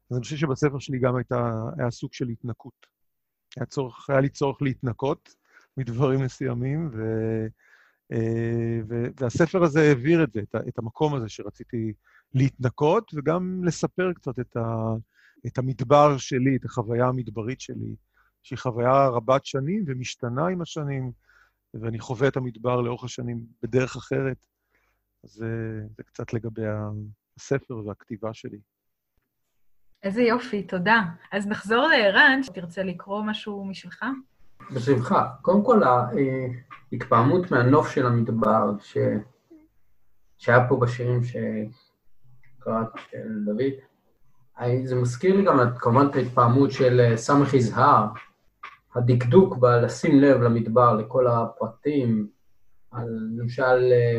אז 0.09 0.17
אני 0.17 0.21
חושב 0.23 0.36
שבספר 0.36 0.80
שלי 0.80 0.99
גם 0.99 1.15
הייתה, 1.15 1.63
היה 1.78 1.91
סוג 1.91 2.13
של 2.13 2.28
התנקות. 2.28 2.86
היה, 3.57 3.65
צורך, 3.65 4.09
היה 4.09 4.21
לי 4.21 4.30
צורך 4.30 4.61
להתנקות 4.61 5.36
מדברים 5.78 6.19
מסוימים, 6.19 6.89
ו, 6.93 7.01
אה, 8.11 8.80
ו, 8.88 9.05
והספר 9.19 9.63
הזה 9.63 9.82
העביר 9.82 10.23
את 10.23 10.34
זה, 10.34 10.39
את, 10.39 10.55
את 10.67 10.80
המקום 10.80 11.15
הזה 11.15 11.30
שרציתי 11.30 11.93
להתנקות, 12.34 13.11
וגם 13.15 13.61
לספר 13.63 14.13
קצת 14.13 14.39
את, 14.39 14.57
ה, 14.57 14.93
את 15.47 15.57
המדבר 15.57 16.17
שלי, 16.17 16.55
את 16.55 16.65
החוויה 16.65 17.07
המדברית 17.07 17.61
שלי, 17.61 17.95
שהיא 18.45 18.59
חוויה 18.59 19.07
רבת 19.07 19.45
שנים 19.45 19.83
ומשתנה 19.87 20.47
עם 20.47 20.61
השנים, 20.61 21.11
ואני 21.73 21.99
חווה 21.99 22.27
את 22.27 22.37
המדבר 22.37 22.81
לאורך 22.81 23.03
השנים 23.03 23.39
בדרך 23.63 23.95
אחרת. 23.95 24.37
אז 25.23 25.29
זה, 25.29 25.81
זה 25.97 26.03
קצת 26.03 26.33
לגבי 26.33 26.61
הספר 27.37 27.77
והכתיבה 27.85 28.33
שלי. 28.33 28.57
איזה 30.03 30.21
יופי, 30.21 30.63
תודה. 30.63 31.01
אז 31.31 31.47
נחזור 31.47 31.87
לערן, 31.87 32.43
שתרצה 32.43 32.83
לקרוא 32.83 33.23
משהו 33.23 33.65
משלך? 33.65 34.05
בשמחה. 34.75 35.29
קודם 35.41 35.65
כל, 35.65 35.81
ההתפעמות 36.91 37.51
מהנוף 37.51 37.89
של 37.89 38.05
המדבר, 38.05 38.71
ש... 38.81 38.97
שהיה 40.37 40.67
פה 40.69 40.77
בשירים 40.81 41.21
שקראתי 41.23 42.99
של 43.11 43.45
דוד, 43.45 43.73
זה 44.83 44.95
מזכיר 44.95 45.35
לי 45.35 45.43
גם 45.43 45.59
כמובן 45.79 46.07
את 46.07 46.15
ההתפעמות 46.15 46.71
של 46.71 46.99
אה, 46.99 47.17
סמך 47.17 47.53
יזהר, 47.53 48.07
הדקדוק 48.95 49.57
בלשים 49.57 50.19
לב 50.19 50.41
למדבר, 50.41 50.93
לכל 50.95 51.27
הפרטים, 51.27 52.27
על 52.91 53.07
למשל 53.37 53.91
אה, 53.91 54.17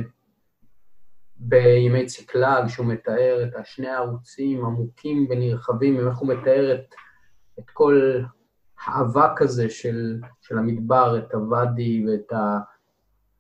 בימי 1.37 2.07
צקלג, 2.07 2.67
שהוא 2.69 2.87
מתאר 2.87 3.45
את 3.45 3.55
השני 3.55 3.89
הערוצים 3.89 4.65
עמוקים 4.65 5.27
ונרחבים, 5.31 6.09
איך 6.09 6.19
הוא 6.19 6.29
מתאר 6.29 6.75
את, 6.75 6.95
את 7.59 7.71
כל 7.71 8.21
האבק 8.85 9.43
הזה 9.43 9.71
של, 9.71 10.21
של 10.41 10.59
המדבר, 10.59 11.19
את 11.19 11.35
הוואדי 11.35 12.07
ואת 12.07 12.33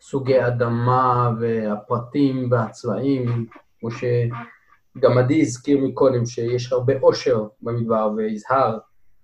הסוגי 0.01 0.47
אדמה 0.47 1.31
והפרטים 1.41 2.49
והצבעים, 2.51 3.47
כמו 3.81 3.91
שגם 3.91 5.19
עדי 5.19 5.41
הזכיר 5.41 5.79
מקודם, 5.79 6.27
שיש 6.27 6.73
הרבה 6.73 6.95
עושר 7.01 7.47
במדבר, 7.63 8.11
ויזהר 8.17 8.79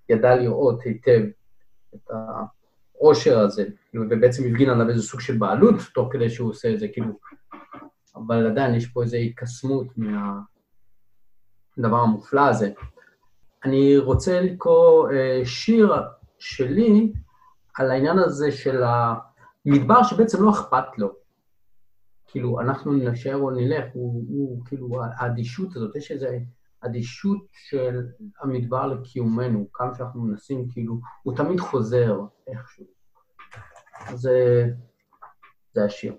ידע 0.09 0.37
לראות 0.37 0.83
היטב 0.83 1.23
את 1.95 2.11
העושר 2.95 3.39
הזה, 3.39 3.65
ובעצם 3.95 4.43
הפגין 4.47 4.71
עליו 4.71 4.89
איזה 4.89 5.03
סוג 5.03 5.21
של 5.21 5.39
בעלות, 5.39 5.75
תוך 5.95 6.13
כדי 6.13 6.31
שהוא 6.31 6.51
עושה 6.51 6.75
את 6.75 6.81
זה, 6.81 6.87
כאילו, 6.93 7.19
אבל 8.17 8.47
עדיין 8.47 8.75
יש 8.75 8.87
פה 8.87 9.03
איזו 9.03 9.17
התקסמות 9.17 9.87
מהדבר 9.97 11.97
המופלא 11.97 12.49
הזה. 12.49 12.73
אני 13.65 13.99
רוצה 13.99 14.41
לקרוא 14.41 15.11
אה, 15.11 15.41
שיר 15.45 15.93
שלי 16.39 17.13
על 17.75 17.91
העניין 17.91 18.19
הזה 18.19 18.53
של 18.53 18.83
המדבר 18.83 20.03
שבעצם 20.03 20.43
לא 20.43 20.51
אכפת 20.51 20.99
לו. 20.99 21.13
כאילו, 22.27 22.61
אנחנו 22.61 22.93
נשאר 22.93 23.37
או 23.37 23.51
נלך, 23.51 23.85
הוא, 23.93 24.25
הוא 24.29 24.65
כאילו, 24.65 24.89
האדישות 25.17 25.77
הזאת, 25.77 25.97
יש 25.97 26.11
איזו 26.11 26.27
אדישות 26.85 27.47
של 27.53 28.07
המדבר 28.43 28.87
לקיומנו, 28.87 29.67
כמה 29.73 29.95
שאנחנו 29.95 30.23
מנסים, 30.23 30.69
כאילו, 30.73 30.95
הוא 31.23 31.37
תמיד 31.37 31.61
חוזר 31.61 32.21
איכשהו. 32.47 32.85
זה, 34.15 34.67
זה 35.75 35.85
השיר. 35.85 36.17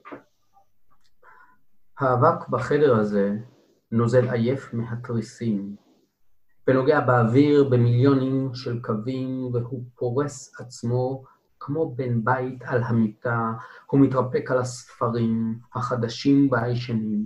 האבק 2.00 2.50
בחדר 2.50 2.96
הזה 2.96 3.32
נוזל 3.92 4.30
עייף 4.30 4.74
מהתריסים, 4.74 5.76
ונוגע 6.68 7.00
באוויר 7.00 7.70
במיליונים 7.70 8.50
של 8.54 8.82
קווים, 8.82 9.50
והוא 9.54 9.84
פורס 9.96 10.60
עצמו 10.60 11.24
כמו 11.60 11.96
בן 11.96 12.24
בית 12.24 12.64
על 12.66 12.84
המיטה, 12.84 13.52
הוא 13.86 14.00
מתרפק 14.00 14.52
על 14.52 14.58
הספרים 14.58 15.60
החדשים 15.76 16.48
והישנים, 16.52 17.26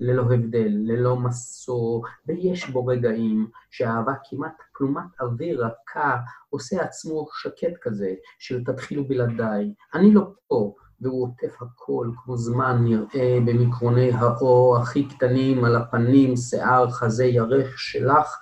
ללא 0.00 0.22
הבדל, 0.22 0.68
ללא 0.68 1.16
מסור, 1.16 2.04
ויש 2.26 2.70
בו 2.70 2.86
רגעים 2.86 3.50
שהאהבה 3.70 4.12
כמעט 4.30 4.62
פלומת 4.74 5.20
אוויר 5.20 5.66
רכה 5.66 6.16
עושה 6.50 6.82
עצמו 6.82 7.26
שקט 7.42 7.76
כזה, 7.82 8.14
של 8.38 8.64
תתחילו 8.64 9.08
בלעדיי, 9.08 9.74
אני 9.94 10.14
לא 10.14 10.22
פה, 10.46 10.74
והוא 11.00 11.22
עוטף 11.22 11.62
הכל 11.62 12.10
כמו 12.16 12.36
זמן 12.36 12.84
נראה 12.84 13.38
במקרוני 13.46 14.10
האור 14.10 14.76
הכי 14.76 15.08
קטנים 15.08 15.64
על 15.64 15.76
הפנים, 15.76 16.36
שיער, 16.36 16.90
חזה, 16.90 17.24
ירך 17.24 17.78
שלך, 17.78 18.36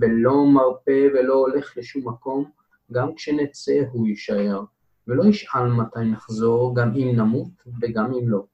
ולא 0.00 0.46
מרפה 0.46 1.00
ולא 1.14 1.34
הולך 1.34 1.76
לשום 1.76 2.08
מקום, 2.08 2.50
גם 2.92 3.14
כשנצא 3.14 3.82
הוא 3.92 4.06
יישאר, 4.06 4.64
ולא 5.08 5.24
ישאל 5.24 5.68
מתי 5.68 6.04
נחזור, 6.04 6.76
גם 6.76 6.94
אם 6.94 7.12
נמות 7.16 7.62
וגם 7.82 8.12
אם 8.14 8.28
לא, 8.28 8.44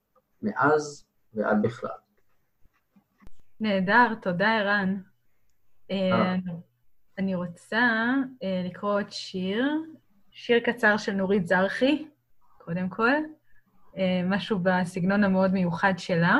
מאז 0.42 1.04
ועד 1.34 1.62
בכלל. 1.62 2.03
נהדר, 3.64 4.14
תודה 4.22 4.58
ערן. 4.58 5.00
אה. 5.90 6.34
אני 7.18 7.34
רוצה 7.34 7.80
אה, 8.42 8.62
לקרוא 8.64 8.92
עוד 8.92 9.10
שיר, 9.10 9.64
שיר 10.30 10.60
קצר 10.60 10.96
של 10.96 11.12
נורית 11.12 11.46
זרחי, 11.46 12.06
קודם 12.58 12.88
כל. 12.88 13.10
אה, 13.96 14.20
משהו 14.24 14.58
בסגנון 14.62 15.24
המאוד 15.24 15.52
מיוחד 15.52 15.92
שלה. 15.98 16.38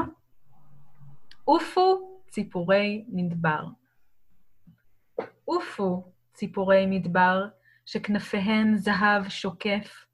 עופו 1.45 2.19
ציפורי 2.29 3.05
מדבר. 3.09 3.65
עופו 5.45 6.13
ציפורי 6.33 6.87
מדבר, 6.87 7.47
שכנפיהן 7.87 8.77
זהב 8.77 9.29
שוקף, 9.29 10.07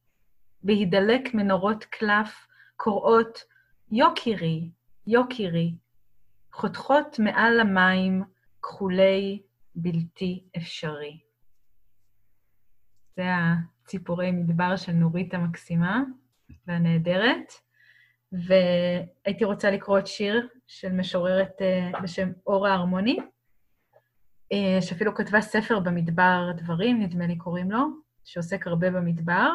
בהידלק 0.62 1.34
מנורות 1.34 1.84
קלף, 1.84 2.46
קוראות, 2.76 3.44
יוקירי, 3.90 4.70
יוקירי, 5.06 5.74
חותכות 6.52 7.18
מעל 7.18 7.60
המים, 7.60 8.22
כחולי 8.62 9.42
בלתי 9.74 10.44
אפשרי. 10.56 11.20
זה 13.16 13.24
הציפורי 13.84 14.30
מדבר 14.30 14.76
של 14.76 14.92
נורית 14.92 15.34
המקסימה. 15.34 16.02
והנהדרת, 16.66 17.52
והייתי 18.32 19.44
רוצה 19.44 19.70
לקרוא 19.70 19.98
את 19.98 20.06
שיר 20.06 20.48
של 20.66 20.92
משוררת 20.92 21.52
uh, 21.58 22.02
בשם 22.02 22.32
אורה 22.46 22.74
הרמוני, 22.74 23.18
uh, 23.18 24.56
שאפילו 24.80 25.14
כתבה 25.14 25.40
ספר 25.40 25.80
במדבר 25.80 26.50
דברים, 26.56 27.02
נדמה 27.02 27.26
לי 27.26 27.38
קוראים 27.38 27.70
לו, 27.70 27.86
שעוסק 28.24 28.66
הרבה 28.66 28.90
במדבר. 28.90 29.50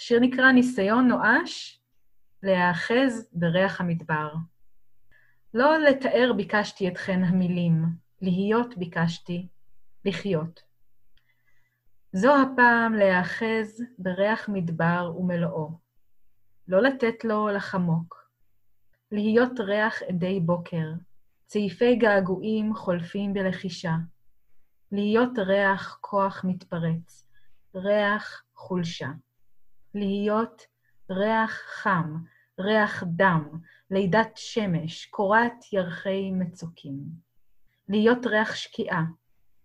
השיר 0.00 0.20
נקרא 0.20 0.52
ניסיון 0.52 1.08
נואש 1.08 1.80
להיאחז 2.42 3.28
בריח 3.32 3.80
המדבר. 3.80 4.32
לא 5.54 5.78
לתאר 5.78 6.32
ביקשתי 6.36 6.88
אתכן 6.88 7.24
המילים, 7.24 7.84
להיות 8.22 8.78
ביקשתי, 8.78 9.46
לחיות. 10.04 10.62
זו 12.12 12.34
הפעם 12.42 12.94
להיאחז 12.94 13.82
בריח 13.98 14.48
מדבר 14.48 15.12
ומלואו. 15.16 15.70
לא 16.68 16.82
לתת 16.82 17.24
לו 17.24 17.48
לחמוק. 17.48 18.30
להיות 19.12 19.60
ריח 19.60 20.02
עדי 20.02 20.40
בוקר, 20.40 20.86
צעיפי 21.46 21.96
געגועים 21.96 22.74
חולפים 22.74 23.32
בלחישה. 23.32 23.94
להיות 24.92 25.38
ריח 25.38 25.98
כוח 26.00 26.44
מתפרץ, 26.44 27.28
ריח 27.74 28.42
חולשה. 28.54 29.08
להיות 29.94 30.62
ריח 31.10 31.60
חם, 31.66 32.16
ריח 32.60 33.04
דם, 33.06 33.58
לידת 33.90 34.30
שמש, 34.36 35.06
קורת 35.06 35.72
ירחי 35.72 36.30
מצוקים. 36.30 36.98
להיות 37.88 38.26
ריח 38.26 38.54
שקיעה, 38.54 39.04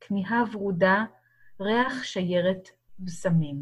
כמיהה 0.01 0.43
ורודה, 0.51 1.05
ריח 1.59 2.03
שיירת 2.03 2.69
בשמים. 2.99 3.57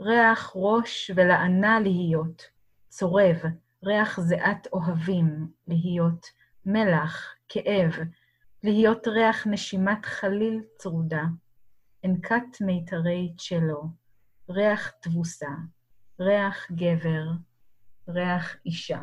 ריח 0.00 0.52
ראש 0.54 1.10
ולענה 1.14 1.80
להיות, 1.80 2.42
צורב, 2.88 3.36
ריח 3.84 4.20
זיעת 4.20 4.66
אוהבים, 4.72 5.48
להיות, 5.68 6.26
מלח, 6.66 7.34
כאב, 7.48 7.92
להיות 8.62 9.08
ריח 9.08 9.46
נשימת 9.46 10.04
חליל 10.04 10.62
צרודה, 10.78 11.22
אנקת 12.04 12.60
מיתרי 12.60 13.34
צ'לו, 13.38 13.82
ריח 14.50 14.90
תבוסה, 14.90 15.50
ריח 16.20 16.70
גבר, 16.70 17.26
ריח 18.08 18.56
אישה. 18.66 19.00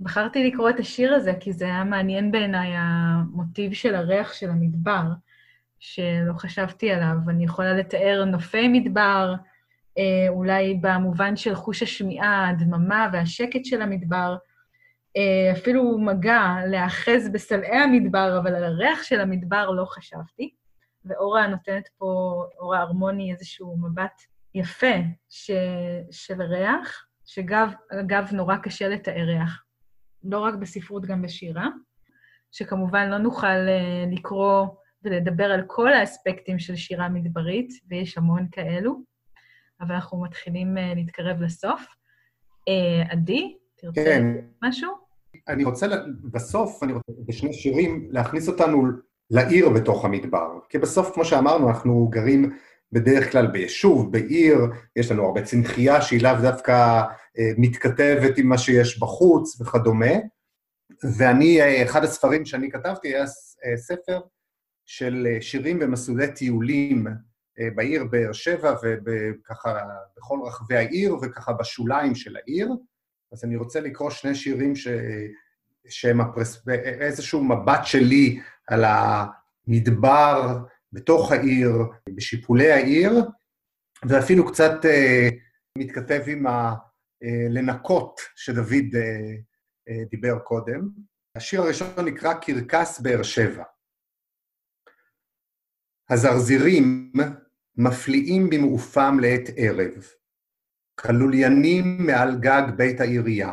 בחרתי 0.00 0.50
לקרוא 0.50 0.70
את 0.70 0.80
השיר 0.80 1.14
הזה 1.14 1.32
כי 1.40 1.52
זה 1.52 1.64
היה 1.64 1.84
מעניין 1.84 2.32
בעיניי 2.32 2.72
המוטיב 2.76 3.72
של 3.72 3.94
הריח 3.94 4.32
של 4.32 4.50
המדבר, 4.50 5.02
שלא 5.78 6.32
חשבתי 6.32 6.90
עליו. 6.90 7.16
אני 7.28 7.44
יכולה 7.44 7.72
לתאר 7.72 8.24
נופי 8.24 8.68
מדבר, 8.68 9.34
אה, 9.98 10.28
אולי 10.28 10.78
במובן 10.80 11.36
של 11.36 11.54
חוש 11.54 11.82
השמיעה, 11.82 12.48
הדממה 12.48 13.08
והשקט 13.12 13.64
של 13.64 13.82
המדבר, 13.82 14.36
אה, 15.16 15.52
אפילו 15.52 15.98
מגע 15.98 16.54
להאחז 16.66 17.28
בסלעי 17.32 17.78
המדבר, 17.78 18.38
אבל 18.38 18.54
על 18.54 18.64
הריח 18.64 19.02
של 19.02 19.20
המדבר 19.20 19.70
לא 19.70 19.84
חשבתי. 19.84 20.54
ואורה 21.04 21.46
נותנת 21.46 21.88
פה, 21.98 22.42
אורה 22.58 22.80
הרמוני, 22.80 23.32
איזשהו 23.32 23.76
מבט 23.78 24.22
יפה 24.54 24.96
ש, 25.28 25.50
של 26.10 26.42
ריח, 26.42 27.06
שאגב, 27.24 28.32
נורא 28.32 28.56
קשה 28.56 28.88
לתאר 28.88 29.24
ריח. 29.26 29.65
לא 30.26 30.38
רק 30.38 30.54
בספרות, 30.54 31.06
גם 31.06 31.22
בשירה, 31.22 31.68
שכמובן 32.52 33.08
לא 33.10 33.18
נוכל 33.18 33.46
אה, 33.46 34.04
לקרוא 34.12 34.66
ולדבר 35.02 35.44
על 35.44 35.62
כל 35.66 35.92
האספקטים 35.92 36.58
של 36.58 36.76
שירה 36.76 37.08
מדברית, 37.08 37.68
ויש 37.88 38.18
המון 38.18 38.46
כאלו, 38.52 39.02
אבל 39.80 39.94
אנחנו 39.94 40.22
מתחילים 40.22 40.78
אה, 40.78 40.92
להתקרב 40.94 41.40
לסוף. 41.40 41.86
אה, 42.68 43.02
עדי, 43.10 43.56
תרצה 43.76 44.04
כן. 44.04 44.26
משהו? 44.62 44.92
אני 45.48 45.64
רוצה, 45.64 45.86
בסוף, 46.32 46.82
אני 46.82 46.92
רוצה 46.92 47.12
בשני 47.26 47.52
שירים 47.52 48.08
להכניס 48.10 48.48
אותנו 48.48 48.82
לעיר 49.30 49.68
בתוך 49.68 50.04
המדבר. 50.04 50.58
כי 50.68 50.78
בסוף, 50.78 51.14
כמו 51.14 51.24
שאמרנו, 51.24 51.68
אנחנו 51.68 52.08
גרים 52.08 52.56
בדרך 52.96 53.32
כלל 53.32 53.46
ביישוב, 53.46 54.12
בעיר, 54.12 54.58
יש 54.96 55.10
לנו 55.10 55.26
הרבה 55.26 55.42
צמחייה 55.42 56.02
שהיא 56.02 56.22
לאו 56.22 56.32
דווקא 56.42 57.02
אה, 57.38 57.50
מתכתבת 57.58 58.38
עם 58.38 58.46
מה 58.46 58.58
שיש 58.58 59.00
בחוץ 59.00 59.60
וכדומה. 59.60 60.12
ואני, 61.18 61.60
אה, 61.60 61.82
אחד 61.82 62.04
הספרים 62.04 62.44
שאני 62.44 62.70
כתבתי 62.70 63.08
היה 63.08 63.24
אה, 63.64 63.76
ספר 63.76 64.20
של 64.86 65.26
שירים 65.40 65.78
במסלולי 65.78 66.32
טיולים 66.32 67.06
בעיר 67.74 68.04
באר 68.04 68.32
שבע 68.32 68.74
וככה 69.06 69.78
בכל 70.16 70.38
רחבי 70.46 70.76
העיר 70.76 71.16
וככה 71.22 71.52
בשוליים 71.52 72.14
של 72.14 72.36
העיר. 72.36 72.70
אז 73.32 73.44
אני 73.44 73.56
רוצה 73.56 73.80
לקרוא 73.80 74.10
שני 74.10 74.34
שירים 74.34 74.76
ש... 74.76 74.88
שהם 75.88 76.20
הפרס... 76.20 76.68
איזשהו 77.00 77.44
מבט 77.44 77.80
שלי 77.84 78.40
על 78.68 78.84
המדבר 78.84 80.58
בתוך 80.96 81.32
העיר, 81.32 81.72
בשיפולי 82.16 82.72
העיר, 82.72 83.12
ואפילו 84.08 84.52
קצת 84.52 84.84
אה, 84.84 85.28
מתכתב 85.78 86.22
עם 86.26 86.44
הלנקות 86.46 88.20
שדוד 88.36 88.94
אה, 88.94 89.34
אה, 89.88 90.04
דיבר 90.10 90.38
קודם. 90.38 90.88
השיר 91.34 91.62
הראשון 91.62 92.04
נקרא 92.04 92.34
קרקס 92.34 93.00
באר 93.00 93.22
שבע. 93.22 93.64
הזרזירים 96.10 97.12
מפליאים 97.76 98.50
במעופם 98.50 99.18
לעת 99.20 99.48
ערב, 99.56 100.04
כלוליינים 100.94 102.06
מעל 102.06 102.40
גג 102.40 102.62
בית 102.76 103.00
העירייה. 103.00 103.52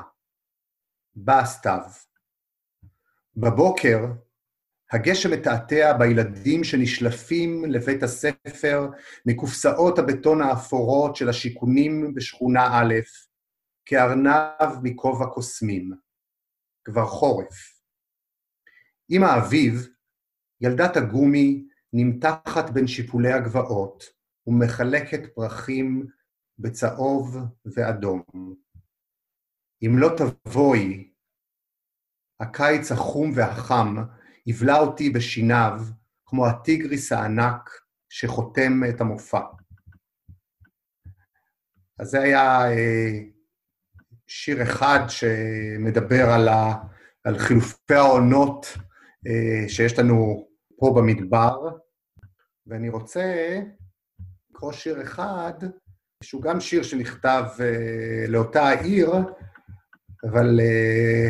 בא 1.15 1.45
סתיו. 1.45 1.81
בבוקר 3.37 3.99
הגשם 4.93 5.31
מתעתע 5.31 5.97
בילדים 5.97 6.63
שנשלפים 6.63 7.65
לבית 7.65 8.03
הספר 8.03 8.89
מקופסאות 9.25 9.99
הבטון 9.99 10.41
האפורות 10.41 11.15
של 11.15 11.29
השיכונים 11.29 12.13
בשכונה 12.13 12.67
א', 12.67 12.93
כארנב 13.85 14.79
מכובע 14.83 15.25
קוסמים. 15.25 15.91
כבר 16.83 17.05
חורף. 17.05 17.81
עם 19.09 19.23
האביב, 19.23 19.87
ילדת 20.61 20.97
הגומי 20.97 21.65
נמתחת 21.93 22.69
בין 22.69 22.87
שיפולי 22.87 23.33
הגבעות 23.33 24.03
ומחלקת 24.47 25.35
פרחים 25.35 26.07
בצהוב 26.59 27.37
ואדום. 27.65 28.23
אם 29.85 29.97
לא 29.97 30.09
תבואי, 30.17 31.11
הקיץ 32.39 32.91
החום 32.91 33.31
והחם 33.35 33.95
יבלע 34.47 34.79
אותי 34.79 35.09
בשיניו, 35.09 35.81
כמו 36.25 36.47
הטיגריס 36.47 37.11
הענק 37.11 37.69
שחותם 38.09 38.81
את 38.89 39.01
המופע. 39.01 39.41
אז 41.99 42.07
זה 42.07 42.21
היה 42.21 42.71
אה, 42.71 43.19
שיר 44.27 44.63
אחד 44.63 44.99
שמדבר 45.07 46.29
על, 46.29 46.47
ה, 46.47 46.73
על 47.23 47.39
חילופי 47.39 47.93
העונות 47.93 48.65
אה, 49.27 49.69
שיש 49.69 49.99
לנו 49.99 50.47
פה 50.79 50.93
במדבר, 50.97 51.57
ואני 52.67 52.89
רוצה 52.89 53.59
לקרוא 54.51 54.71
שיר 54.71 55.01
אחד, 55.01 55.53
שהוא 56.23 56.41
גם 56.41 56.59
שיר 56.59 56.83
שנכתב 56.83 57.43
אה, 57.59 58.25
לאותה 58.27 58.63
העיר, 58.63 59.11
אבל 60.31 60.59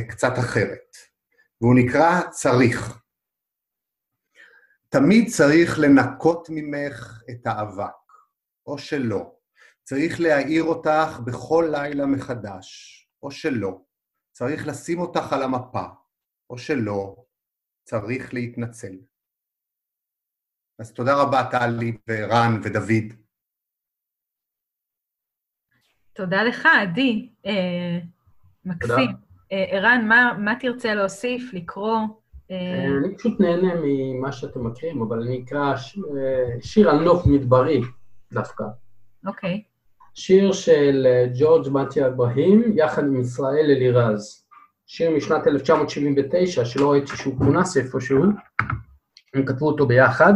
קצת 0.10 0.40
אחרת, 0.40 0.98
והוא 1.62 1.76
נקרא 1.76 2.22
צריך. 2.32 3.03
תמיד 4.94 5.28
צריך 5.28 5.80
לנקות 5.80 6.48
ממך 6.50 7.24
את 7.30 7.48
האבק, 7.48 8.12
או 8.66 8.78
שלא. 8.78 9.36
צריך 9.84 10.20
להעיר 10.20 10.64
אותך 10.64 11.20
בכל 11.26 11.70
לילה 11.72 12.06
מחדש, 12.06 13.00
או 13.24 13.32
שלא. 13.32 13.82
צריך 14.32 14.68
לשים 14.68 15.00
אותך 15.00 15.34
על 15.34 15.44
המפה, 15.44 15.86
או 16.50 16.58
שלא. 16.58 17.26
צריך 17.84 18.34
להתנצל. 18.34 18.96
אז 20.80 20.94
תודה 20.94 21.12
רבה, 21.22 21.42
טלי 21.52 21.98
ורן 22.08 22.62
ודוד. 22.64 23.14
תודה 26.14 26.44
לך, 26.44 26.68
עדי. 26.82 27.34
אה, 27.46 28.00
מקסים. 28.66 29.12
אה, 29.52 29.66
ערן, 29.70 30.06
מה, 30.08 30.38
מה 30.40 30.54
תרצה 30.60 30.94
להוסיף, 30.94 31.54
לקרוא? 31.54 32.23
אה, 32.52 32.86
אני 32.98 33.16
פשוט 33.18 33.40
נהנה 33.40 33.74
ממה 33.84 34.32
שאתם 34.32 34.68
מכירים, 34.68 35.02
אבל 35.02 35.22
אני 35.22 35.44
אקרא 35.46 35.74
אה, 36.18 36.62
שיר 36.62 36.90
על 36.90 37.04
נוף 37.04 37.26
מדברי 37.26 37.82
דווקא. 38.34 38.64
אוקיי. 39.26 39.64
שיר 40.14 40.52
של 40.52 41.08
אה, 41.10 41.26
ג'ורג' 41.40 41.70
מתי 41.70 42.06
אברהים, 42.08 42.78
יחד 42.78 43.04
עם 43.04 43.22
ישראל 43.22 43.66
אלירז. 43.72 44.46
שיר 44.86 45.12
משנת 45.12 45.48
1979, 45.48 46.66
שלא 46.66 46.92
ראיתי 46.92 47.18
שהוא 47.18 47.38
כונס 47.38 47.78
איפשהו, 47.78 48.24
הם 49.34 49.46
כתבו 49.46 49.68
אותו 49.68 49.88
ביחד, 49.88 50.34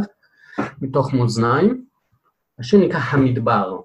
מתוך 0.82 1.14
מאזניים. 1.14 1.86
השיר 2.60 2.80
נקרא 2.80 3.00
המדבר. 3.00 3.82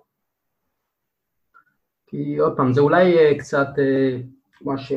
כי 2.06 2.36
עוד 2.38 2.56
פעם, 2.56 2.72
זה 2.72 2.80
אולי 2.80 3.38
קצת 3.38 3.68
מה 4.60 4.78
ש... 4.78 4.92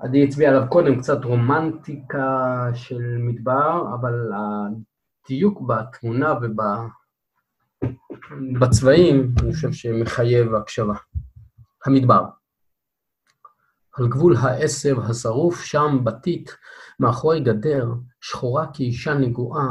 עדי 0.00 0.24
הצביע 0.24 0.50
עליו 0.50 0.68
קודם, 0.68 0.98
קצת 0.98 1.24
רומנטיקה 1.24 2.66
של 2.74 3.16
מדבר, 3.18 3.94
אבל 3.94 4.30
הדיוק 4.32 5.60
בתמונה 5.60 6.34
ובצבעים, 8.52 9.34
אני 9.42 9.52
חושב 9.54 9.72
שמחייב 9.72 10.54
הקשבה. 10.54 10.94
המדבר. 11.86 12.24
על 13.92 14.08
גבול 14.08 14.36
העשב 14.36 14.96
השרוף, 15.00 15.60
שם 15.60 15.98
בתית, 16.04 16.56
מאחורי 17.00 17.40
גדר, 17.40 17.86
שחורה 18.20 18.66
כאישה 18.74 19.14
נגועה, 19.14 19.68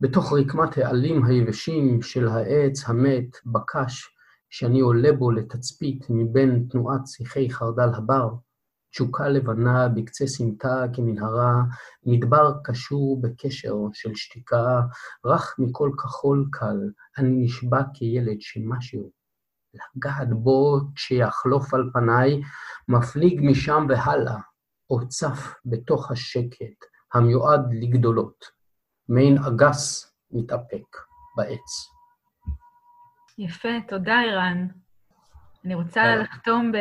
בתוך 0.00 0.32
רקמת 0.32 0.78
העלים 0.78 1.24
היבשים 1.24 2.02
של 2.02 2.28
העץ 2.28 2.88
המת, 2.88 3.36
בקש, 3.46 4.08
שאני 4.50 4.80
עולה 4.80 5.12
בו 5.12 5.30
לתצפית 5.30 6.06
מבין 6.10 6.66
תנועת 6.70 7.06
שיחי 7.06 7.50
חרדל 7.50 7.88
הבר, 7.94 8.28
תשוקה 8.96 9.28
לבנה 9.28 9.88
בקצה 9.88 10.26
סמטה 10.26 10.84
כמנהרה, 10.92 11.54
מדבר 12.06 12.52
קשור 12.64 13.20
בקשר 13.22 13.74
של 13.92 14.14
שתיקה, 14.14 14.80
רך 15.24 15.54
מכל 15.58 15.90
כחול 15.98 16.48
קל, 16.52 16.90
אני 17.18 17.44
נשבע 17.44 17.82
כילד 17.94 18.40
שמשהו 18.40 19.10
לגעת 19.74 20.28
בו 20.30 20.80
כשיחלוף 20.94 21.74
על 21.74 21.90
פניי, 21.92 22.40
מפליג 22.88 23.40
משם 23.42 23.86
והלאה, 23.88 24.38
או 24.90 25.08
צף 25.08 25.54
בתוך 25.64 26.10
השקט 26.10 26.84
המיועד 27.14 27.60
לגדולות, 27.72 28.44
מעין 29.08 29.38
אגס 29.38 30.14
מתאפק 30.30 30.96
בעץ. 31.36 31.90
יפה, 33.38 33.68
תודה, 33.88 34.20
ערן. 34.20 34.66
אני 35.64 35.74
רוצה 35.74 36.16
לחתום 36.16 36.72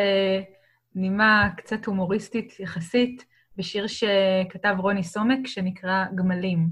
בנימה 0.95 1.49
קצת 1.57 1.85
הומוריסטית 1.85 2.59
יחסית, 2.59 3.25
בשיר 3.57 3.87
שכתב 3.87 4.75
רוני 4.79 5.03
סומק, 5.03 5.47
שנקרא 5.47 6.05
גמלים. 6.15 6.69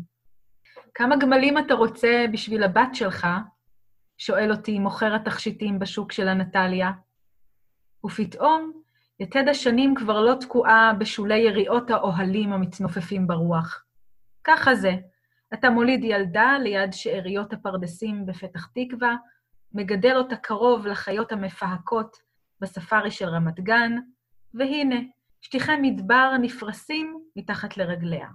כמה 0.94 1.16
גמלים 1.16 1.58
אתה 1.58 1.74
רוצה 1.74 2.26
בשביל 2.34 2.64
הבת 2.64 2.90
שלך? 2.94 3.28
שואל 4.18 4.52
אותי 4.52 4.80
מוכר 4.80 5.16
התכשיטים 5.16 5.80
בשוק 5.80 6.12
של 6.12 6.28
הנטליה. 6.28 6.92
ופתאום, 8.06 8.72
יתד 9.20 9.48
השנים 9.50 9.96
כבר 9.96 10.22
לא 10.22 10.36
תקועה 10.40 10.94
בשולי 11.00 11.40
יריעות 11.40 11.90
האוהלים 11.90 12.54
המצנופפים 12.54 13.28
ברוח. 13.28 13.84
ככה 14.44 14.76
זה, 14.76 14.96
אתה 15.54 15.70
מוליד 15.70 16.04
ילדה 16.04 16.58
ליד 16.64 16.94
שאריות 16.94 17.54
הפרדסים 17.54 18.26
בפתח 18.26 18.68
תקווה, 18.76 19.16
מגדל 19.74 20.16
אותה 20.16 20.36
קרוב 20.36 20.88
לחיות 20.88 21.32
המפהקות 21.32 22.18
בספארי 22.62 23.12
של 23.12 23.26
רמת 23.26 23.60
גן, 23.60 23.92
והנה, 24.54 24.96
שטיחי 25.42 25.76
מדבר 25.82 26.38
נפרסים 26.42 27.20
מתחת 27.36 27.78
לרגליה. 27.78 28.28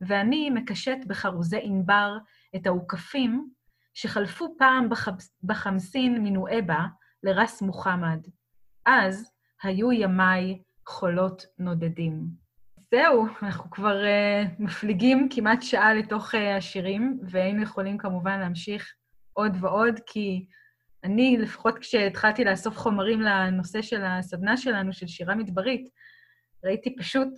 ואני 0.00 0.50
מקשט 0.50 0.98
בחרוזי 1.06 1.58
ענבר 1.62 2.16
את 2.56 2.66
האוכפים 2.66 3.48
שחלפו 3.94 4.54
פעם 4.58 4.88
בחמסין 5.42 6.24
מנואבה 6.24 6.86
לרס 7.22 7.62
מוחמד. 7.62 8.18
אז 8.86 9.32
היו 9.62 9.92
ימיי 9.92 10.62
חולות 10.88 11.42
נודדים. 11.58 12.44
זהו, 12.90 13.26
אנחנו 13.42 13.70
כבר 13.70 14.02
uh, 14.02 14.48
מפליגים 14.58 15.28
כמעט 15.30 15.62
שעה 15.62 15.94
לתוך 15.94 16.34
uh, 16.34 16.38
השירים, 16.38 17.18
והיינו 17.22 17.62
יכולים 17.62 17.98
כמובן 17.98 18.40
להמשיך 18.40 18.94
עוד 19.32 19.56
ועוד, 19.60 20.00
כי 20.06 20.46
אני, 21.04 21.36
לפחות 21.40 21.78
כשהתחלתי 21.78 22.44
לאסוף 22.44 22.76
חומרים 22.76 23.20
לנושא 23.20 23.82
של 23.82 24.04
הסדנה 24.04 24.56
שלנו, 24.56 24.92
של 24.92 25.06
שירה 25.06 25.34
מדברית, 25.34 25.88
ראיתי 26.64 26.96
פשוט, 26.96 27.28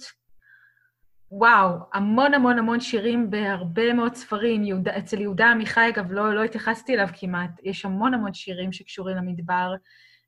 וואו, 1.30 1.70
המון 1.94 2.34
המון 2.34 2.58
המון 2.58 2.80
שירים 2.80 3.30
בהרבה 3.30 3.92
מאוד 3.92 4.14
ספרים. 4.14 4.64
יהודה, 4.64 4.98
אצל 4.98 5.20
יהודה 5.20 5.50
עמיחי, 5.50 5.88
אגב, 5.88 6.12
לא, 6.12 6.34
לא 6.34 6.44
התייחסתי 6.44 6.94
אליו 6.94 7.08
כמעט. 7.20 7.50
יש 7.62 7.84
המון 7.84 8.14
המון 8.14 8.34
שירים 8.34 8.72
שקשורים 8.72 9.16
למדבר, 9.16 9.74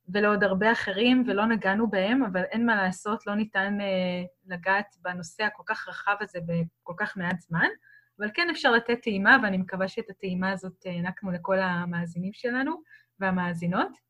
ולעוד 0.09 0.45
הרבה 0.45 0.72
אחרים, 0.72 1.24
ולא 1.26 1.47
נגענו 1.47 1.91
בהם, 1.91 2.22
אבל 2.22 2.43
אין 2.43 2.66
מה 2.66 2.76
לעשות, 2.76 3.26
לא 3.26 3.34
ניתן 3.34 3.78
אה, 3.80 4.22
לגעת 4.47 4.97
בנושא 5.03 5.43
הכל 5.43 5.62
כך 5.66 5.89
רחב 5.89 6.16
הזה 6.20 6.39
בכל 6.47 6.95
כך 6.97 7.16
מעט 7.16 7.41
זמן. 7.41 7.68
אבל 8.20 8.30
כן 8.34 8.51
אפשר 8.51 8.70
לתת 8.70 8.99
טעימה, 9.03 9.36
ואני 9.43 9.57
מקווה 9.57 9.89
שאת 9.89 10.11
הטעימה 10.11 10.51
הזאת 10.51 10.86
אה, 10.86 10.91
הענקנו 10.93 11.30
לכל 11.30 11.59
המאזינים 11.59 12.32
שלנו 12.32 12.82
והמאזינות. 13.20 14.08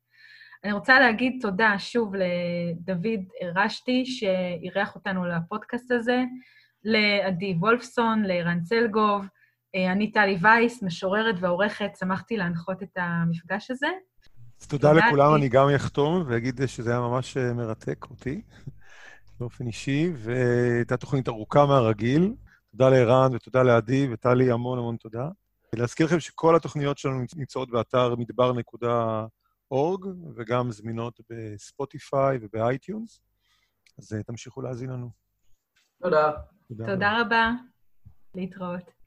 אני 0.63 0.71
רוצה 0.71 0.99
להגיד 0.99 1.37
תודה 1.41 1.79
שוב 1.79 2.13
לדוד 2.15 3.19
רשתי, 3.55 4.05
שאירח 4.05 4.95
אותנו 4.95 5.25
לפודקאסט 5.25 5.91
הזה, 5.91 6.23
לעדי 6.83 7.55
וולפסון, 7.59 8.23
לערן 8.23 8.61
צלגוב, 8.61 9.25
אני 9.75 10.11
טלי 10.11 10.37
וייס, 10.41 10.83
משוררת 10.83 11.35
ועורכת, 11.39 11.91
שמחתי 11.99 12.37
להנחות 12.37 12.83
את 12.83 12.97
המפגש 12.97 13.71
הזה. 13.71 13.87
אז 14.61 14.67
תודה 14.67 14.93
לכולם, 14.93 15.35
אני 15.35 15.49
גם 15.49 15.69
אחתום 15.75 16.23
ואגיד 16.27 16.61
שזה 16.65 16.91
היה 16.91 16.99
ממש 16.99 17.37
אה, 17.37 17.53
מרתק 17.53 18.05
אותי, 18.09 18.41
באופן 19.39 19.67
אישי, 19.67 20.11
והייתה 20.15 20.97
תוכנית 20.97 21.27
ארוכה 21.27 21.65
מהרגיל. 21.65 22.33
תודה 22.71 22.89
לערן 22.89 23.35
ותודה 23.35 23.63
לעדי, 23.63 24.07
וטלי, 24.11 24.51
המון 24.51 24.79
המון 24.79 24.95
תודה. 24.95 25.27
להזכיר 25.75 26.05
לכם 26.05 26.19
שכל 26.19 26.55
התוכניות 26.55 26.97
שלנו 26.97 27.25
נמצאות 27.35 27.69
באתר 27.69 28.15
מדבר.org, 28.15 30.07
וגם 30.35 30.71
זמינות 30.71 31.19
ב 31.29 31.43
Spotify 31.43 32.37
וב 32.41 32.59
iTunes, 32.59 33.21
אז 33.99 34.13
אה, 34.13 34.23
תמשיכו 34.23 34.61
להאזין 34.61 34.89
לנו. 34.89 35.09
תודה. 36.03 36.31
תודה, 36.67 36.85
תודה 36.85 37.21
רבה. 37.21 37.51
להתראות. 38.35 38.98